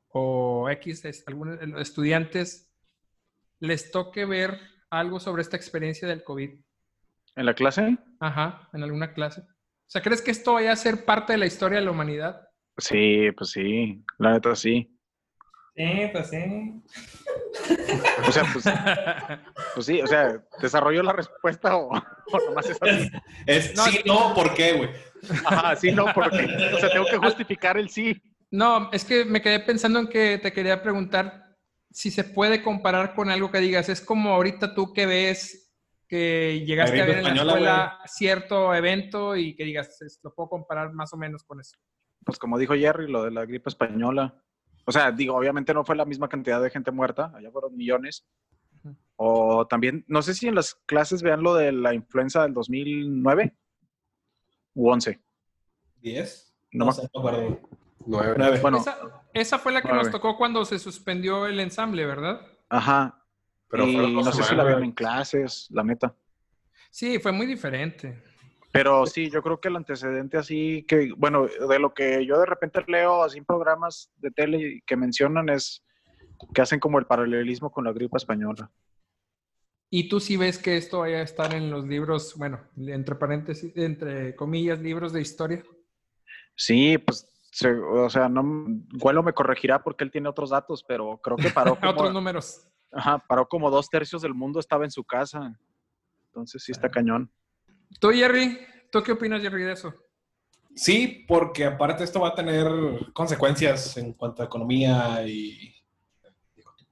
o 0.09 0.69
X, 0.69 1.23
algunos 1.25 1.59
estudiantes 1.79 2.71
les 3.59 3.89
toque 3.89 4.25
ver 4.25 4.76
algo 4.89 5.19
sobre 5.19 5.41
esta 5.41 5.57
experiencia 5.57 6.07
del 6.07 6.23
COVID? 6.23 6.51
¿En 7.35 7.45
la 7.45 7.53
clase? 7.53 7.97
Ajá, 8.19 8.69
en 8.73 8.83
alguna 8.83 9.13
clase. 9.13 9.41
O 9.41 9.89
sea, 9.89 10.01
¿crees 10.01 10.21
que 10.21 10.31
esto 10.31 10.53
vaya 10.53 10.71
a 10.71 10.75
ser 10.75 11.05
parte 11.05 11.33
de 11.33 11.39
la 11.39 11.45
historia 11.45 11.79
de 11.79 11.85
la 11.85 11.91
humanidad? 11.91 12.47
Sí, 12.77 13.31
pues 13.37 13.51
sí, 13.51 14.03
la 14.17 14.31
neta 14.33 14.55
sí. 14.55 14.93
Sí, 15.75 16.09
pues 16.11 16.29
sí. 16.29 16.83
O 18.27 18.31
sea, 18.31 18.43
pues, 18.51 18.65
pues 19.75 19.85
sí, 19.85 20.01
o 20.01 20.07
sea, 20.07 20.43
¿desarrolló 20.59 21.03
la 21.03 21.13
respuesta 21.13 21.77
o, 21.77 21.89
o 21.89 22.39
nomás 22.49 22.67
es 22.67 22.81
así? 22.81 23.11
Es 23.45 23.75
No, 23.75 23.83
sí, 23.83 23.99
no, 24.05 24.33
¿por 24.33 24.53
qué, 24.55 24.73
güey? 24.73 24.89
Ajá, 25.45 25.75
sí, 25.75 25.91
no, 25.91 26.05
porque, 26.13 26.45
o 26.73 26.79
sea, 26.79 26.89
tengo 26.89 27.05
que 27.05 27.17
justificar 27.17 27.77
el 27.77 27.89
sí. 27.89 28.19
No, 28.49 28.89
es 28.91 29.05
que 29.05 29.23
me 29.25 29.41
quedé 29.41 29.59
pensando 29.59 29.99
en 29.99 30.07
que 30.07 30.39
te 30.39 30.51
quería 30.51 30.81
preguntar 30.81 31.46
si 31.91 32.11
se 32.11 32.23
puede 32.23 32.61
comparar 32.61 33.15
con 33.15 33.29
algo 33.29 33.51
que 33.51 33.59
digas. 33.59 33.89
Es 33.89 34.01
como 34.01 34.31
ahorita 34.31 34.73
tú 34.75 34.93
que 34.93 35.05
ves 35.05 35.63
que 36.07 36.63
llegaste 36.65 37.01
a 37.01 37.05
ver 37.05 37.17
en 37.19 37.23
la 37.25 37.33
escuela 37.33 37.99
cierto 38.05 38.73
evento 38.73 39.35
y 39.35 39.55
que 39.55 39.65
digas, 39.65 40.01
"Es- 40.01 40.19
lo 40.23 40.33
puedo 40.33 40.49
comparar 40.49 40.93
más 40.93 41.11
o 41.13 41.17
menos 41.17 41.43
con 41.43 41.59
eso. 41.59 41.77
Pues 42.23 42.37
como 42.39 42.57
dijo 42.57 42.75
Jerry, 42.75 43.09
lo 43.11 43.23
de 43.23 43.31
la 43.31 43.45
gripe 43.45 43.69
española. 43.69 44.41
O 44.85 44.91
sea, 44.91 45.11
digo, 45.11 45.35
obviamente 45.35 45.73
no 45.73 45.83
fue 45.83 45.95
la 45.97 46.05
misma 46.05 46.29
cantidad 46.29 46.61
de 46.61 46.69
gente 46.69 46.91
muerta, 46.91 47.31
allá 47.35 47.51
fueron 47.51 47.75
millones. 47.75 48.25
O 49.17 49.65
también, 49.67 50.05
no 50.07 50.21
sé 50.21 50.33
si 50.33 50.47
en 50.47 50.55
las 50.55 50.75
clases 50.85 51.21
vean 51.23 51.41
lo 51.43 51.55
de 51.55 51.71
la 51.71 51.93
influenza 51.93 52.43
del 52.43 52.53
2009 52.53 53.57
u 54.75 54.89
11. 54.89 55.19
¿10? 56.01 56.53
No 56.71 56.85
No, 56.85 56.91
me 56.95 57.03
acuerdo. 57.03 57.59
Nueve. 58.07 58.35
Nueve. 58.37 58.59
Bueno, 58.61 58.77
esa, 58.77 58.97
esa 59.33 59.59
fue 59.59 59.71
la 59.71 59.81
que 59.81 59.89
nueve. 59.89 60.03
nos 60.03 60.11
tocó 60.11 60.37
cuando 60.37 60.63
se 60.65 60.79
suspendió 60.79 61.45
el 61.45 61.59
ensamble, 61.59 62.05
¿verdad? 62.05 62.41
ajá. 62.69 63.23
Pero 63.69 63.85
y 63.85 64.13
no 64.13 64.31
sé 64.31 64.43
si 64.43 64.55
la 64.55 64.63
vean 64.63 64.83
en 64.83 64.93
clases, 64.93 65.67
la 65.71 65.83
neta. 65.83 66.15
Sí, 66.89 67.19
fue 67.19 67.33
muy 67.33 67.45
diferente. 67.45 68.23
Pero 68.71 69.05
sí, 69.05 69.29
yo 69.29 69.41
creo 69.41 69.59
que 69.59 69.67
el 69.67 69.75
antecedente 69.75 70.37
así 70.37 70.85
que, 70.87 71.11
bueno, 71.17 71.47
de 71.47 71.79
lo 71.79 71.93
que 71.93 72.25
yo 72.25 72.39
de 72.39 72.45
repente 72.45 72.81
leo 72.87 73.23
así 73.23 73.39
en 73.39 73.45
programas 73.45 74.09
de 74.17 74.31
tele 74.31 74.83
que 74.85 74.95
mencionan 74.95 75.49
es 75.49 75.83
que 76.53 76.61
hacen 76.61 76.79
como 76.79 76.99
el 76.99 77.05
paralelismo 77.05 77.71
con 77.71 77.83
la 77.83 77.91
gripe 77.91 78.15
española. 78.15 78.71
¿Y 79.89 80.09
tú 80.09 80.19
sí 80.19 80.37
ves 80.37 80.57
que 80.57 80.77
esto 80.77 80.99
vaya 80.99 81.17
a 81.17 81.23
estar 81.23 81.53
en 81.53 81.69
los 81.71 81.85
libros, 81.87 82.35
bueno, 82.37 82.59
entre 82.77 83.15
paréntesis, 83.15 83.75
entre 83.75 84.35
comillas, 84.35 84.79
libros 84.79 85.13
de 85.13 85.21
historia? 85.21 85.63
Sí, 86.55 86.97
pues, 86.97 87.27
se- 87.51 87.71
o 87.73 88.09
sea, 88.09 88.29
no, 88.29 88.43
Guelo 88.93 89.23
me 89.23 89.33
corregirá 89.33 89.83
porque 89.83 90.03
él 90.03 90.11
tiene 90.11 90.29
otros 90.29 90.49
datos, 90.51 90.83
pero 90.87 91.19
creo 91.23 91.37
que 91.37 91.49
paró 91.49 91.71
Otros 91.83 91.95
como, 91.95 92.11
números. 92.11 92.67
ajá, 92.91 93.19
paró 93.27 93.47
como 93.47 93.69
dos 93.69 93.89
tercios 93.89 94.21
del 94.21 94.33
mundo 94.33 94.59
estaba 94.59 94.83
en 94.85 94.91
su 94.91 95.03
casa. 95.03 95.59
Entonces 96.27 96.63
sí 96.63 96.71
está 96.71 96.89
cañón. 96.89 97.31
Tú, 97.99 98.09
Jerry, 98.11 98.59
¿tú 98.91 99.01
qué 99.01 99.13
opinas, 99.13 99.41
Jerry, 99.41 99.63
de 99.63 99.71
eso? 99.73 99.93
Sí, 100.75 101.25
porque 101.27 101.65
aparte 101.65 102.03
esto 102.03 102.19
va 102.19 102.29
a 102.29 102.35
tener 102.35 102.67
consecuencias 103.13 103.97
en 103.97 104.13
cuanto 104.13 104.43
a 104.43 104.45
economía 104.45 105.25
y, 105.27 105.73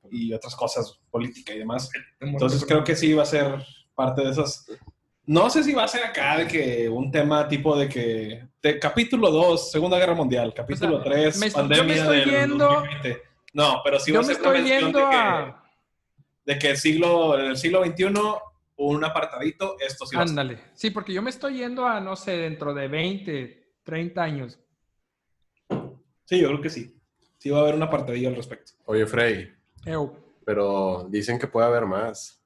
y 0.09 0.33
otras 0.33 0.55
cosas, 0.55 0.99
política 1.11 1.53
y 1.53 1.59
demás. 1.59 1.91
Entonces 2.19 2.65
creo 2.65 2.83
que 2.83 2.95
sí 2.95 3.13
va 3.13 3.23
a 3.23 3.27
ser 3.27 3.63
parte 3.93 4.23
de 4.23 4.31
esas. 4.31 4.65
No 5.27 5.49
sé 5.49 5.63
si 5.63 5.73
va 5.73 5.85
a 5.85 5.87
ser 5.87 6.03
acá 6.03 6.37
de 6.37 6.47
que 6.47 6.87
un 6.87 7.11
tema 7.11 7.47
tipo 7.47 7.75
de 7.77 7.89
que 7.89 8.47
de 8.61 8.79
capítulo 8.79 9.31
2, 9.31 9.71
Segunda 9.71 9.97
Guerra 9.97 10.13
Mundial, 10.13 10.53
capítulo 10.53 10.97
O 10.97 11.03
sea, 11.03 11.11
3, 11.11 11.37
me 11.39 11.45
estoy- 11.47 11.61
yo 11.63 11.67
me 11.67 11.77
pandemia 11.77 11.95
estoy 11.95 12.17
del 12.17 12.29
yendo- 12.29 12.65
2020. 12.67 13.21
No, 13.53 13.81
pero 13.83 13.99
sí 13.99 14.11
va 14.11 14.15
Yo 14.15 14.19
a 14.19 14.27
me 14.27 14.33
ser 14.33 14.41
una 14.41 14.49
estoy 14.49 14.61
mención 14.69 14.81
yendo 14.91 14.99
de 14.99 15.09
que, 15.09 15.15
a... 15.15 15.63
de 16.45 16.59
que 16.59 16.69
el 16.69 16.77
siglo, 16.77 17.39
en 17.39 17.45
el 17.45 17.57
siglo 17.57 17.83
XXI, 17.85 18.13
un 18.77 19.03
apartadito, 19.03 19.77
esto 19.79 20.05
sí 20.05 20.15
va 20.15 20.23
a 20.23 20.27
ser. 20.27 20.31
Ándale. 20.39 20.59
Sí, 20.73 20.89
porque 20.91 21.13
yo 21.13 21.21
me 21.21 21.29
estoy 21.31 21.57
yendo 21.57 21.87
a, 21.87 21.99
no 22.01 22.15
sé, 22.15 22.31
dentro 22.33 22.73
de 22.73 22.87
20, 22.87 23.67
30 23.83 24.21
años. 24.21 24.59
Sí, 26.25 26.39
yo 26.39 26.47
creo 26.49 26.61
que 26.61 26.69
sí. 26.69 26.91
Sí 27.37 27.49
va 27.49 27.59
a 27.59 27.61
haber 27.61 27.75
un 27.75 27.83
apartadillo 27.83 28.29
al 28.29 28.35
respecto. 28.35 28.73
Oye, 28.85 29.05
Frey, 29.05 29.53
Ew. 29.85 30.11
pero 30.43 31.07
dicen 31.09 31.39
que 31.39 31.47
puede 31.47 31.67
haber 31.67 31.85
más, 31.85 32.43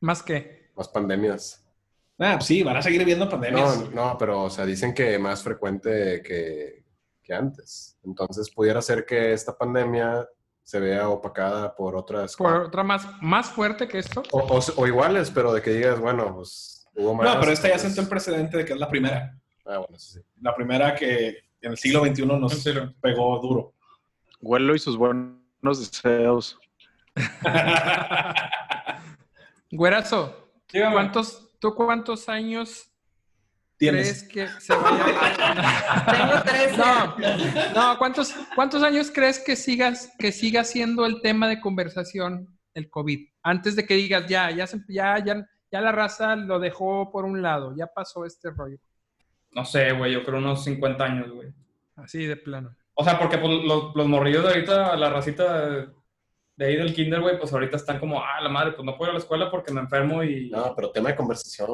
¿Más 0.00 0.22
qué? 0.22 0.70
más 0.76 0.88
pandemias. 0.88 1.59
Ah, 2.20 2.34
pues 2.36 2.46
sí, 2.46 2.62
van 2.62 2.76
a 2.76 2.82
seguir 2.82 3.04
viendo 3.04 3.28
pandemias. 3.28 3.90
No, 3.90 4.12
no, 4.12 4.18
pero, 4.18 4.42
o 4.44 4.50
sea, 4.50 4.66
dicen 4.66 4.92
que 4.94 5.18
más 5.18 5.42
frecuente 5.42 6.22
que, 6.22 6.84
que 7.22 7.34
antes. 7.34 7.98
Entonces, 8.04 8.50
pudiera 8.50 8.82
ser 8.82 9.06
que 9.06 9.32
esta 9.32 9.56
pandemia 9.56 10.28
se 10.62 10.78
vea 10.80 11.08
opacada 11.08 11.74
por 11.74 11.96
otras... 11.96 12.36
¿Por 12.36 12.54
otra 12.64 12.82
más, 12.84 13.06
más 13.22 13.50
fuerte 13.50 13.88
que 13.88 13.98
esto? 13.98 14.22
O, 14.32 14.40
o- 14.40 14.60
o 14.76 14.86
iguales, 14.86 15.30
pero 15.30 15.52
de 15.52 15.62
que 15.62 15.70
digas, 15.70 15.98
bueno, 15.98 16.34
pues 16.36 16.86
hubo 16.94 17.14
más. 17.14 17.34
No, 17.34 17.40
pero 17.40 17.52
esta 17.52 17.68
ya 17.68 17.74
pues- 17.74 17.82
sentó 17.82 18.02
el 18.02 18.08
precedente 18.08 18.58
de 18.58 18.64
que 18.66 18.74
es 18.74 18.78
la 18.78 18.88
primera. 18.88 19.34
Ah, 19.64 19.78
bueno, 19.78 19.96
eso 19.96 20.18
sí. 20.18 20.20
La 20.42 20.54
primera 20.54 20.94
que 20.94 21.28
en 21.62 21.70
el 21.72 21.78
siglo 21.78 22.04
XXI 22.04 22.26
nos 22.26 22.64
pegó 23.00 23.38
duro. 23.40 23.74
Guelo 24.40 24.74
y 24.74 24.78
sus 24.78 24.96
buenos 24.96 25.38
deseos. 25.62 26.58
Güerazo, 29.70 30.34
Dígame. 30.72 30.94
¿cuántos, 30.94 31.48
¿tú 31.60 31.74
cuántos 31.74 32.28
años 32.28 32.90
Tienes. 33.76 34.26
crees 34.30 34.50
que 34.54 34.60
se 34.60 34.74
vaya 34.74 35.04
Tengo 36.10 36.42
13. 36.42 36.76
No, 36.76 37.16
no, 37.92 37.98
¿cuántos, 37.98 38.34
¿cuántos 38.54 38.82
años 38.82 39.10
crees 39.14 39.38
que 39.38 39.54
sigas, 39.56 40.12
que 40.18 40.32
siga 40.32 40.64
siendo 40.64 41.06
el 41.06 41.20
tema 41.22 41.48
de 41.48 41.60
conversación 41.60 42.58
el 42.74 42.90
COVID? 42.90 43.28
Antes 43.42 43.76
de 43.76 43.86
que 43.86 43.94
digas, 43.94 44.26
ya, 44.26 44.50
ya, 44.50 44.66
se- 44.66 44.80
ya, 44.88 45.18
ya, 45.24 45.46
ya 45.72 45.80
la 45.80 45.92
raza 45.92 46.36
lo 46.36 46.58
dejó 46.58 47.10
por 47.10 47.24
un 47.24 47.40
lado, 47.42 47.74
ya 47.76 47.86
pasó 47.86 48.24
este 48.26 48.50
rollo. 48.50 48.78
No 49.52 49.64
sé, 49.64 49.92
güey, 49.92 50.12
yo 50.12 50.24
creo 50.24 50.38
unos 50.38 50.62
50 50.64 51.04
años, 51.04 51.30
güey. 51.30 51.48
Así 51.96 52.24
de 52.26 52.36
plano. 52.36 52.74
O 52.94 53.04
sea, 53.04 53.18
porque 53.18 53.38
pues, 53.38 53.64
los, 53.64 53.94
los 53.94 54.06
morrillos 54.06 54.42
de 54.42 54.48
ahorita, 54.50 54.96
la 54.96 55.08
racita 55.10 55.90
de, 56.60 56.66
ahí 56.66 56.76
del 56.76 56.94
kinder, 56.94 57.20
güey, 57.20 57.38
pues 57.38 57.52
ahorita 57.52 57.76
están 57.76 57.98
como, 57.98 58.20
ah, 58.20 58.40
la 58.42 58.48
madre, 58.48 58.72
pues 58.72 58.84
no 58.84 58.96
puedo 58.96 59.10
ir 59.10 59.10
a 59.10 59.18
la 59.18 59.20
escuela 59.20 59.50
porque 59.50 59.72
me 59.72 59.80
enfermo 59.80 60.22
y... 60.22 60.50
No, 60.50 60.74
pero 60.76 60.90
tema 60.90 61.08
de 61.08 61.16
conversación. 61.16 61.68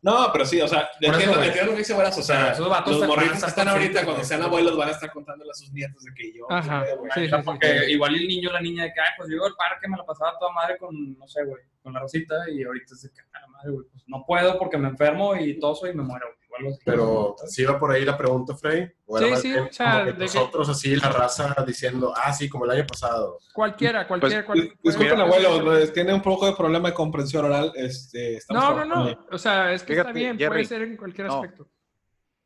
No, 0.00 0.30
pero 0.32 0.44
sí, 0.44 0.60
o 0.60 0.68
sea, 0.68 0.88
entiendo, 1.00 1.42
entiendo 1.42 1.66
lo 1.66 1.72
que 1.72 1.78
dice 1.78 1.94
Buenas, 1.94 2.16
o 2.18 2.22
sea, 2.22 2.52
esos 2.52 2.68
vatos 2.68 2.92
los 2.92 3.00
se 3.00 3.06
morritos 3.06 3.40
que 3.40 3.46
están 3.46 3.68
ahorita, 3.68 4.04
cuando 4.04 4.24
sean 4.24 4.42
abuelos, 4.42 4.76
van 4.76 4.88
a 4.88 4.92
estar 4.92 5.12
contándole 5.12 5.50
a 5.50 5.54
sus 5.54 5.72
nietos 5.72 6.02
de 6.02 6.14
que 6.14 6.32
yo. 6.32 6.50
Ajá, 6.50 6.84
güey. 6.98 7.28
sí, 7.28 7.34
porque 7.44 7.90
igual 7.90 8.14
el 8.14 8.26
niño, 8.26 8.50
la 8.50 8.60
niña, 8.60 8.84
de 8.84 8.92
que, 8.92 9.00
ay, 9.00 9.10
pues 9.16 9.28
yo 9.28 9.36
iba 9.36 9.46
al 9.46 9.54
parque, 9.54 9.88
me 9.88 9.96
la 9.96 10.04
pasaba 10.04 10.38
toda 10.38 10.52
madre 10.52 10.78
con, 10.78 11.18
no 11.18 11.28
sé, 11.28 11.44
güey, 11.44 11.62
con 11.82 11.92
la 11.92 12.00
rosita 12.00 12.34
y 12.50 12.62
ahorita 12.62 12.94
es 12.94 13.02
de 13.02 13.10
que, 13.10 13.20
ah, 13.34 13.40
la 13.40 13.46
madre, 13.48 13.70
güey, 13.70 13.86
pues 13.92 14.04
no 14.06 14.24
puedo 14.26 14.58
porque 14.58 14.78
me 14.78 14.88
enfermo 14.88 15.36
y 15.36 15.58
toso 15.58 15.86
y 15.86 15.94
me 15.94 16.02
muero, 16.02 16.26
güey. 16.26 16.41
O 16.52 16.56
algo 16.58 16.70
así. 16.70 16.80
Pero 16.84 17.36
sí 17.46 17.64
va 17.64 17.78
por 17.78 17.90
ahí 17.90 18.04
la 18.04 18.16
pregunta, 18.16 18.54
Frey. 18.54 18.88
O 19.06 19.18
era 19.18 19.36
Sí, 19.36 19.42
sí, 19.42 19.48
bien 19.52 19.64
o 19.64 19.72
sea, 19.72 19.92
como 19.92 20.04
que 20.04 20.10
de 20.12 20.16
que- 20.18 20.24
nosotros 20.24 20.68
así, 20.68 20.96
la 20.96 21.08
raza 21.10 21.54
diciendo, 21.66 22.12
ah, 22.16 22.32
sí, 22.32 22.48
como 22.48 22.64
el 22.66 22.70
año 22.72 22.86
pasado. 22.86 23.38
Cualquiera, 23.54 24.06
cualquiera. 24.06 24.44
Pues, 24.46 24.60
cual- 24.66 24.78
disculpen, 24.82 25.20
abuelo, 25.20 25.64
pues, 25.64 25.92
tiene 25.92 26.12
un 26.14 26.22
poco 26.22 26.46
de 26.46 26.52
problema 26.54 26.88
de 26.90 26.94
comprensión 26.94 27.44
oral. 27.46 27.72
Este, 27.74 28.38
No, 28.50 28.74
no, 28.74 28.84
no. 28.84 29.04
ahí. 29.08 29.18
O 29.30 29.38
sea, 29.38 29.72
es 29.72 29.82
que 29.82 29.94
está 29.94 30.12
bien, 30.12 30.36
puede 30.36 30.64
ser 30.64 30.82
en 30.82 30.96
cualquier 30.96 31.26
no. 31.28 31.34
aspecto. 31.34 31.68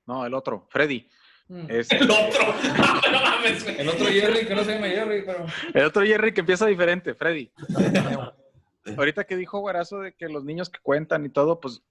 No, 0.07 0.25
el 0.25 0.35
otro, 0.35 0.67
Freddy. 0.71 1.09
Mm. 1.49 1.67
Este, 1.69 1.97
El 1.99 2.11
otro. 2.11 2.43
no 3.13 3.21
mames. 3.21 3.67
El 3.69 3.89
otro 3.89 4.07
Jerry, 4.07 4.47
que 4.47 4.55
no 4.55 4.65
se 4.65 4.75
llama 4.75 4.87
Jerry, 4.89 5.23
pero... 5.25 5.47
el 5.75 5.85
otro 5.85 6.03
Jerry 6.05 6.33
que 6.33 6.41
empieza 6.41 6.67
diferente, 6.67 7.15
Freddy. 7.15 7.53
Ahorita 8.97 9.25
que 9.25 9.37
dijo 9.37 9.59
Guarazo 9.59 9.99
de 10.01 10.13
que 10.15 10.29
los 10.29 10.45
niños 10.45 10.71
que 10.71 10.79
cuentan 10.81 11.25
y 11.25 11.29
todo, 11.29 11.59
pues 11.61 11.83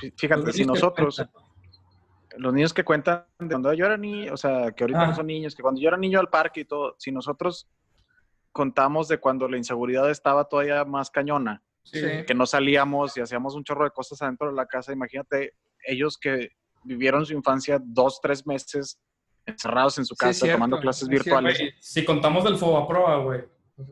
fí- 0.00 0.12
fíjate, 0.16 0.52
si 0.52 0.64
nosotros, 0.64 1.24
los 2.38 2.52
niños 2.52 2.72
que 2.74 2.84
cuentan 2.84 3.24
de 3.38 3.48
cuando 3.48 3.72
yo 3.74 3.86
era 3.86 3.96
niño, 3.96 4.32
o 4.32 4.36
sea, 4.36 4.72
que 4.72 4.84
ahorita 4.84 5.02
Ah. 5.02 5.06
no 5.08 5.14
son 5.14 5.26
niños, 5.26 5.54
que 5.54 5.62
cuando 5.62 5.80
yo 5.80 5.88
era 5.88 5.96
niño 5.96 6.18
al 6.20 6.28
parque 6.28 6.60
y 6.60 6.64
todo, 6.64 6.96
si 6.98 7.12
nosotros 7.12 7.68
contamos 8.52 9.08
de 9.08 9.18
cuando 9.18 9.48
la 9.48 9.56
inseguridad 9.56 10.10
estaba 10.10 10.44
todavía 10.44 10.84
más 10.84 11.10
cañona, 11.10 11.62
Sí. 11.82 12.00
Sí. 12.00 12.24
que 12.26 12.34
no 12.34 12.46
salíamos 12.46 13.16
y 13.16 13.20
hacíamos 13.20 13.54
un 13.54 13.62
chorro 13.64 13.84
de 13.84 13.90
cosas 13.90 14.22
adentro 14.22 14.48
de 14.48 14.54
la 14.54 14.64
casa, 14.66 14.92
imagínate 14.92 15.52
ellos 15.86 16.16
que 16.16 16.50
vivieron 16.82 17.26
su 17.26 17.34
infancia 17.34 17.78
dos, 17.82 18.20
tres 18.22 18.46
meses 18.46 18.98
encerrados 19.44 19.98
en 19.98 20.06
su 20.06 20.14
Sí, 20.14 20.18
casa 20.18 20.32
cierto, 20.32 20.54
tomando 20.56 20.80
clases 20.80 21.02
es 21.02 21.08
virtuales. 21.08 21.60
Si 21.80 22.04
contamos 22.04 22.44
del 22.44 22.56
Fobaproa, 22.56 23.18
güey. 23.18 23.44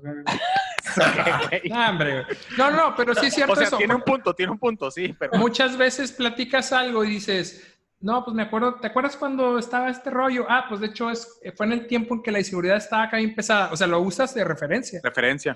No, 1.70 1.88
hombre, 1.90 2.22
güey. 2.24 2.36
No, 2.59 2.70
no, 2.70 2.95
pero 2.97 3.14
sí 3.14 3.26
es 3.26 3.34
cierto 3.34 3.53
O 3.53 3.57
sea, 3.57 3.66
eso. 3.66 3.78
tiene 3.78 3.95
un 3.95 4.03
punto, 4.03 4.34
tiene 4.34 4.53
un 4.53 4.59
punto, 4.59 4.90
sí, 4.90 5.14
pero 5.18 5.38
Muchas 5.38 5.76
veces 5.76 6.12
platicas 6.12 6.72
algo 6.72 7.05
y 7.05 7.09
dices, 7.11 7.72
no, 8.03 8.25
pues 8.25 8.35
me 8.35 8.43
acuerdo, 8.43 8.75
¿te 8.75 8.89
acuerdas 8.89 9.17
cuando 9.17 9.59
estaba 9.59 9.89
este 9.89 10.11
rollo? 10.11 10.45
Ah, 10.49 10.67
pues 10.69 10.81
de 10.81 10.89
hecho 10.89 11.09
es, 11.11 11.41
fue 11.57 11.67
en 11.67 11.73
el 11.73 11.87
tiempo 11.87 12.15
en 12.15 12.23
que 12.23 12.33
la 12.33 12.41
inseguridad 12.41 12.77
estaba 12.77 13.05
acá 13.05 13.17
bien 13.19 13.35
pesada. 13.35 13.71
O 13.73 13.77
sea, 13.77 13.87
lo 13.87 14.01
usas 14.01 14.35
de 14.35 14.45
referencia. 14.45 15.01
referencia. 15.03 15.55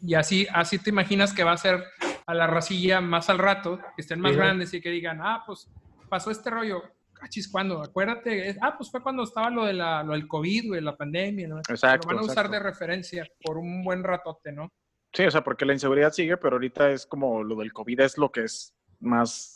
Y 0.00 0.14
así, 0.14 0.46
así 0.52 0.78
te 0.78 0.90
imaginas 0.90 1.32
que 1.32 1.42
va 1.42 1.52
a 1.52 1.56
ser 1.56 1.82
a 2.26 2.34
la 2.34 2.46
racilla 2.46 3.00
más 3.00 3.28
al 3.30 3.38
rato, 3.38 3.78
que 3.96 4.02
estén 4.02 4.20
más 4.20 4.32
Sí. 4.32 4.38
grandes 4.38 4.74
y 4.74 4.80
que 4.80 4.90
digan, 4.90 5.20
ah, 5.20 5.42
pues 5.46 5.68
pasó 6.08 6.30
este 6.30 6.50
rollo. 6.50 6.82
Cachis, 7.14 7.48
¿cuándo? 7.48 7.82
Acuérdate. 7.82 8.56
Ah, 8.60 8.76
pues 8.76 8.90
fue 8.90 9.02
cuando 9.02 9.22
estaba 9.22 9.48
lo, 9.48 9.64
de 9.64 9.72
la, 9.72 10.02
lo 10.02 10.12
del 10.12 10.28
COVID, 10.28 10.68
güey, 10.68 10.80
la 10.82 10.96
pandemia. 10.96 11.48
¿no? 11.48 11.58
Exacto, 11.58 12.08
Lo 12.10 12.14
van 12.16 12.18
a 12.18 12.26
usar 12.26 12.44
exacto. 12.46 12.52
de 12.52 12.60
referencia 12.60 13.26
por 13.42 13.56
un 13.56 13.82
buen 13.82 14.04
ratote, 14.04 14.52
¿no? 14.52 14.70
Sí, 15.12 15.24
o 15.24 15.30
sea, 15.30 15.42
porque 15.42 15.64
la 15.64 15.72
inseguridad 15.72 16.12
sigue, 16.12 16.36
pero 16.36 16.56
ahorita 16.56 16.90
es 16.90 17.06
como 17.06 17.42
lo 17.42 17.56
del 17.56 17.72
COVID 17.72 18.00
es 18.00 18.18
lo 18.18 18.30
que 18.30 18.44
es 18.44 18.74
más, 19.00 19.55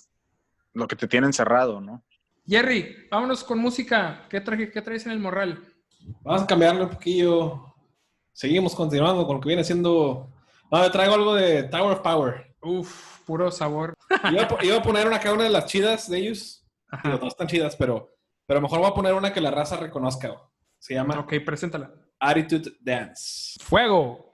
lo 0.72 0.86
que 0.86 0.96
te 0.96 1.08
tiene 1.08 1.26
encerrado, 1.26 1.80
¿no? 1.80 2.04
Jerry, 2.46 3.06
vámonos 3.10 3.44
con 3.44 3.58
música. 3.58 4.26
¿Qué, 4.28 4.40
traje, 4.40 4.70
qué 4.70 4.82
traes 4.82 5.06
en 5.06 5.12
el 5.12 5.20
morral? 5.20 5.62
Vamos 6.22 6.42
a 6.42 6.46
cambiarle 6.46 6.82
un 6.82 6.90
poquillo. 6.90 7.74
Seguimos 8.32 8.74
continuando 8.74 9.26
con 9.26 9.36
lo 9.36 9.40
que 9.40 9.48
viene 9.48 9.64
siendo. 9.64 10.30
No, 10.70 10.80
me 10.80 10.90
traigo 10.90 11.14
algo 11.14 11.34
de 11.34 11.64
Tower 11.64 11.92
of 11.92 12.00
Power. 12.00 12.56
Uf, 12.62 13.20
puro 13.24 13.50
sabor. 13.50 13.94
Iba 14.30 14.48
iba 14.62 14.76
a 14.76 14.82
poner 14.82 15.06
una 15.06 15.20
cada 15.20 15.34
una 15.34 15.44
de 15.44 15.50
las 15.50 15.66
chidas 15.66 16.08
de 16.08 16.18
ellos. 16.18 16.66
Digo, 17.04 17.18
todas 17.18 17.34
están 17.34 17.46
chidas, 17.46 17.76
pero, 17.76 18.10
pero 18.46 18.60
mejor 18.60 18.80
voy 18.80 18.88
a 18.88 18.94
poner 18.94 19.14
una 19.14 19.32
que 19.32 19.40
la 19.40 19.50
raza 19.50 19.76
reconozca. 19.76 20.34
Se 20.78 20.94
llama 20.94 21.18
Ok, 21.20 21.34
preséntala. 21.44 21.92
Attitude 22.18 22.72
Dance. 22.80 23.58
Fuego. 23.62 24.29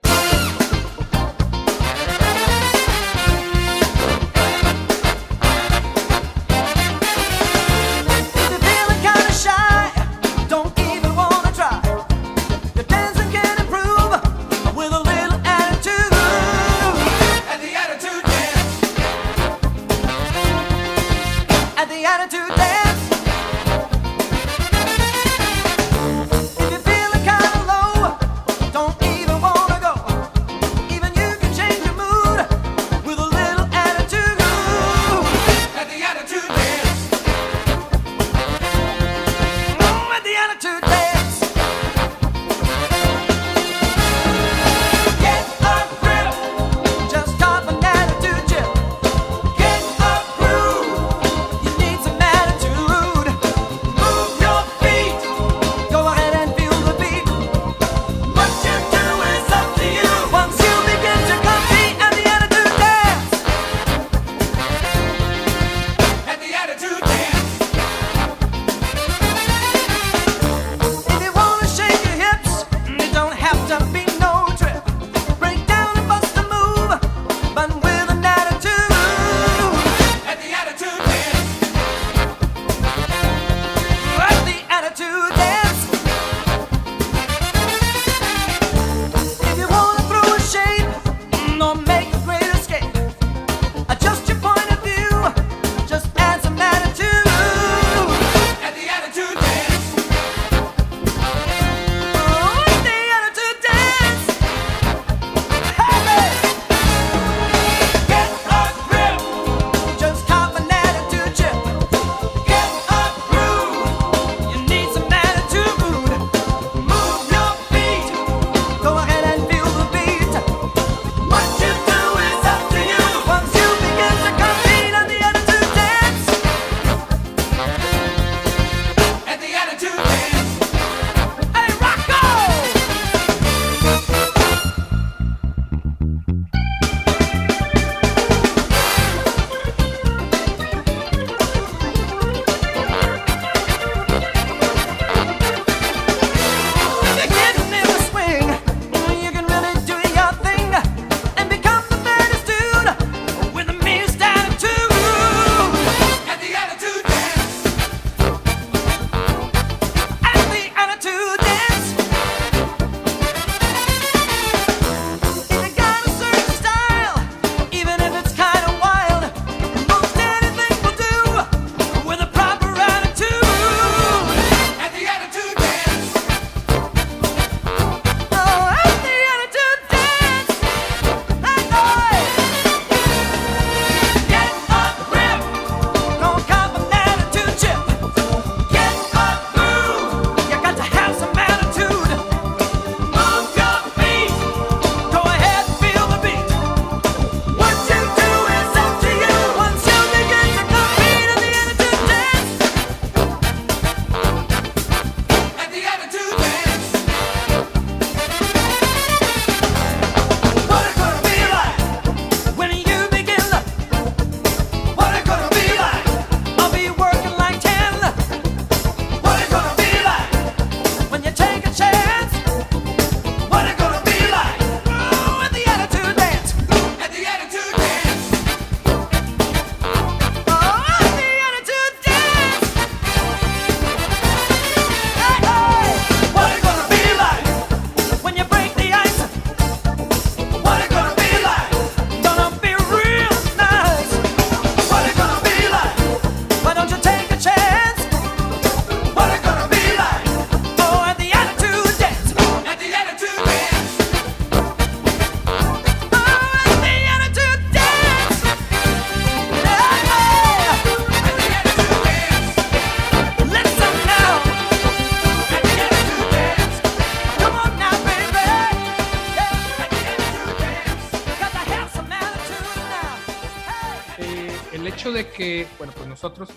Bueno, 275.87 275.93
pues 275.95 276.07
nosotros 276.09 276.49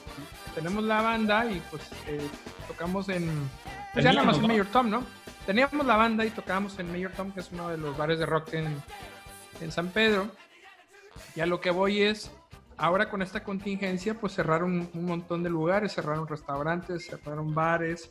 tenemos 0.57 0.83
la 0.83 1.03
banda 1.03 1.47
y 1.47 1.62
pues 1.70 1.83
eh, 2.09 2.26
tocamos 2.66 3.09
en, 3.09 3.49
pues 3.93 4.05
ya 4.05 4.12
nada 4.12 4.26
más 4.26 4.39
en. 4.39 4.47
Mayor 4.47 4.66
Tom, 4.66 4.91
¿no? 4.91 5.05
Teníamos 5.47 5.87
la 5.87 5.97
banda 5.97 6.24
y 6.24 6.31
tocábamos 6.31 6.78
en 6.81 6.91
Mayor 6.91 7.12
Tom, 7.12 7.31
que 7.31 7.41
es 7.41 7.51
uno 7.53 7.68
de 7.68 7.78
los 7.78 7.97
bares 7.97 8.18
de 8.18 8.26
rock 8.26 8.55
en, 8.55 8.83
en 9.61 9.70
San 9.70 9.89
Pedro. 9.89 10.28
Y 11.37 11.41
a 11.41 11.47
lo 11.47 11.61
que 11.61 11.70
voy 11.70 12.03
es, 12.03 12.33
ahora 12.76 13.09
con 13.09 13.22
esta 13.22 13.45
contingencia, 13.45 14.14
pues 14.14 14.35
cerraron 14.35 14.91
un 14.93 15.05
montón 15.05 15.45
de 15.45 15.51
lugares, 15.51 15.95
cerraron 15.95 16.26
restaurantes, 16.26 17.07
cerraron 17.07 17.55
bares. 17.55 18.11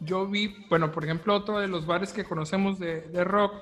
Yo 0.00 0.26
vi, 0.26 0.66
bueno, 0.70 0.92
por 0.92 1.04
ejemplo, 1.04 1.34
otro 1.34 1.58
de 1.60 1.68
los 1.68 1.84
bares 1.84 2.12
que 2.12 2.24
conocemos 2.24 2.78
de, 2.78 3.02
de 3.02 3.24
rock, 3.24 3.54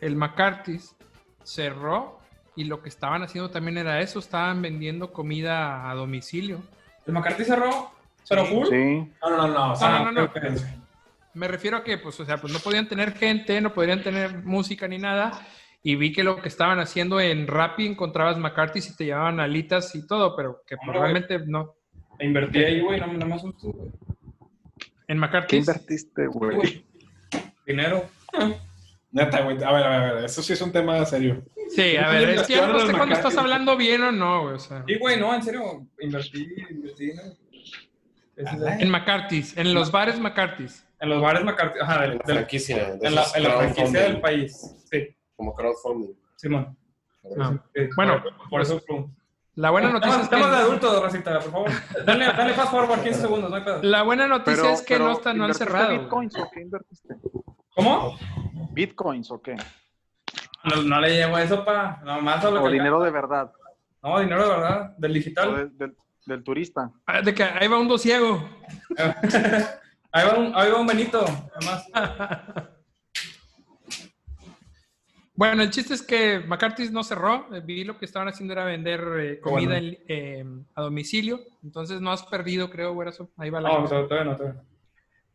el 0.00 0.14
McCarthy's, 0.14 0.94
cerró 1.42 2.20
y 2.56 2.64
lo 2.64 2.82
que 2.82 2.88
estaban 2.88 3.22
haciendo 3.22 3.50
también 3.50 3.78
era 3.78 4.00
eso, 4.00 4.18
estaban 4.18 4.62
vendiendo 4.62 5.12
comida 5.12 5.90
a 5.90 5.94
domicilio. 5.94 6.62
¿El 7.06 7.12
McCarthy 7.12 7.44
cerró? 7.44 7.90
¿Pero 8.28 8.44
full? 8.46 8.68
Sí. 8.68 9.12
No, 9.22 9.30
no, 9.30 9.36
no, 9.36 9.48
no. 9.48 9.72
o 9.72 9.76
sea, 9.76 9.98
No, 10.04 10.12
no, 10.12 10.22
no. 10.22 10.30
Me 11.34 11.48
refiero 11.48 11.78
a 11.78 11.84
que, 11.84 11.98
pues, 11.98 12.18
o 12.20 12.24
sea, 12.24 12.38
pues 12.38 12.52
no 12.52 12.60
podían 12.60 12.88
tener 12.88 13.12
gente, 13.14 13.60
no 13.60 13.74
podrían 13.74 14.02
tener 14.02 14.44
música 14.44 14.86
ni 14.86 14.98
nada. 14.98 15.46
Y 15.82 15.96
vi 15.96 16.12
que 16.12 16.22
lo 16.24 16.40
que 16.40 16.48
estaban 16.48 16.78
haciendo 16.78 17.20
en 17.20 17.46
Rappi 17.46 17.86
encontrabas 17.86 18.38
McCarthy's 18.38 18.88
y 18.90 18.96
te 18.96 19.04
llevaban 19.04 19.40
alitas 19.40 19.94
y 19.94 20.06
todo, 20.06 20.34
pero 20.36 20.62
que 20.66 20.76
Hombre, 20.76 20.92
probablemente 20.92 21.38
no. 21.46 21.74
Invertí 22.20 22.62
ahí, 22.64 22.80
güey, 22.80 23.00
no, 23.00 23.08
no 23.12 23.26
me 23.26 23.34
asustes, 23.34 23.64
güey. 23.64 23.88
En 23.88 25.06
¿Qué 25.06 25.14
McCarthy's. 25.16 25.68
invertiste, 25.68 26.26
güey? 26.28 26.86
Dinero. 27.66 28.04
Neta, 29.14 29.42
güey. 29.42 29.62
A 29.62 29.72
ver, 29.72 29.84
a 29.84 29.88
ver, 29.88 30.00
a 30.10 30.12
ver. 30.14 30.24
Eso 30.24 30.42
sí 30.42 30.52
es 30.52 30.60
un 30.60 30.72
tema 30.72 31.04
serio. 31.06 31.42
Sí, 31.70 31.96
a 31.96 32.08
ver, 32.08 32.30
es 32.30 32.42
que 32.48 32.56
no 32.56 32.80
sé 32.80 32.92
cuando 32.92 33.14
estás 33.14 33.36
hablando 33.38 33.76
bien 33.76 34.02
o 34.02 34.10
no, 34.12 34.42
güey. 34.42 34.54
O 34.56 34.58
sea, 34.58 34.84
Sí, 34.86 34.96
güey, 34.98 35.18
no, 35.20 35.32
en 35.32 35.42
serio, 35.42 35.86
invertí, 36.00 36.46
invertí 36.68 37.10
el- 38.36 38.80
en 38.80 38.90
McCarthy's, 38.90 39.56
en 39.56 39.72
los 39.72 39.92
bares 39.92 40.18
McCarthy's. 40.18 40.84
En 40.98 41.08
los 41.10 41.22
bares 41.22 41.44
McCarthy, 41.44 41.78
ajá, 41.80 42.04
En 42.06 42.10
del- 42.10 42.18
la 42.18 42.24
franquicia. 42.24 42.76
de 42.96 43.06
en 43.06 43.14
la, 43.14 43.22
en 43.36 43.44
franquicia 43.44 44.00
del 44.02 44.20
país. 44.20 44.74
Sí, 44.90 45.08
Como 45.36 45.54
crowdfunding. 45.54 46.14
Simón. 46.36 46.76
Ah. 47.40 47.56
Sí, 47.74 47.82
Bueno, 47.96 48.20
por, 48.22 48.48
por 48.50 48.60
eso. 48.62 48.82
La 49.56 49.70
buena 49.70 49.90
noticia 49.92 50.16
es 50.16 50.22
Estamos 50.24 50.50
de 50.50 50.56
que, 50.56 50.62
adultos, 50.62 51.02
Racita, 51.02 51.38
por 51.40 51.50
favor. 51.52 51.70
Dale, 52.04 52.24
dale 52.26 52.54
fast 52.54 52.70
forward 52.72 53.02
15 53.02 53.20
segundos, 53.20 53.50
no 53.50 53.56
hay 53.56 53.62
pedo. 53.62 53.78
la 53.82 54.02
buena 54.02 54.26
noticia 54.26 54.72
es 54.72 54.82
que 54.82 54.98
no, 54.98 55.12
están, 55.12 55.38
no 55.38 55.44
han 55.44 55.50
¿invertiste 55.50 55.64
cerrado. 55.72 55.98
¿Bitcoins 56.00 56.36
o 56.38 56.50
qué 56.52 56.60
invertiste? 56.60 57.16
¿Cómo? 57.74 58.18
¿Bitcoins 58.72 59.30
o 59.30 59.40
qué? 59.40 59.54
No, 60.64 60.82
no 60.82 61.00
le 61.00 61.10
llevo 61.10 61.38
eso, 61.38 61.64
pa. 61.64 62.00
Nomás 62.04 62.44
a 62.44 62.50
lo 62.50 62.62
¿O 62.62 62.66
que 62.66 62.72
dinero 62.72 63.00
de 63.00 63.10
verdad? 63.10 63.52
No, 64.02 64.18
dinero 64.18 64.42
de 64.42 64.48
verdad, 64.48 64.94
del 64.98 65.10
¿O 65.10 65.14
digital. 65.14 65.56
de- 65.56 65.86
del, 65.86 65.96
del 66.26 66.42
turista? 66.42 66.90
Ah, 67.06 67.20
De 67.22 67.32
que 67.32 67.44
ahí 67.44 67.68
va 67.68 67.78
un 67.78 67.86
dosiego. 67.88 68.42
ahí, 70.10 70.26
va 70.26 70.34
un, 70.34 70.52
ahí 70.56 70.70
va 70.70 70.80
un 70.80 70.86
Benito, 70.86 71.24
nomás. 71.60 71.86
Bueno, 75.36 75.62
el 75.62 75.70
chiste 75.70 75.94
es 75.94 76.02
que 76.02 76.38
McCarthy's 76.40 76.92
no 76.92 77.02
cerró. 77.02 77.52
Eh, 77.54 77.60
Vi 77.64 77.82
lo 77.84 77.98
que 77.98 78.04
estaban 78.04 78.28
haciendo 78.28 78.52
era 78.52 78.64
vender 78.64 79.00
eh, 79.18 79.40
comida 79.40 79.74
Bueno. 79.74 79.88
en- 79.88 79.98
eh, 80.06 80.44
a 80.76 80.82
domicilio. 80.82 81.40
Entonces 81.64 82.00
no 82.00 82.12
has 82.12 82.22
perdido, 82.24 82.70
creo, 82.70 82.94
güerazo. 82.94 83.30
Ahí 83.36 83.50
va 83.50 83.60
la 83.60 83.70
No, 83.70 83.82
cosa. 83.82 84.06
todavía 84.06 84.24
no, 84.30 84.36
todavía 84.36 84.60
no. 84.62 84.68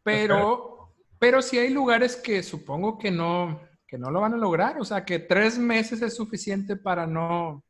Pero, 0.04 0.94
pero 1.20 1.42
sí 1.42 1.58
hay 1.60 1.70
lugares 1.72 2.16
que 2.16 2.42
supongo 2.44 2.98
que 2.98 3.12
no, 3.12 3.60
que 3.86 3.98
no 3.98 4.10
lo 4.10 4.22
van 4.22 4.34
a 4.36 4.38
lograr. 4.38 4.80
O 4.80 4.86
sea, 4.86 5.04
que 5.04 5.20
tres 5.20 5.58
meses 5.60 6.02
es 6.02 6.16
suficiente 6.16 6.78
para 6.78 7.06
no, 7.06 7.62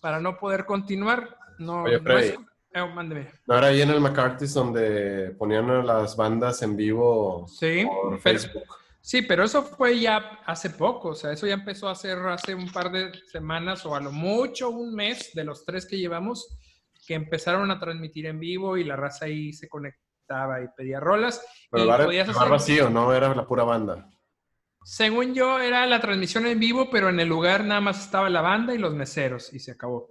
para 0.00 0.18
no 0.18 0.38
poder 0.38 0.64
continuar. 0.64 1.36
No, 1.58 1.82
Oye, 1.82 2.00
no 2.00 2.18
es- 2.18 2.30
Freddy. 2.32 2.44
eh, 2.72 2.86
mándeme. 2.94 3.28
No 3.46 3.58
era 3.58 3.66
ahí 3.66 3.82
en 3.82 3.90
el 3.90 4.00
McCarthy's 4.00 4.54
donde 4.54 5.34
ponían 5.38 5.68
a 5.68 5.82
las 5.82 6.16
bandas 6.16 6.62
en 6.62 6.74
vivo 6.74 7.46
Sí, 7.48 7.84
por 7.84 8.10
pero- 8.12 8.22
Facebook. 8.22 8.62
Sí, 9.02 9.22
pero 9.22 9.44
eso 9.44 9.62
fue 9.62 9.98
ya 9.98 10.18
hace 10.44 10.70
poco, 10.70 11.08
o 11.10 11.14
sea, 11.14 11.32
eso 11.32 11.46
ya 11.46 11.54
empezó 11.54 11.88
a 11.88 11.92
hacer 11.92 12.18
hace 12.28 12.54
un 12.54 12.70
par 12.70 12.92
de 12.92 13.10
semanas 13.32 13.84
o 13.86 13.94
a 13.96 14.00
lo 14.00 14.12
mucho 14.12 14.68
un 14.70 14.94
mes 14.94 15.30
de 15.34 15.42
los 15.44 15.64
tres 15.64 15.86
que 15.86 15.96
llevamos, 15.98 16.58
que 17.06 17.14
empezaron 17.14 17.70
a 17.70 17.78
transmitir 17.80 18.26
en 18.26 18.38
vivo 18.38 18.76
y 18.76 18.84
la 18.84 18.96
raza 18.96 19.24
ahí 19.24 19.52
se 19.54 19.68
conectaba 19.68 20.62
y 20.62 20.68
pedía 20.76 21.00
rolas. 21.00 21.42
Pero 21.70 21.84
y 21.84 21.86
el 21.86 21.88
bar, 21.88 22.04
podías 22.04 22.26
bar 22.28 22.36
hacer- 22.36 22.50
vacío, 22.50 22.90
no 22.90 23.12
era 23.14 23.34
la 23.34 23.46
pura 23.46 23.64
banda. 23.64 24.06
Según 24.84 25.34
yo, 25.34 25.58
era 25.58 25.86
la 25.86 26.00
transmisión 26.00 26.46
en 26.46 26.58
vivo, 26.60 26.88
pero 26.90 27.08
en 27.08 27.20
el 27.20 27.28
lugar 27.28 27.64
nada 27.64 27.80
más 27.80 28.02
estaba 28.04 28.28
la 28.30 28.40
banda 28.42 28.74
y 28.74 28.78
los 28.78 28.94
meseros 28.94 29.52
y 29.52 29.58
se 29.60 29.72
acabó. 29.72 30.08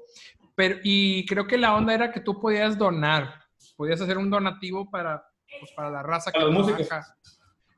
Pero, 0.55 0.77
y 0.83 1.25
creo 1.25 1.47
que 1.47 1.57
la 1.57 1.73
onda 1.75 1.93
era 1.93 2.11
que 2.11 2.19
tú 2.21 2.39
podías 2.39 2.77
donar, 2.77 3.33
podías 3.77 4.01
hacer 4.01 4.17
un 4.17 4.29
donativo 4.29 4.89
para, 4.89 5.23
pues, 5.59 5.71
para 5.73 5.89
la 5.89 6.03
raza 6.03 6.31
Para 6.31 6.45
los 6.45 6.53
músicos. 6.53 6.87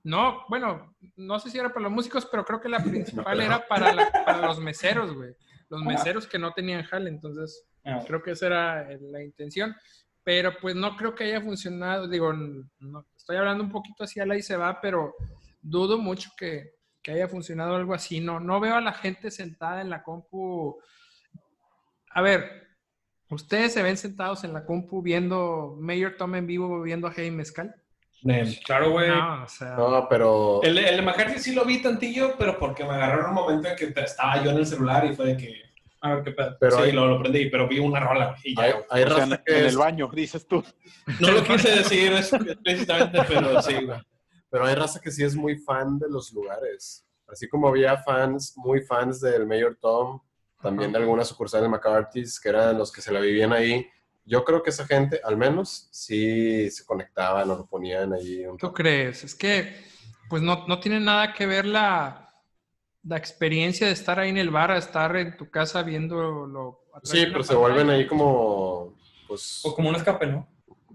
No, 0.04 0.44
bueno, 0.50 0.96
no 1.16 1.40
sé 1.40 1.50
si 1.52 1.60
era 1.60 1.70
para 1.70 1.84
los 1.84 1.92
músicos, 1.92 2.26
pero 2.26 2.44
creo 2.44 2.60
que 2.60 2.70
la 2.70 2.80
principal 2.84 3.40
era 3.42 3.68
para, 3.68 3.94
la- 3.94 4.12
para 4.26 4.42
los 4.48 4.60
meseros, 4.60 5.14
güey. 5.14 5.36
Los 5.70 5.82
meseros 5.84 6.28
que 6.28 6.38
no 6.40 6.52
tenían 6.54 6.84
jale, 6.84 7.10
entonces 7.10 7.66
Ah, 7.84 8.04
creo 8.06 8.22
que 8.22 8.32
esa 8.32 8.46
era 8.48 8.92
eh, 8.92 9.00
la 9.02 9.24
intención. 9.24 9.76
Pero 10.24 10.54
pues 10.62 10.76
no 10.76 10.96
creo 10.98 11.16
que 11.16 11.24
haya 11.24 11.42
funcionado. 11.42 12.08
Digo, 12.08 12.32
no, 12.34 13.06
estoy 13.18 13.38
hablando 13.38 13.64
un 13.64 13.72
poquito 13.72 14.04
así 14.04 14.20
a 14.20 14.26
la 14.26 14.36
y 14.38 14.44
se 14.44 14.56
va, 14.56 14.80
pero 14.80 15.16
dudo 15.62 15.98
mucho 15.98 16.30
que, 16.38 16.76
que 17.02 17.12
haya 17.14 17.28
funcionado 17.28 17.76
algo 17.76 17.94
así. 17.96 18.20
No, 18.20 18.40
no 18.40 18.60
veo 18.60 18.76
a 18.76 18.82
la 18.82 18.94
gente 18.94 19.32
sentada 19.32 19.82
en 19.82 19.90
la 19.90 20.04
compu. 20.04 20.80
A 22.12 22.22
ver, 22.22 22.68
¿ustedes 23.30 23.74
se 23.74 23.82
ven 23.82 23.98
sentados 23.98 24.44
en 24.44 24.54
la 24.54 24.64
compu 24.66 25.02
viendo 25.02 25.76
Mayor 25.80 26.16
Tom 26.18 26.36
en 26.36 26.46
vivo, 26.46 26.82
viendo 26.84 27.08
a 27.08 27.14
Hey 27.16 27.32
Mezcal? 27.32 27.74
Nel. 28.24 28.60
Claro, 28.64 28.92
güey. 28.92 29.10
No, 29.10 29.44
o 29.44 29.48
sea. 29.48 29.76
No, 29.76 30.08
pero 30.10 30.62
El, 30.64 30.78
el 30.78 30.96
de 30.98 31.02
McCarthy 31.02 31.40
sí 31.40 31.54
lo 31.54 31.66
vi 31.66 31.82
tantillo, 31.82 32.36
pero 32.38 32.58
porque 32.60 32.84
me 32.84 32.92
agarró 32.92 33.22
en 33.22 33.28
un 33.30 33.34
momento 33.36 33.68
en 33.70 33.76
que 33.76 34.02
estaba 34.02 34.44
yo 34.44 34.52
en 34.52 34.58
el 34.58 34.66
celular 34.66 35.06
y 35.06 35.16
fue 35.16 35.26
de 35.28 35.38
que. 35.38 35.62
A 36.04 36.16
ver 36.16 36.24
qué 36.24 36.32
pedo. 36.32 36.58
pero 36.60 36.78
sí, 36.78 36.84
hay, 36.84 36.92
lo, 36.94 37.06
lo 37.08 37.20
prendí, 37.20 37.48
pero 37.52 37.68
vi 37.68 37.78
una 37.78 38.00
rola 38.00 38.36
y 38.44 38.56
ya. 38.56 38.64
hay, 38.64 38.72
hay 38.90 39.04
O 39.04 39.08
sea, 39.08 39.18
raza 39.20 39.36
en, 39.36 39.42
que 39.46 39.60
en 39.60 39.66
es- 39.66 39.72
el 39.74 39.78
baño, 39.78 40.10
dices 40.12 40.48
tú. 40.48 40.64
No 41.20 41.32
lo 41.32 41.44
quise 41.44 41.70
decir 41.76 42.12
explícitamente, 42.14 43.20
pero 43.28 43.62
sí, 43.62 43.74
güey. 43.86 44.00
pero 44.50 44.66
hay 44.66 44.74
raza 44.76 45.00
que 45.00 45.12
sí 45.12 45.24
es 45.24 45.36
muy 45.36 45.58
fan 45.60 46.00
de 46.00 46.10
los 46.10 46.32
lugares. 46.34 47.06
Así 47.28 47.48
como 47.48 47.68
había 47.68 47.98
fans, 47.98 48.54
muy 48.58 48.82
fans 48.82 49.22
del 49.22 49.46
Mayor 49.46 49.78
Tom, 49.80 50.20
también 50.62 50.92
de 50.92 50.98
algunas 50.98 51.28
sucursales 51.28 51.64
de 51.64 51.70
McCarthy's, 51.70 52.40
que 52.40 52.50
eran 52.50 52.78
los 52.78 52.92
que 52.92 53.02
se 53.02 53.12
la 53.12 53.20
vivían 53.20 53.54
ahí. 53.54 53.88
Yo 54.26 54.44
creo 54.44 54.62
que 54.62 54.70
esa 54.70 54.86
gente, 54.86 55.20
al 55.24 55.38
menos, 55.38 55.88
sí 55.92 56.70
se 56.70 56.86
conectaban 56.86 57.50
o 57.50 57.58
lo 57.58 57.66
ponían 57.66 58.14
ahí. 58.14 58.46
un 58.46 58.58
¿Tú 58.58 58.72
crees? 58.74 59.24
Es 59.24 59.36
que, 59.36 59.76
pues 60.30 60.42
no, 60.42 60.68
no 60.68 60.80
tiene 60.80 61.00
nada 61.00 61.34
que 61.34 61.46
ver 61.46 61.66
la, 61.66 62.32
la 63.04 63.18
experiencia 63.18 63.88
de 63.88 63.94
estar 63.94 64.20
ahí 64.20 64.30
en 64.30 64.38
el 64.38 64.50
bar 64.50 64.72
a 64.72 64.78
estar 64.78 65.16
en 65.16 65.36
tu 65.38 65.50
casa 65.50 65.82
viéndolo. 65.84 66.86
a 66.94 67.02
través 67.02 67.22
Sí, 67.24 67.28
pero 67.32 67.44
se 67.44 67.56
vuelven 67.56 67.90
ahí 67.90 68.06
como, 68.06 68.96
pues, 69.28 69.60
Pues 69.64 69.74
como 69.76 69.90
un 69.90 69.96
escape, 69.96 70.28
¿no? 70.28 70.48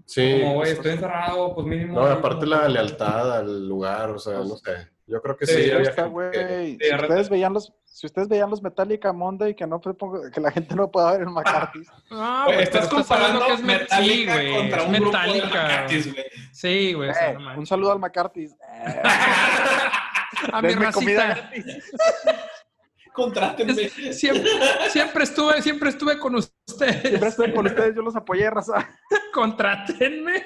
Sí. 0.07 0.39
Como, 0.41 0.55
güey, 0.55 0.71
estoy 0.71 0.91
encerrado, 0.93 1.53
pues 1.53 1.67
mínimo. 1.67 1.99
No, 1.99 2.05
aparte 2.07 2.47
la 2.47 2.67
lealtad 2.67 3.37
al 3.37 3.67
lugar, 3.69 4.09
o 4.09 4.17
sea, 4.19 4.39
no 4.39 4.57
sé. 4.57 4.87
Yo 5.09 5.21
creo 5.21 5.37
que 5.37 5.45
sí, 5.45 5.53
Sí, 5.53 5.71
había 5.71 5.89
Está, 5.89 6.01
gente 6.03 6.09
güey. 6.09 6.31
que- 6.77 6.77
Si 6.89 6.95
ustedes 6.95 7.29
veían 7.29 7.53
los, 7.53 7.71
si 7.85 8.07
ustedes 8.07 8.27
veían 8.27 8.49
los 8.49 8.61
Metallica 8.61 9.13
Monday, 9.13 9.55
que 9.55 9.65
no 9.65 9.79
que 9.79 10.41
la 10.41 10.51
gente 10.51 10.75
no 10.75 10.91
pueda 10.91 11.13
ver 11.13 11.21
en 11.21 11.31
McCarthy's. 11.31 11.87
Ah, 12.11 12.41
Güey, 12.45 12.55
güey, 12.57 12.63
estás 12.63 12.87
comparando 12.89 13.45
que 13.45 13.53
es 13.53 13.59
met- 13.61 13.79
Metallica 13.81 14.01
sí, 14.01 14.25
güey, 14.25 14.55
contra 14.57 14.77
es 14.81 14.85
un 14.87 14.93
grupo 14.93 15.17
de 15.17 15.27
Metallica. 15.27 15.85
Güey. 15.87 16.25
Sí, 16.51 16.93
güey. 16.93 17.09
Eh, 17.11 17.37
no 17.39 17.57
un 17.59 17.65
saludo 17.65 17.91
al 17.93 17.99
McCarthy's. 17.99 18.51
Eh, 18.53 19.01
a 20.51 20.61
mi 20.61 20.67
denme 20.69 20.91
comida 20.91 21.27
racita. 21.27 21.49
gratis. 21.53 21.91
Contrátenme. 23.13 23.73
Siempre, 24.13 24.51
siempre 24.89 25.23
estuve, 25.23 25.61
siempre 25.61 25.89
estuve 25.89 26.19
con 26.19 26.35
ustedes. 26.35 26.56
Siempre 26.67 27.29
estoy 27.29 27.53
con 27.53 27.65
ustedes, 27.65 27.95
yo 27.95 28.01
los 28.01 28.15
apoyé, 28.15 28.49
raza. 28.49 28.87
Contrátenme. 29.33 30.43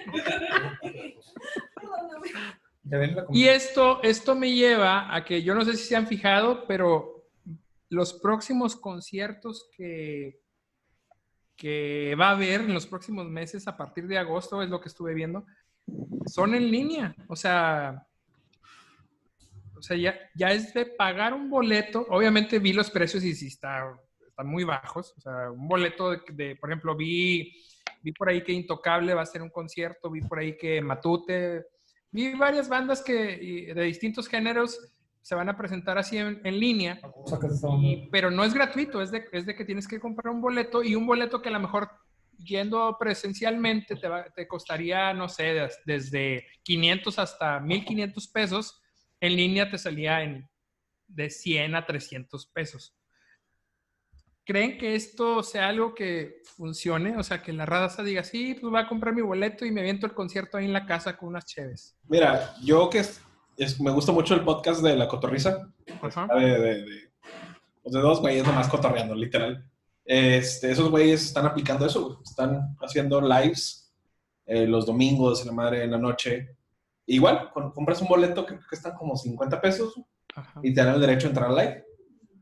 Y 3.32 3.48
esto, 3.48 4.02
esto 4.04 4.36
me 4.36 4.52
lleva 4.52 5.14
a 5.14 5.24
que 5.26 5.42
yo 5.42 5.56
no 5.56 5.66
sé 5.66 5.76
si 5.76 5.86
se 5.86 5.96
han 5.96 6.08
fijado, 6.08 6.66
pero 6.68 7.26
los 7.90 8.14
próximos 8.14 8.76
conciertos 8.76 9.70
que, 9.76 10.42
que 11.56 12.16
va 12.20 12.30
a 12.30 12.32
haber 12.32 12.62
en 12.62 12.74
los 12.74 12.86
próximos 12.86 13.28
meses, 13.28 13.68
a 13.68 13.76
partir 13.76 14.08
de 14.08 14.18
agosto, 14.18 14.62
es 14.62 14.70
lo 14.70 14.80
que 14.80 14.90
estuve 14.90 15.14
viendo, 15.14 15.46
son 16.28 16.54
en 16.54 16.70
línea. 16.70 17.16
O 17.28 17.36
sea, 17.36 18.08
o 19.76 19.82
sea 19.82 19.98
ya, 19.98 20.16
ya 20.36 20.52
es 20.52 20.74
de 20.74 20.86
pagar 20.86 21.34
un 21.34 21.50
boleto. 21.50 22.06
Obviamente 22.10 22.60
vi 22.60 22.74
los 22.74 22.92
precios 22.92 23.24
y 23.24 23.34
sí 23.34 23.48
está, 23.48 24.00
están 24.32 24.48
muy 24.48 24.64
bajos. 24.64 25.14
O 25.18 25.22
sea, 25.22 25.52
un 25.52 25.68
boleto 25.68 26.12
de, 26.12 26.22
de, 26.34 26.56
por 26.56 26.70
ejemplo, 26.72 26.96
vi, 26.96 27.54
vi 28.02 28.12
por 28.14 28.30
ahí 28.30 28.44
que 28.44 28.52
Intocable 28.54 29.14
va 29.14 29.22
a 29.22 29.24
hacer 29.24 29.42
un 29.42 29.50
concierto, 29.50 30.10
vi 30.10 30.22
por 30.22 30.40
ahí 30.40 30.58
que 30.58 30.82
Matute, 30.82 31.66
vi 32.12 32.34
varias 32.34 32.68
bandas 32.68 33.02
que, 33.04 33.74
de 33.76 33.84
distintos 33.84 34.28
géneros 34.28 34.80
se 35.22 35.36
van 35.36 35.50
a 35.50 35.56
presentar 35.58 35.98
así 36.00 36.18
en, 36.18 36.42
en 36.44 36.60
línea, 36.60 37.00
onda. 37.04 37.38
y- 37.84 38.10
pero 38.10 38.32
no 38.32 38.44
es 38.44 38.54
gratuito, 38.56 39.02
es 39.02 39.12
de, 39.12 39.26
es 39.32 39.46
de 39.46 39.54
que 39.56 39.66
tienes 39.66 39.88
que 39.88 40.00
comprar 40.00 40.34
un 40.34 40.42
boleto 40.42 40.82
y 40.82 40.96
un 40.96 41.06
boleto 41.06 41.42
que 41.42 41.50
a 41.50 41.52
lo 41.52 41.60
mejor 41.60 41.90
yendo 42.40 42.98
presencialmente 43.00 43.96
te, 43.98 44.08
va- 44.08 44.26
te 44.36 44.48
costaría, 44.48 45.14
no 45.14 45.30
sé, 45.30 45.54
des- 45.54 45.80
desde 45.86 46.48
500 46.64 47.20
hasta 47.20 47.60
1500 47.60 48.28
pesos, 48.30 48.82
en 49.20 49.36
línea 49.36 49.70
te 49.70 49.78
salía 49.78 50.24
en 50.24 50.50
de 51.08 51.30
100 51.30 51.76
a 51.76 51.86
300 51.86 52.48
pesos. 52.48 52.96
¿Creen 54.46 54.78
que 54.78 54.96
esto 54.96 55.44
sea 55.44 55.70
algo 55.70 55.94
que 55.94 56.42
funcione? 56.58 57.16
O 57.18 57.24
sea, 57.24 57.42
que 57.42 57.54
la 57.54 57.66
raza 57.66 58.04
diga, 58.04 58.24
sí, 58.24 58.56
pues 58.60 58.72
voy 58.72 58.82
a 58.82 58.88
comprar 58.88 59.14
mi 59.14 59.22
boleto 59.22 59.66
y 59.66 59.72
me 59.72 59.82
aviento 59.82 60.06
el 60.08 60.14
concierto 60.14 60.58
ahí 60.58 60.66
en 60.66 60.74
la 60.74 60.86
casa 60.86 61.16
con 61.16 61.30
unas 61.30 61.46
cheves. 61.46 61.96
Mira, 62.08 62.54
yo 62.64 62.90
que 62.90 63.00
es- 63.00 63.22
es- 63.58 63.80
me 63.80 63.92
gusta 63.92 64.12
mucho 64.12 64.34
el 64.34 64.44
podcast 64.44 64.82
de 64.82 64.96
La 64.96 65.08
Cotorriza, 65.08 65.72
Ajá. 66.02 66.28
de, 66.36 66.46
de, 66.60 66.82
de, 66.86 67.12
pues, 67.84 67.94
de 67.94 68.00
dos 68.02 68.20
güeyes 68.20 68.46
nomás 68.46 68.68
cotorreando, 68.68 69.14
literal. 69.16 69.64
Este, 70.04 70.72
esos 70.72 70.90
güeyes 70.90 71.24
están 71.24 71.46
aplicando 71.46 71.86
eso, 71.86 72.20
están 72.26 72.76
haciendo 72.82 73.22
lives 73.22 73.94
eh, 74.48 74.66
los 74.66 74.86
domingos, 74.88 75.42
en 75.42 75.48
la 75.48 75.54
madre, 75.54 75.84
en 75.84 75.92
la 75.92 75.98
noche. 76.00 76.56
Igual, 77.06 77.52
compras 77.52 78.02
un 78.02 78.08
boleto 78.08 78.46
que, 78.46 78.56
que 78.56 78.76
están 78.76 78.96
como 78.96 79.16
50 79.16 79.62
pesos 79.62 79.94
Ajá. 80.36 80.60
y 80.64 80.74
te 80.74 80.84
dan 80.84 80.96
el 80.96 81.02
derecho 81.02 81.28
a 81.28 81.30
entrar 81.30 81.50
al 81.50 81.56
live. 81.56 81.86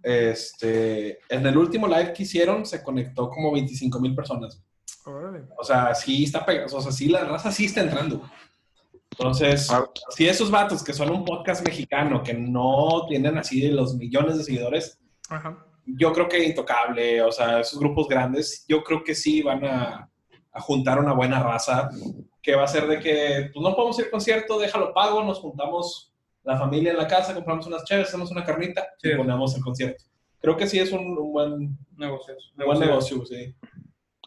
Este, 0.04 1.20
en 1.30 1.46
el 1.46 1.58
último 1.58 1.88
live 1.88 2.14
que 2.14 2.24
hicieron 2.24 2.66
se 2.66 2.82
conectó 2.84 3.30
como 3.30 3.52
25 3.52 4.00
mil 4.00 4.16
personas. 4.16 4.62
Órale. 5.06 5.44
O 5.58 5.64
sea, 5.64 5.94
sí 5.96 6.24
está 6.26 6.46
pegado, 6.46 6.76
o 6.78 6.82
sea, 6.82 6.92
sí 6.92 7.08
la 7.10 7.24
raza 7.26 7.52
sí 7.52 7.66
está 7.66 7.82
entrando. 7.82 8.22
Entonces, 9.12 9.70
Ah. 9.72 9.86
si 10.16 10.28
esos 10.28 10.50
vatos 10.52 10.84
que 10.84 10.94
son 10.94 11.10
un 11.12 11.26
podcast 11.26 11.66
mexicano, 11.66 12.24
que 12.24 12.34
no 12.34 13.06
tienen 13.08 13.38
así 13.38 13.60
de 13.60 13.72
los 13.72 13.96
millones 13.96 14.38
de 14.38 14.44
seguidores, 14.44 15.00
Ajá. 15.30 15.66
yo 15.86 16.14
creo 16.14 16.28
que 16.30 16.44
Intocable, 16.44 17.22
o 17.22 17.32
sea, 17.32 17.60
esos 17.60 17.80
grupos 17.80 18.08
grandes, 18.08 18.66
yo 18.68 18.84
creo 18.84 19.04
que 19.04 19.16
sí 19.16 19.42
van 19.42 19.66
a, 19.66 20.10
a 20.52 20.62
juntar 20.62 21.00
una 21.00 21.14
buena 21.14 21.42
raza, 21.44 21.90
que 22.42 22.56
va 22.56 22.64
a 22.64 22.68
ser 22.68 22.88
de 22.88 23.00
que, 23.00 23.50
pues 23.54 23.62
no 23.64 23.76
podemos 23.76 24.00
ir 24.00 24.06
al 24.06 24.12
concierto, 24.12 24.60
déjalo 24.60 24.94
pago, 24.94 25.24
nos 25.24 25.40
juntamos 25.40 26.09
la 26.50 26.58
familia 26.58 26.92
en 26.92 26.98
la 26.98 27.08
casa, 27.08 27.34
compramos 27.36 27.68
unas 27.68 27.84
chaves, 27.86 28.08
hacemos 28.08 28.32
una 28.32 28.44
carnita 28.44 28.88
Sí. 28.98 29.10
y 29.12 29.16
ponemos 29.16 29.56
el 29.56 29.62
concierto. 29.64 30.04
Creo 30.42 30.58
que 30.58 30.68
sí 30.68 30.80
es 30.80 30.92
un, 30.92 31.18
un 31.18 31.32
buen, 31.32 31.52
un 31.54 31.78
Negocios. 31.98 32.52
buen 32.56 32.80
negocio, 32.80 33.24
sí. 33.26 33.56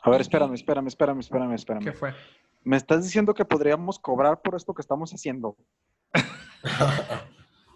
A 0.03 0.11
ver, 0.11 0.21
espérame, 0.21 0.55
espérame, 0.55 0.87
espérame, 0.89 1.21
espérame, 1.21 1.55
¿Qué 1.55 1.57
espérame. 1.57 1.95
fue? 1.97 2.13
Me 2.65 2.77
estás 2.77 3.03
diciendo 3.03 3.35
que 3.35 3.45
podríamos 3.45 3.99
cobrar 3.99 4.41
por 4.41 4.55
esto 4.55 4.73
que 4.73 4.83
estamos 4.83 5.11
haciendo. 5.13 5.57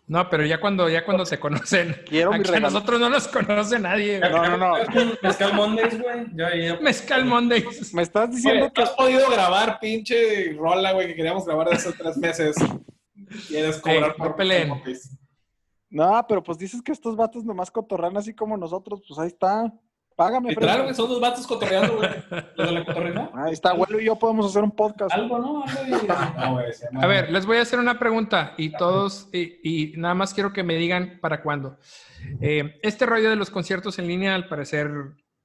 No, 0.09 0.30
pero 0.30 0.47
ya 0.47 0.61
cuando, 0.61 0.88
ya 0.88 1.05
cuando 1.05 1.26
se 1.26 1.40
conocen. 1.40 1.97
Quiero 2.09 2.32
Aquí 2.32 2.55
a 2.55 2.61
nosotros 2.61 3.01
no 3.01 3.11
nos 3.11 3.26
conoce 3.26 3.80
nadie. 3.80 4.20
güey. 4.20 4.30
No, 4.30 4.57
no, 4.57 4.57
no. 4.57 4.74
Mezcal 5.20 5.53
Mondays, 5.55 6.01
güey. 6.01 6.26
Ya, 6.36 6.55
ya. 6.55 6.78
Mezcal 6.80 7.24
Mondays. 7.24 7.92
Me 7.92 8.03
estás 8.03 8.30
diciendo 8.30 8.66
Oye, 8.66 8.72
que 8.72 8.82
¿no 8.82 8.86
has 8.86 8.92
podido 8.94 9.28
grabar 9.28 9.80
pinche 9.80 10.53
rola, 10.57 10.92
güey, 10.92 11.09
que 11.09 11.16
queríamos 11.16 11.44
grabar 11.44 11.70
de 11.70 11.74
hace 11.74 11.92
tres 11.92 12.16
meses? 12.18 12.55
Quieres 13.48 13.78
cobrar 13.78 14.14
Ey, 14.16 14.24
no 14.24 14.36
peleen. 14.36 14.82
No, 15.88 16.24
pero 16.28 16.42
pues 16.42 16.58
dices 16.58 16.82
que 16.82 16.92
estos 16.92 17.16
vatos 17.16 17.44
nomás 17.44 17.70
cotorran 17.70 18.16
así 18.16 18.34
como 18.34 18.56
nosotros, 18.56 19.02
pues 19.06 19.18
ahí 19.18 19.28
está. 19.28 19.72
Págame, 20.16 20.48
Literal, 20.48 20.84
güey, 20.84 20.94
son 20.94 21.10
dos 21.10 21.20
vatos 21.20 21.46
cotorreando, 21.46 21.96
güey. 21.96 22.08
¿Lo 22.56 22.66
de 22.66 22.72
la 22.72 22.84
cotorrita? 22.86 23.30
Ahí 23.34 23.52
está, 23.52 23.70
abuelo 23.70 24.00
y 24.00 24.06
yo 24.06 24.16
podemos 24.16 24.46
hacer 24.46 24.64
un 24.64 24.70
podcast. 24.70 25.12
Algo, 25.12 25.38
¿no? 25.38 25.64
Algo 25.64 26.54
güey, 26.54 26.72
A 26.94 27.06
ver, 27.06 27.30
les 27.30 27.44
voy 27.44 27.58
a 27.58 27.62
hacer 27.62 27.78
una 27.78 27.98
pregunta 27.98 28.54
y 28.56 28.72
todos, 28.72 29.28
y, 29.32 29.60
y 29.62 29.96
nada 29.98 30.14
más 30.14 30.32
quiero 30.32 30.54
que 30.54 30.62
me 30.62 30.76
digan 30.76 31.18
para 31.20 31.42
cuándo. 31.42 31.78
Eh, 32.40 32.78
este 32.82 33.04
rollo 33.04 33.28
de 33.28 33.36
los 33.36 33.50
conciertos 33.50 33.98
en 33.98 34.08
línea, 34.08 34.34
al 34.34 34.48
parecer, 34.48 34.90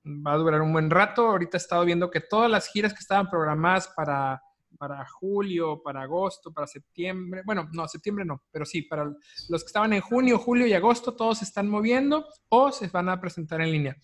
va 0.05 0.33
a 0.33 0.37
durar 0.37 0.61
un 0.61 0.71
buen 0.71 0.89
rato. 0.89 1.27
Ahorita 1.27 1.57
he 1.57 1.59
estado 1.59 1.83
viendo 1.83 2.09
que 2.09 2.21
todas 2.21 2.49
las 2.49 2.67
giras 2.67 2.93
que 2.93 2.99
estaban 2.99 3.29
programadas 3.29 3.89
para, 3.89 4.41
para 4.81 5.05
julio, 5.05 5.79
para 5.83 6.01
agosto, 6.01 6.51
para 6.51 6.65
septiembre, 6.65 7.43
bueno, 7.45 7.69
no, 7.71 7.87
septiembre 7.87 8.25
no, 8.25 8.41
pero 8.51 8.65
sí, 8.65 8.81
para 8.81 9.03
los 9.47 9.61
que 9.61 9.67
estaban 9.67 9.93
en 9.93 10.01
junio, 10.01 10.39
julio 10.39 10.65
y 10.65 10.73
agosto, 10.73 11.15
todos 11.15 11.37
se 11.37 11.45
están 11.45 11.69
moviendo 11.69 12.25
o 12.49 12.71
se 12.71 12.87
van 12.87 13.07
a 13.07 13.21
presentar 13.21 13.61
en 13.61 13.71
línea. 13.71 13.97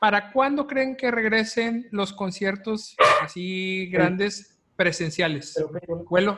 ¿Para 0.00 0.32
cuándo 0.32 0.66
creen 0.66 0.96
que 0.96 1.12
regresen 1.12 1.86
los 1.92 2.12
conciertos 2.12 2.96
así 3.22 3.88
grandes 3.92 4.58
presenciales? 4.74 5.54
Vuelo, 6.10 6.36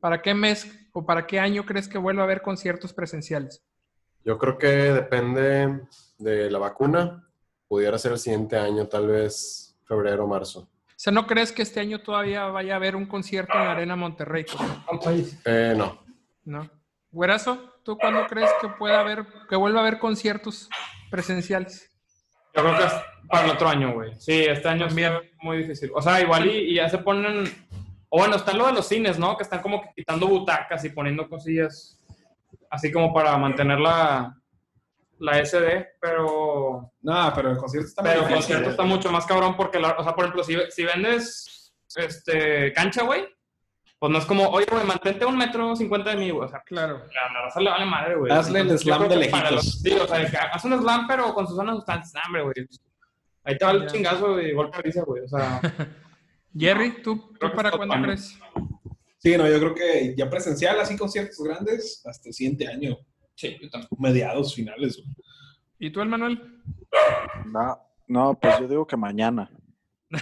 ¿para 0.00 0.22
qué 0.22 0.32
mes 0.32 0.66
o 0.94 1.04
para 1.04 1.26
qué 1.26 1.38
año 1.40 1.66
crees 1.66 1.88
que 1.88 1.98
vuelva 1.98 2.22
a 2.22 2.24
haber 2.24 2.40
conciertos 2.40 2.94
presenciales? 2.94 3.62
Yo 4.24 4.38
creo 4.38 4.56
que 4.56 4.66
depende 4.66 5.82
de 6.16 6.50
la 6.50 6.58
vacuna. 6.58 7.28
Pudiera 7.68 7.98
ser 7.98 8.12
el 8.12 8.18
siguiente 8.18 8.56
año, 8.56 8.88
tal 8.88 9.08
vez 9.08 9.78
febrero 9.84 10.24
o 10.24 10.26
marzo. 10.26 10.70
O 10.98 11.00
sea, 11.00 11.12
¿no 11.12 11.28
crees 11.28 11.52
que 11.52 11.62
este 11.62 11.78
año 11.78 12.00
todavía 12.00 12.46
vaya 12.46 12.72
a 12.72 12.76
haber 12.76 12.96
un 12.96 13.06
concierto 13.06 13.56
en 13.56 13.64
la 13.64 13.70
Arena 13.70 13.94
Monterrey? 13.94 14.44
Eh, 15.44 15.72
no. 15.76 16.02
¿No? 16.44 16.68
Güerazo, 17.12 17.72
¿tú 17.84 17.96
cuándo 17.96 18.26
crees 18.26 18.50
que 18.60 18.66
pueda 18.66 18.98
haber, 18.98 19.24
que 19.48 19.54
vuelva 19.54 19.78
a 19.78 19.82
haber 19.86 20.00
conciertos 20.00 20.68
presenciales? 21.08 21.88
Yo 22.52 22.62
creo 22.62 22.76
que 22.76 22.84
es 22.84 22.92
para 23.28 23.44
el 23.44 23.50
otro 23.52 23.68
año, 23.68 23.92
güey. 23.92 24.18
Sí, 24.18 24.42
este 24.42 24.68
año 24.68 24.88
También. 24.88 25.12
es 25.14 25.22
muy 25.40 25.58
difícil. 25.58 25.92
O 25.94 26.02
sea, 26.02 26.20
igual 26.20 26.46
y, 26.46 26.72
y 26.72 26.74
ya 26.74 26.88
se 26.88 26.98
ponen... 26.98 27.44
O 28.08 28.18
bueno, 28.18 28.34
está 28.34 28.52
lo 28.52 28.66
de 28.66 28.72
los 28.72 28.88
cines, 28.88 29.20
¿no? 29.20 29.36
Que 29.36 29.44
están 29.44 29.62
como 29.62 29.80
que 29.80 29.90
quitando 29.94 30.26
butacas 30.26 30.84
y 30.84 30.88
poniendo 30.88 31.28
cosillas 31.28 31.96
así 32.70 32.90
como 32.90 33.14
para 33.14 33.38
mantener 33.38 33.78
la, 33.78 34.36
la 35.20 35.44
SD, 35.44 35.86
pero... 36.00 36.92
No, 37.02 37.32
pero 37.34 37.50
el 37.50 37.56
concierto 37.56 37.88
está 37.88 38.02
muy 38.02 38.10
Pero 38.10 38.22
el 38.22 38.28
difícil, 38.28 38.36
concierto 38.56 38.64
güey. 38.64 38.70
está 38.72 38.82
mucho 38.84 39.10
más 39.10 39.26
cabrón 39.26 39.56
porque, 39.56 39.78
la- 39.78 39.96
o 39.98 40.02
sea, 40.04 40.14
por 40.14 40.24
ejemplo, 40.24 40.44
si, 40.44 40.56
si 40.70 40.84
vendes 40.84 41.72
este, 41.96 42.72
cancha, 42.72 43.02
güey, 43.02 43.26
pues 43.98 44.12
no 44.12 44.18
es 44.18 44.24
como, 44.26 44.48
oye, 44.48 44.66
güey, 44.70 44.84
mantente 44.84 45.24
a 45.24 45.26
un 45.28 45.36
metro 45.36 45.74
cincuenta 45.74 46.10
de 46.10 46.16
mí, 46.16 46.30
güey. 46.30 46.46
O 46.46 46.48
sea, 46.48 46.62
Claro. 46.64 46.96
a 46.96 47.32
la 47.32 47.42
raza 47.42 47.60
le 47.60 47.70
vale 47.70 47.84
madre, 47.84 48.16
güey. 48.16 48.32
Hazle 48.32 48.60
el 48.60 48.66
Entonces, 48.66 48.86
yo 48.86 48.94
slam 48.94 49.08
de 49.08 49.16
lejitos. 49.16 49.50
los- 49.50 49.80
Sí, 49.80 49.92
o 49.92 50.06
sea, 50.06 50.42
haz 50.52 50.64
un 50.64 50.78
slam, 50.80 51.06
pero 51.08 51.34
con 51.34 51.46
sus 51.46 51.56
zonas 51.56 51.76
sustancias, 51.76 52.14
nah, 52.14 52.22
hombre, 52.26 52.42
güey. 52.42 52.54
Ahí 53.44 53.56
te 53.58 53.64
va 53.64 53.70
el 53.72 53.86
chingazo 53.86 54.40
y 54.40 54.52
golpe 54.52 54.76
de 54.76 54.82
risa, 54.82 55.02
güey. 55.02 55.24
O 55.24 55.28
sea, 55.28 55.60
Jerry, 56.56 57.02
¿tú, 57.02 57.32
tú 57.40 57.50
para 57.54 57.70
cuándo 57.72 57.94
crees? 58.02 58.38
Sí, 59.18 59.36
no, 59.36 59.48
yo 59.48 59.58
creo 59.58 59.74
que 59.74 60.14
ya 60.16 60.30
presencial, 60.30 60.78
así 60.78 60.96
conciertos 60.96 61.38
grandes, 61.42 62.02
hasta 62.06 62.28
el 62.28 62.34
siguiente 62.34 62.68
año. 62.68 62.96
Sí, 63.38 63.56
yo 63.62 63.70
también. 63.70 63.88
Mediados, 63.98 64.54
finales. 64.54 64.96
güey. 64.96 65.14
¿Y 65.78 65.90
tú, 65.90 66.04
Manuel? 66.04 66.60
No, 67.46 67.78
no, 68.08 68.34
pues 68.38 68.58
yo 68.60 68.66
digo 68.68 68.86
que 68.86 68.96
mañana. 68.96 69.48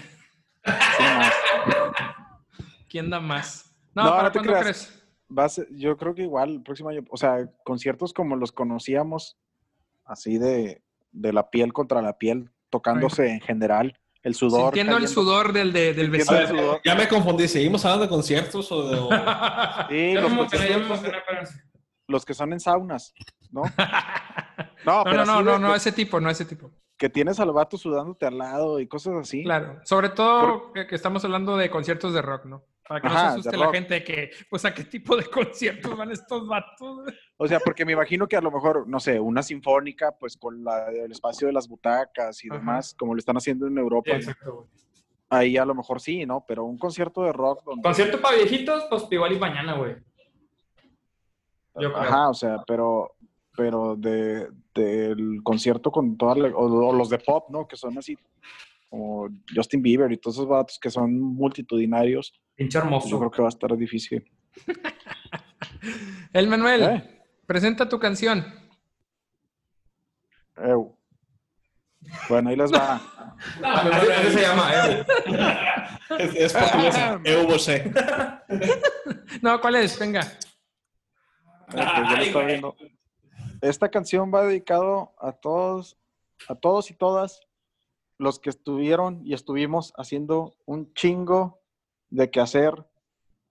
¿Quién 2.88 3.10
da 3.10 3.20
más? 3.20 3.74
No, 3.94 4.04
No, 4.04 4.10
¿para 4.10 4.22
no 4.24 4.32
te 4.32 4.38
cuándo 4.38 4.52
creas. 4.52 4.64
crees? 4.64 5.02
Va 5.36 5.44
a 5.44 5.48
ser- 5.48 5.68
yo 5.72 5.96
creo 5.96 6.14
que 6.14 6.22
igual 6.22 6.50
el 6.50 6.62
próximo 6.62 6.88
año, 6.90 7.02
o 7.10 7.16
sea, 7.16 7.48
conciertos 7.64 8.12
como 8.12 8.36
los 8.36 8.52
conocíamos, 8.52 9.36
así 10.04 10.38
de, 10.38 10.82
de 11.10 11.32
la 11.32 11.50
piel 11.50 11.72
contra 11.72 12.00
la 12.02 12.16
piel, 12.18 12.50
tocándose 12.70 13.28
en 13.28 13.40
general, 13.40 13.98
el 14.22 14.34
sudor. 14.34 14.66
Sintiendo 14.74 14.96
el 14.98 15.08
sudor 15.08 15.52
del, 15.52 15.72
de- 15.72 15.94
del 15.94 16.10
vecino. 16.10 16.36
ver, 16.38 16.48
sudor. 16.48 16.80
ya 16.84 16.94
me 16.94 17.08
confundí. 17.08 17.48
¿Seguimos 17.48 17.84
hablando 17.84 18.04
de 18.04 18.08
conciertos 18.10 18.70
o 18.70 18.88
de.? 18.88 18.98
o- 18.98 19.08
Sí, 19.88 20.14
los, 20.14 20.32
conciertos- 20.32 21.00
los 22.08 22.24
que 22.24 22.34
son 22.34 22.52
en 22.52 22.60
saunas, 22.60 23.14
¿no? 23.50 23.62
No, 24.84 25.04
No, 25.04 25.12
no, 25.12 25.24
no, 25.24 25.42
no, 25.42 25.52
de- 25.52 25.58
no, 25.58 25.70
de- 25.72 25.76
ese 25.76 25.92
tipo, 25.92 26.20
no 26.20 26.30
ese 26.30 26.44
tipo. 26.44 26.70
que 26.96 27.10
tienes 27.10 27.38
al 27.40 27.52
vato 27.52 27.76
sudándote 27.76 28.24
al 28.26 28.38
lado 28.38 28.80
y 28.80 28.86
cosas 28.86 29.14
así. 29.16 29.42
Claro, 29.44 29.80
sobre 29.84 30.08
todo 30.10 30.72
que, 30.72 30.86
que 30.86 30.94
estamos 30.94 31.24
hablando 31.24 31.56
de 31.56 31.68
conciertos 31.68 32.14
de 32.14 32.22
rock, 32.22 32.46
¿no? 32.46 32.64
Para 32.88 33.00
que 33.00 33.08
no 33.08 33.14
se 33.14 33.20
de 33.20 33.26
asuste 33.32 33.56
la 33.56 33.70
gente 33.72 34.04
que, 34.04 34.30
pues, 34.48 34.64
¿a 34.64 34.72
qué 34.72 34.84
tipo 34.84 35.16
de 35.16 35.24
conciertos 35.30 35.96
van 35.96 36.10
estos 36.12 36.46
vatos? 36.46 37.12
O 37.36 37.46
sea, 37.48 37.58
porque 37.58 37.84
me 37.84 37.92
imagino 37.92 38.26
que 38.28 38.36
a 38.36 38.40
lo 38.40 38.50
mejor, 38.52 38.88
no 38.88 39.00
sé, 39.00 39.18
una 39.20 39.42
sinfónica, 39.42 40.16
pues 40.16 40.36
con 40.36 40.62
la, 40.64 40.88
el 40.88 41.10
espacio 41.10 41.48
de 41.48 41.52
las 41.52 41.68
butacas 41.68 42.42
y 42.44 42.48
Ajá. 42.48 42.58
demás, 42.58 42.94
como 42.96 43.12
lo 43.14 43.18
están 43.18 43.36
haciendo 43.36 43.66
en 43.66 43.74
Sí, 43.74 43.78
Europa, 43.80 44.10
exacto, 44.12 44.54
güey. 44.54 44.66
ahí 45.30 45.56
a 45.58 45.64
lo 45.66 45.74
mejor 45.74 46.00
sí, 46.00 46.24
¿no? 46.24 46.44
Pero 46.46 46.64
un 46.64 46.78
concierto 46.78 47.24
de 47.24 47.32
rock 47.32 47.64
donde... 47.64 47.82
Concierto 47.82 48.20
para 48.22 48.36
viejitos, 48.36 48.84
pues 48.88 49.04
igual 49.10 49.32
y 49.32 49.38
mañana, 49.38 49.74
güey. 49.74 49.96
Yo 51.78 51.92
creo. 51.92 51.96
Ajá, 52.02 52.28
o 52.30 52.34
sea, 52.34 52.58
pero 52.66 53.12
pero 53.56 53.96
de 53.96 54.48
del 54.74 55.40
concierto 55.42 55.90
con 55.90 56.16
todas 56.18 56.36
la- 56.36 56.48
o, 56.48 56.64
o 56.88 56.92
los 56.92 57.08
de 57.08 57.18
pop, 57.18 57.48
¿no? 57.50 57.66
Que 57.66 57.76
son 57.76 57.96
así 57.96 58.18
como 58.90 59.28
Justin 59.54 59.82
Bieber 59.82 60.12
y 60.12 60.18
todos 60.18 60.36
esos 60.36 60.48
vatos 60.48 60.78
que 60.78 60.90
son 60.90 61.18
multitudinarios, 61.18 62.32
Pinche 62.54 62.78
pues 62.78 62.84
hermoso. 62.84 63.08
yo 63.08 63.18
creo 63.18 63.30
que 63.30 63.42
va 63.42 63.48
a 63.48 63.50
estar 63.50 63.74
difícil. 63.76 64.30
El 66.32 66.48
Manuel, 66.48 66.82
¿Eh? 66.82 67.22
presenta 67.46 67.88
tu 67.88 67.98
canción. 67.98 68.44
Bueno, 72.28 72.50
ahí 72.50 72.56
les 72.56 72.72
va. 72.72 73.00
Así, 73.62 74.10
así 74.10 74.30
se 74.32 74.40
llama, 74.42 74.70
eh. 74.74 75.06
Es, 76.18 76.34
es 76.36 76.52
portuguesa. 76.52 77.20
No, 79.42 79.60
¿cuál 79.60 79.76
es? 79.76 79.98
Venga. 79.98 80.22
Ay, 81.68 82.32
esta 83.60 83.90
canción 83.90 84.30
va 84.34 84.44
dedicado 84.44 85.14
a 85.18 85.32
todos, 85.32 85.96
a 86.48 86.54
todos 86.54 86.90
y 86.90 86.94
todas 86.94 87.40
los 88.18 88.38
que 88.38 88.50
estuvieron 88.50 89.20
y 89.24 89.34
estuvimos 89.34 89.92
haciendo 89.96 90.56
un 90.64 90.92
chingo 90.94 91.60
de 92.10 92.30
quehacer 92.30 92.86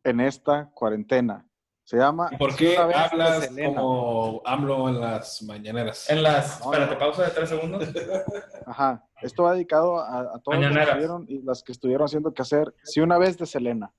en 0.04 0.20
esta 0.20 0.70
cuarentena. 0.72 1.48
Se 1.84 1.98
llama 1.98 2.30
¿Y 2.32 2.38
por 2.38 2.52
Si 2.54 2.58
qué 2.58 2.76
una 2.78 2.86
vez 2.86 2.96
de 2.96 3.02
hablas 3.04 3.46
Selena. 3.46 3.80
como 3.80 4.42
AMLO 4.44 4.90
en 4.90 5.02
las 5.02 5.44
mañaneras? 5.44 6.10
En 6.10 6.24
las. 6.24 6.60
No, 6.62 6.72
espérate, 6.74 6.94
no. 6.94 7.00
pausa 7.00 7.24
de 7.26 7.30
tres 7.30 7.50
segundos. 7.50 7.88
Ajá. 8.66 9.08
Esto 9.22 9.44
va 9.44 9.54
dedicado 9.54 10.00
a, 10.00 10.22
a 10.36 10.40
todos 10.40 10.58
los 10.60 10.74
que 10.74 10.82
estuvieron 10.82 11.26
y 11.30 11.42
las 11.44 11.62
que 11.64 11.72
estuvieron 11.72 12.06
haciendo 12.06 12.34
quehacer. 12.34 12.74
Si 12.84 13.02
una 13.02 13.20
vez 13.20 13.38
de 13.38 13.46
Selena. 13.46 13.92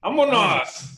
¡Vámonos! 0.00 0.94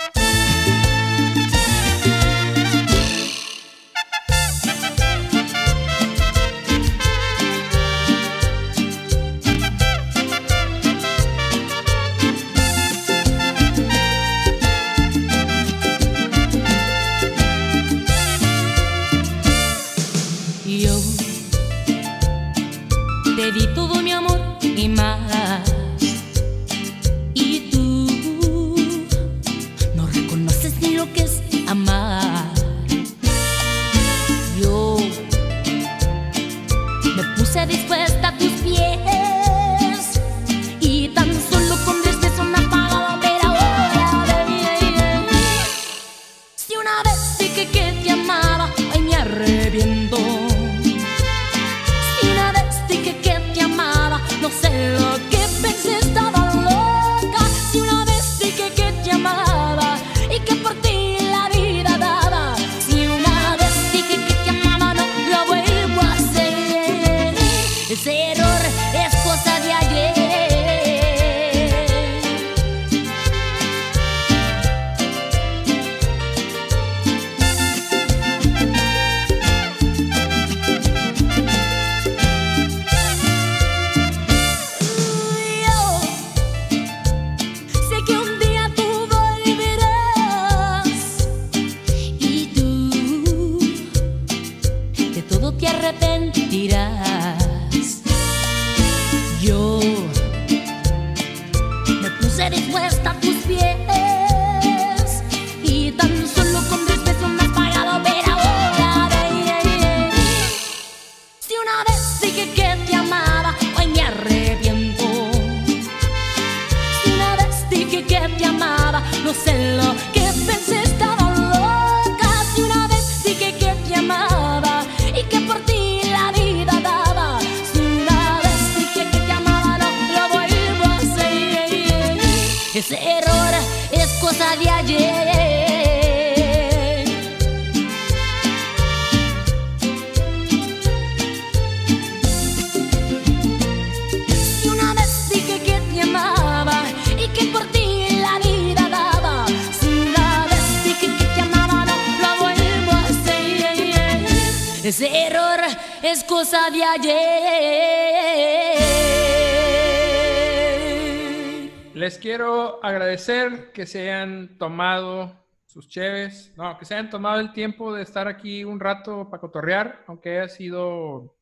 Agradecer 163.71 163.73
que 163.73 163.87
se 163.87 164.03
hayan 164.03 164.59
tomado 164.59 165.33
sus 165.67 165.89
cheves, 165.89 166.53
no, 166.57 166.77
que 166.79 166.85
se 166.85 166.95
hayan 166.95 167.11
tomado 167.11 167.41
el 167.41 167.53
tiempo 167.53 167.95
de 167.95 168.03
estar 168.03 168.27
aquí 168.27 168.65
un 168.65 168.81
rato 168.81 169.29
para 169.31 169.41
cotorrear, 169.41 170.05
aunque 170.07 170.39
haya 170.41 170.49
sido 170.49 171.37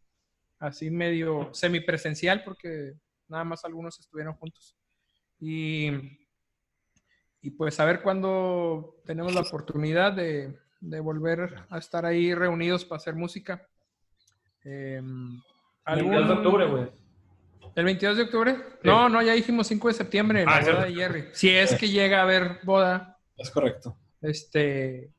así 0.59 0.91
medio 0.91 1.51
semipresencial, 1.53 2.45
porque 2.45 2.95
nada 3.29 3.45
más 3.45 3.65
algunos 3.65 3.99
estuvieron 3.99 4.35
juntos. 4.35 4.77
Y, 5.41 5.91
y 7.41 7.51
pues 7.51 7.79
a 7.81 7.85
ver 7.85 8.03
cuándo 8.03 9.01
tenemos 9.05 9.35
la 9.35 9.41
oportunidad 9.41 10.13
de, 10.13 10.59
de 10.81 11.01
volver 11.01 11.65
a 11.71 11.79
estar 11.79 12.05
ahí 12.05 12.35
reunidos 12.35 12.85
para 12.85 12.99
hacer 12.99 13.15
música. 13.15 13.67
Eh, 14.65 15.01
El 15.87 15.97
22 15.97 16.29
de 16.29 16.35
octubre, 16.35 16.67
güey. 16.67 17.08
¿El 17.75 17.85
22 17.85 18.17
de 18.17 18.23
octubre? 18.25 18.57
No, 18.83 19.09
no, 19.09 19.23
ya 19.23 19.33
dijimos 19.33 19.67
5 19.67 19.89
de 19.89 19.95
septiembre, 19.95 20.45
la 20.45 20.57
Ah, 20.57 20.61
boda 20.61 20.85
de. 20.85 20.95
Jerry. 20.95 21.25
Si 21.33 21.49
es 21.51 21.75
que 21.75 21.89
llega 21.89 22.19
a 22.21 22.23
haber 22.23 22.61
boda, 22.65 23.19
Es 23.37 23.51
correcto. 23.51 23.97
este... 24.21 25.13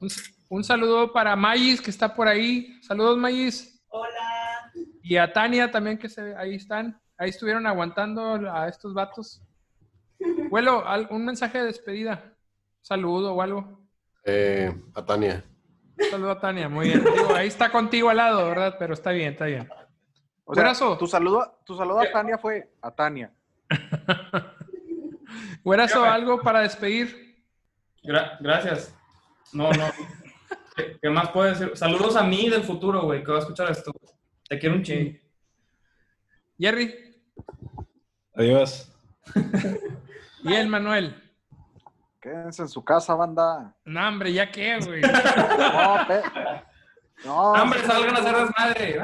Un, 0.00 0.08
un 0.50 0.64
saludo 0.64 1.12
para 1.12 1.34
Mayis, 1.36 1.80
que 1.80 1.90
está 1.90 2.14
por 2.14 2.28
ahí. 2.28 2.78
Saludos, 2.82 3.16
Mayis. 3.16 3.82
Hola. 3.88 4.70
Y 5.02 5.16
a 5.16 5.32
Tania 5.32 5.70
también, 5.70 5.96
que 5.96 6.08
se, 6.08 6.34
ahí 6.36 6.56
están. 6.56 7.00
Ahí 7.16 7.30
estuvieron 7.30 7.66
aguantando 7.66 8.34
a 8.52 8.68
estos 8.68 8.92
vatos. 8.92 9.40
Vuelo, 10.50 10.86
al- 10.86 11.08
un 11.10 11.24
mensaje 11.24 11.58
de 11.58 11.64
despedida. 11.66 12.34
Saludo 12.82 13.34
o 13.34 13.40
algo. 13.42 13.86
Eh, 14.24 14.74
a 14.94 15.04
Tania. 15.04 15.42
Saludo 16.10 16.32
a 16.32 16.40
Tania, 16.40 16.68
muy 16.68 16.88
bien. 16.88 17.02
Digo, 17.04 17.34
ahí 17.34 17.46
está 17.48 17.70
contigo 17.70 18.10
al 18.10 18.16
lado, 18.18 18.48
¿verdad? 18.48 18.76
Pero 18.78 18.94
está 18.94 19.12
bien, 19.12 19.32
está 19.32 19.46
bien. 19.46 19.68
O 20.44 20.54
sea, 20.54 20.72
tu 20.98 21.06
saludo, 21.06 21.58
tu 21.64 21.76
saludo 21.76 22.00
a 22.00 22.10
Tania 22.10 22.38
fue 22.38 22.70
a 22.82 22.90
Tania. 22.90 23.32
Güerazo, 25.64 26.04
algo 26.04 26.40
para 26.42 26.60
despedir. 26.60 27.42
Gra- 28.02 28.36
gracias. 28.40 28.94
No, 29.52 29.70
no. 29.72 29.84
¿Qué, 30.76 30.98
qué 31.00 31.08
más 31.10 31.30
puedo 31.30 31.48
decir? 31.48 31.72
Saludos 31.76 32.16
a 32.16 32.22
mí 32.24 32.50
del 32.50 32.62
futuro, 32.62 33.02
güey, 33.02 33.24
que 33.24 33.30
va 33.30 33.38
a 33.38 33.40
escuchar 33.40 33.70
esto. 33.70 33.92
Te 34.48 34.58
quiero 34.58 34.74
un 34.76 34.82
chingo. 34.82 35.18
Jerry 36.58 36.94
Adiós. 38.36 38.92
y 40.44 40.52
el 40.54 40.68
Manuel. 40.68 41.20
Quédense 42.20 42.62
en 42.62 42.68
su 42.68 42.84
casa, 42.84 43.14
banda. 43.14 43.74
No, 43.84 44.08
hombre, 44.08 44.32
ya 44.32 44.50
qué, 44.50 44.78
güey. 44.80 45.00
No, 45.02 46.06
pe- 46.06 46.22
no, 47.24 47.52
¡Hombre, 47.52 47.80
salgan 47.80 48.16
a 48.16 48.18
hacer 48.18 48.36
desmadre! 48.36 49.02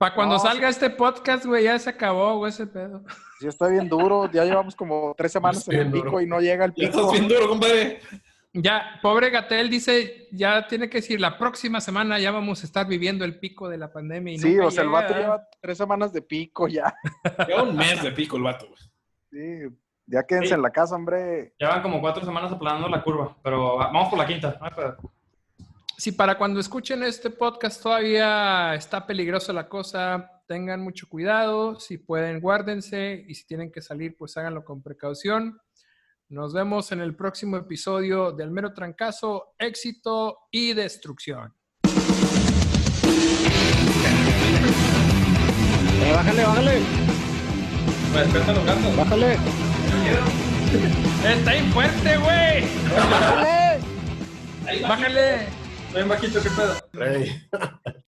Para 0.00 0.14
cuando 0.14 0.36
No, 0.36 0.40
salga 0.40 0.70
este 0.70 0.88
podcast, 0.88 1.44
güey, 1.44 1.64
ya 1.64 1.78
se 1.78 1.90
acabó, 1.90 2.38
güey, 2.38 2.48
ese 2.48 2.66
pedo. 2.66 3.02
sí 3.38 3.46
está 3.46 3.68
bien 3.68 3.86
duro. 3.86 4.30
Ya 4.32 4.46
llevamos 4.46 4.74
como 4.74 5.14
tres 5.14 5.30
semanas 5.30 5.68
en 5.68 5.78
el 5.78 5.90
pico 5.92 6.04
duro. 6.06 6.20
y 6.22 6.26
no 6.26 6.40
llega 6.40 6.64
el 6.64 6.70
Ya 6.74 6.86
pico. 6.88 7.00
estás 7.00 7.12
bien 7.12 7.28
duro, 7.28 7.50
compadre. 7.50 8.00
Ya, 8.54 8.98
pobre 9.02 9.28
Gatel 9.28 9.68
dice, 9.68 10.26
ya 10.32 10.66
tiene 10.66 10.88
que 10.88 10.98
decir, 10.98 11.20
la 11.20 11.36
próxima 11.36 11.82
semana 11.82 12.18
ya 12.18 12.30
vamos 12.30 12.62
a 12.62 12.66
estar 12.66 12.86
viviendo 12.86 13.26
el 13.26 13.38
pico 13.38 13.68
de 13.68 13.76
la 13.76 13.92
pandemia. 13.92 14.32
Y 14.32 14.38
Sí, 14.38 14.58
o 14.58 14.70
sea, 14.70 14.84
el 14.84 14.88
vato 14.88 15.12
lleva 15.14 15.46
tres 15.60 15.76
semanas 15.76 16.14
de 16.14 16.22
pico 16.22 16.66
ya. 16.66 16.94
Lleva 17.46 17.62
un 17.64 17.76
mes 17.76 18.02
de 18.02 18.10
pico 18.12 18.38
el 18.38 18.42
vato, 18.44 18.66
güey. 18.68 18.80
Sí, 19.30 19.76
ya 20.06 20.22
quédense 20.24 20.48
Sí. 20.48 20.54
en 20.54 20.62
la 20.62 20.70
casa, 20.70 20.96
hombre. 20.96 21.52
Llevan 21.58 21.82
como 21.82 22.00
cuatro 22.00 22.24
semanas 22.24 22.50
aplanando 22.50 22.88
la 22.88 23.02
curva, 23.02 23.36
pero 23.44 23.76
vamos 23.76 24.08
por 24.08 24.18
la 24.18 24.26
quinta. 24.26 24.56
no 24.58 24.64
hay 24.66 24.72
pedo. 24.72 24.96
Si 26.00 26.12
para 26.12 26.38
cuando 26.38 26.60
escuchen 26.60 27.02
este 27.02 27.28
podcast 27.28 27.82
todavía 27.82 28.74
está 28.74 29.06
peligrosa 29.06 29.52
la 29.52 29.68
cosa, 29.68 30.30
tengan 30.48 30.80
mucho 30.80 31.06
cuidado. 31.06 31.78
Si 31.78 31.98
pueden, 31.98 32.40
guárdense. 32.40 33.22
Y 33.28 33.34
si 33.34 33.46
tienen 33.46 33.70
que 33.70 33.82
salir, 33.82 34.16
pues 34.16 34.34
háganlo 34.38 34.64
con 34.64 34.82
precaución. 34.82 35.60
Nos 36.30 36.54
vemos 36.54 36.90
en 36.92 37.02
el 37.02 37.14
próximo 37.14 37.58
episodio 37.58 38.32
del 38.32 38.50
mero 38.50 38.72
trancazo, 38.72 39.52
éxito 39.58 40.38
y 40.50 40.72
destrucción. 40.72 41.52
Eh, 46.02 46.12
bájale, 46.14 46.44
bájale, 46.44 46.80
Me 48.14 48.20
despiertan 48.20 48.54
los 48.54 48.64
gatos. 48.64 48.96
bájale. 48.96 49.36
Está 51.26 51.52
bien 51.52 51.70
fuerte, 51.72 52.16
güey. 52.16 52.64
Ahí 54.66 54.82
Bájale. 54.82 55.59
Ven 55.92 56.08
bajito, 56.08 56.40
¿qué 56.42 56.50
pedo? 56.50 56.76
Rey. 56.92 57.48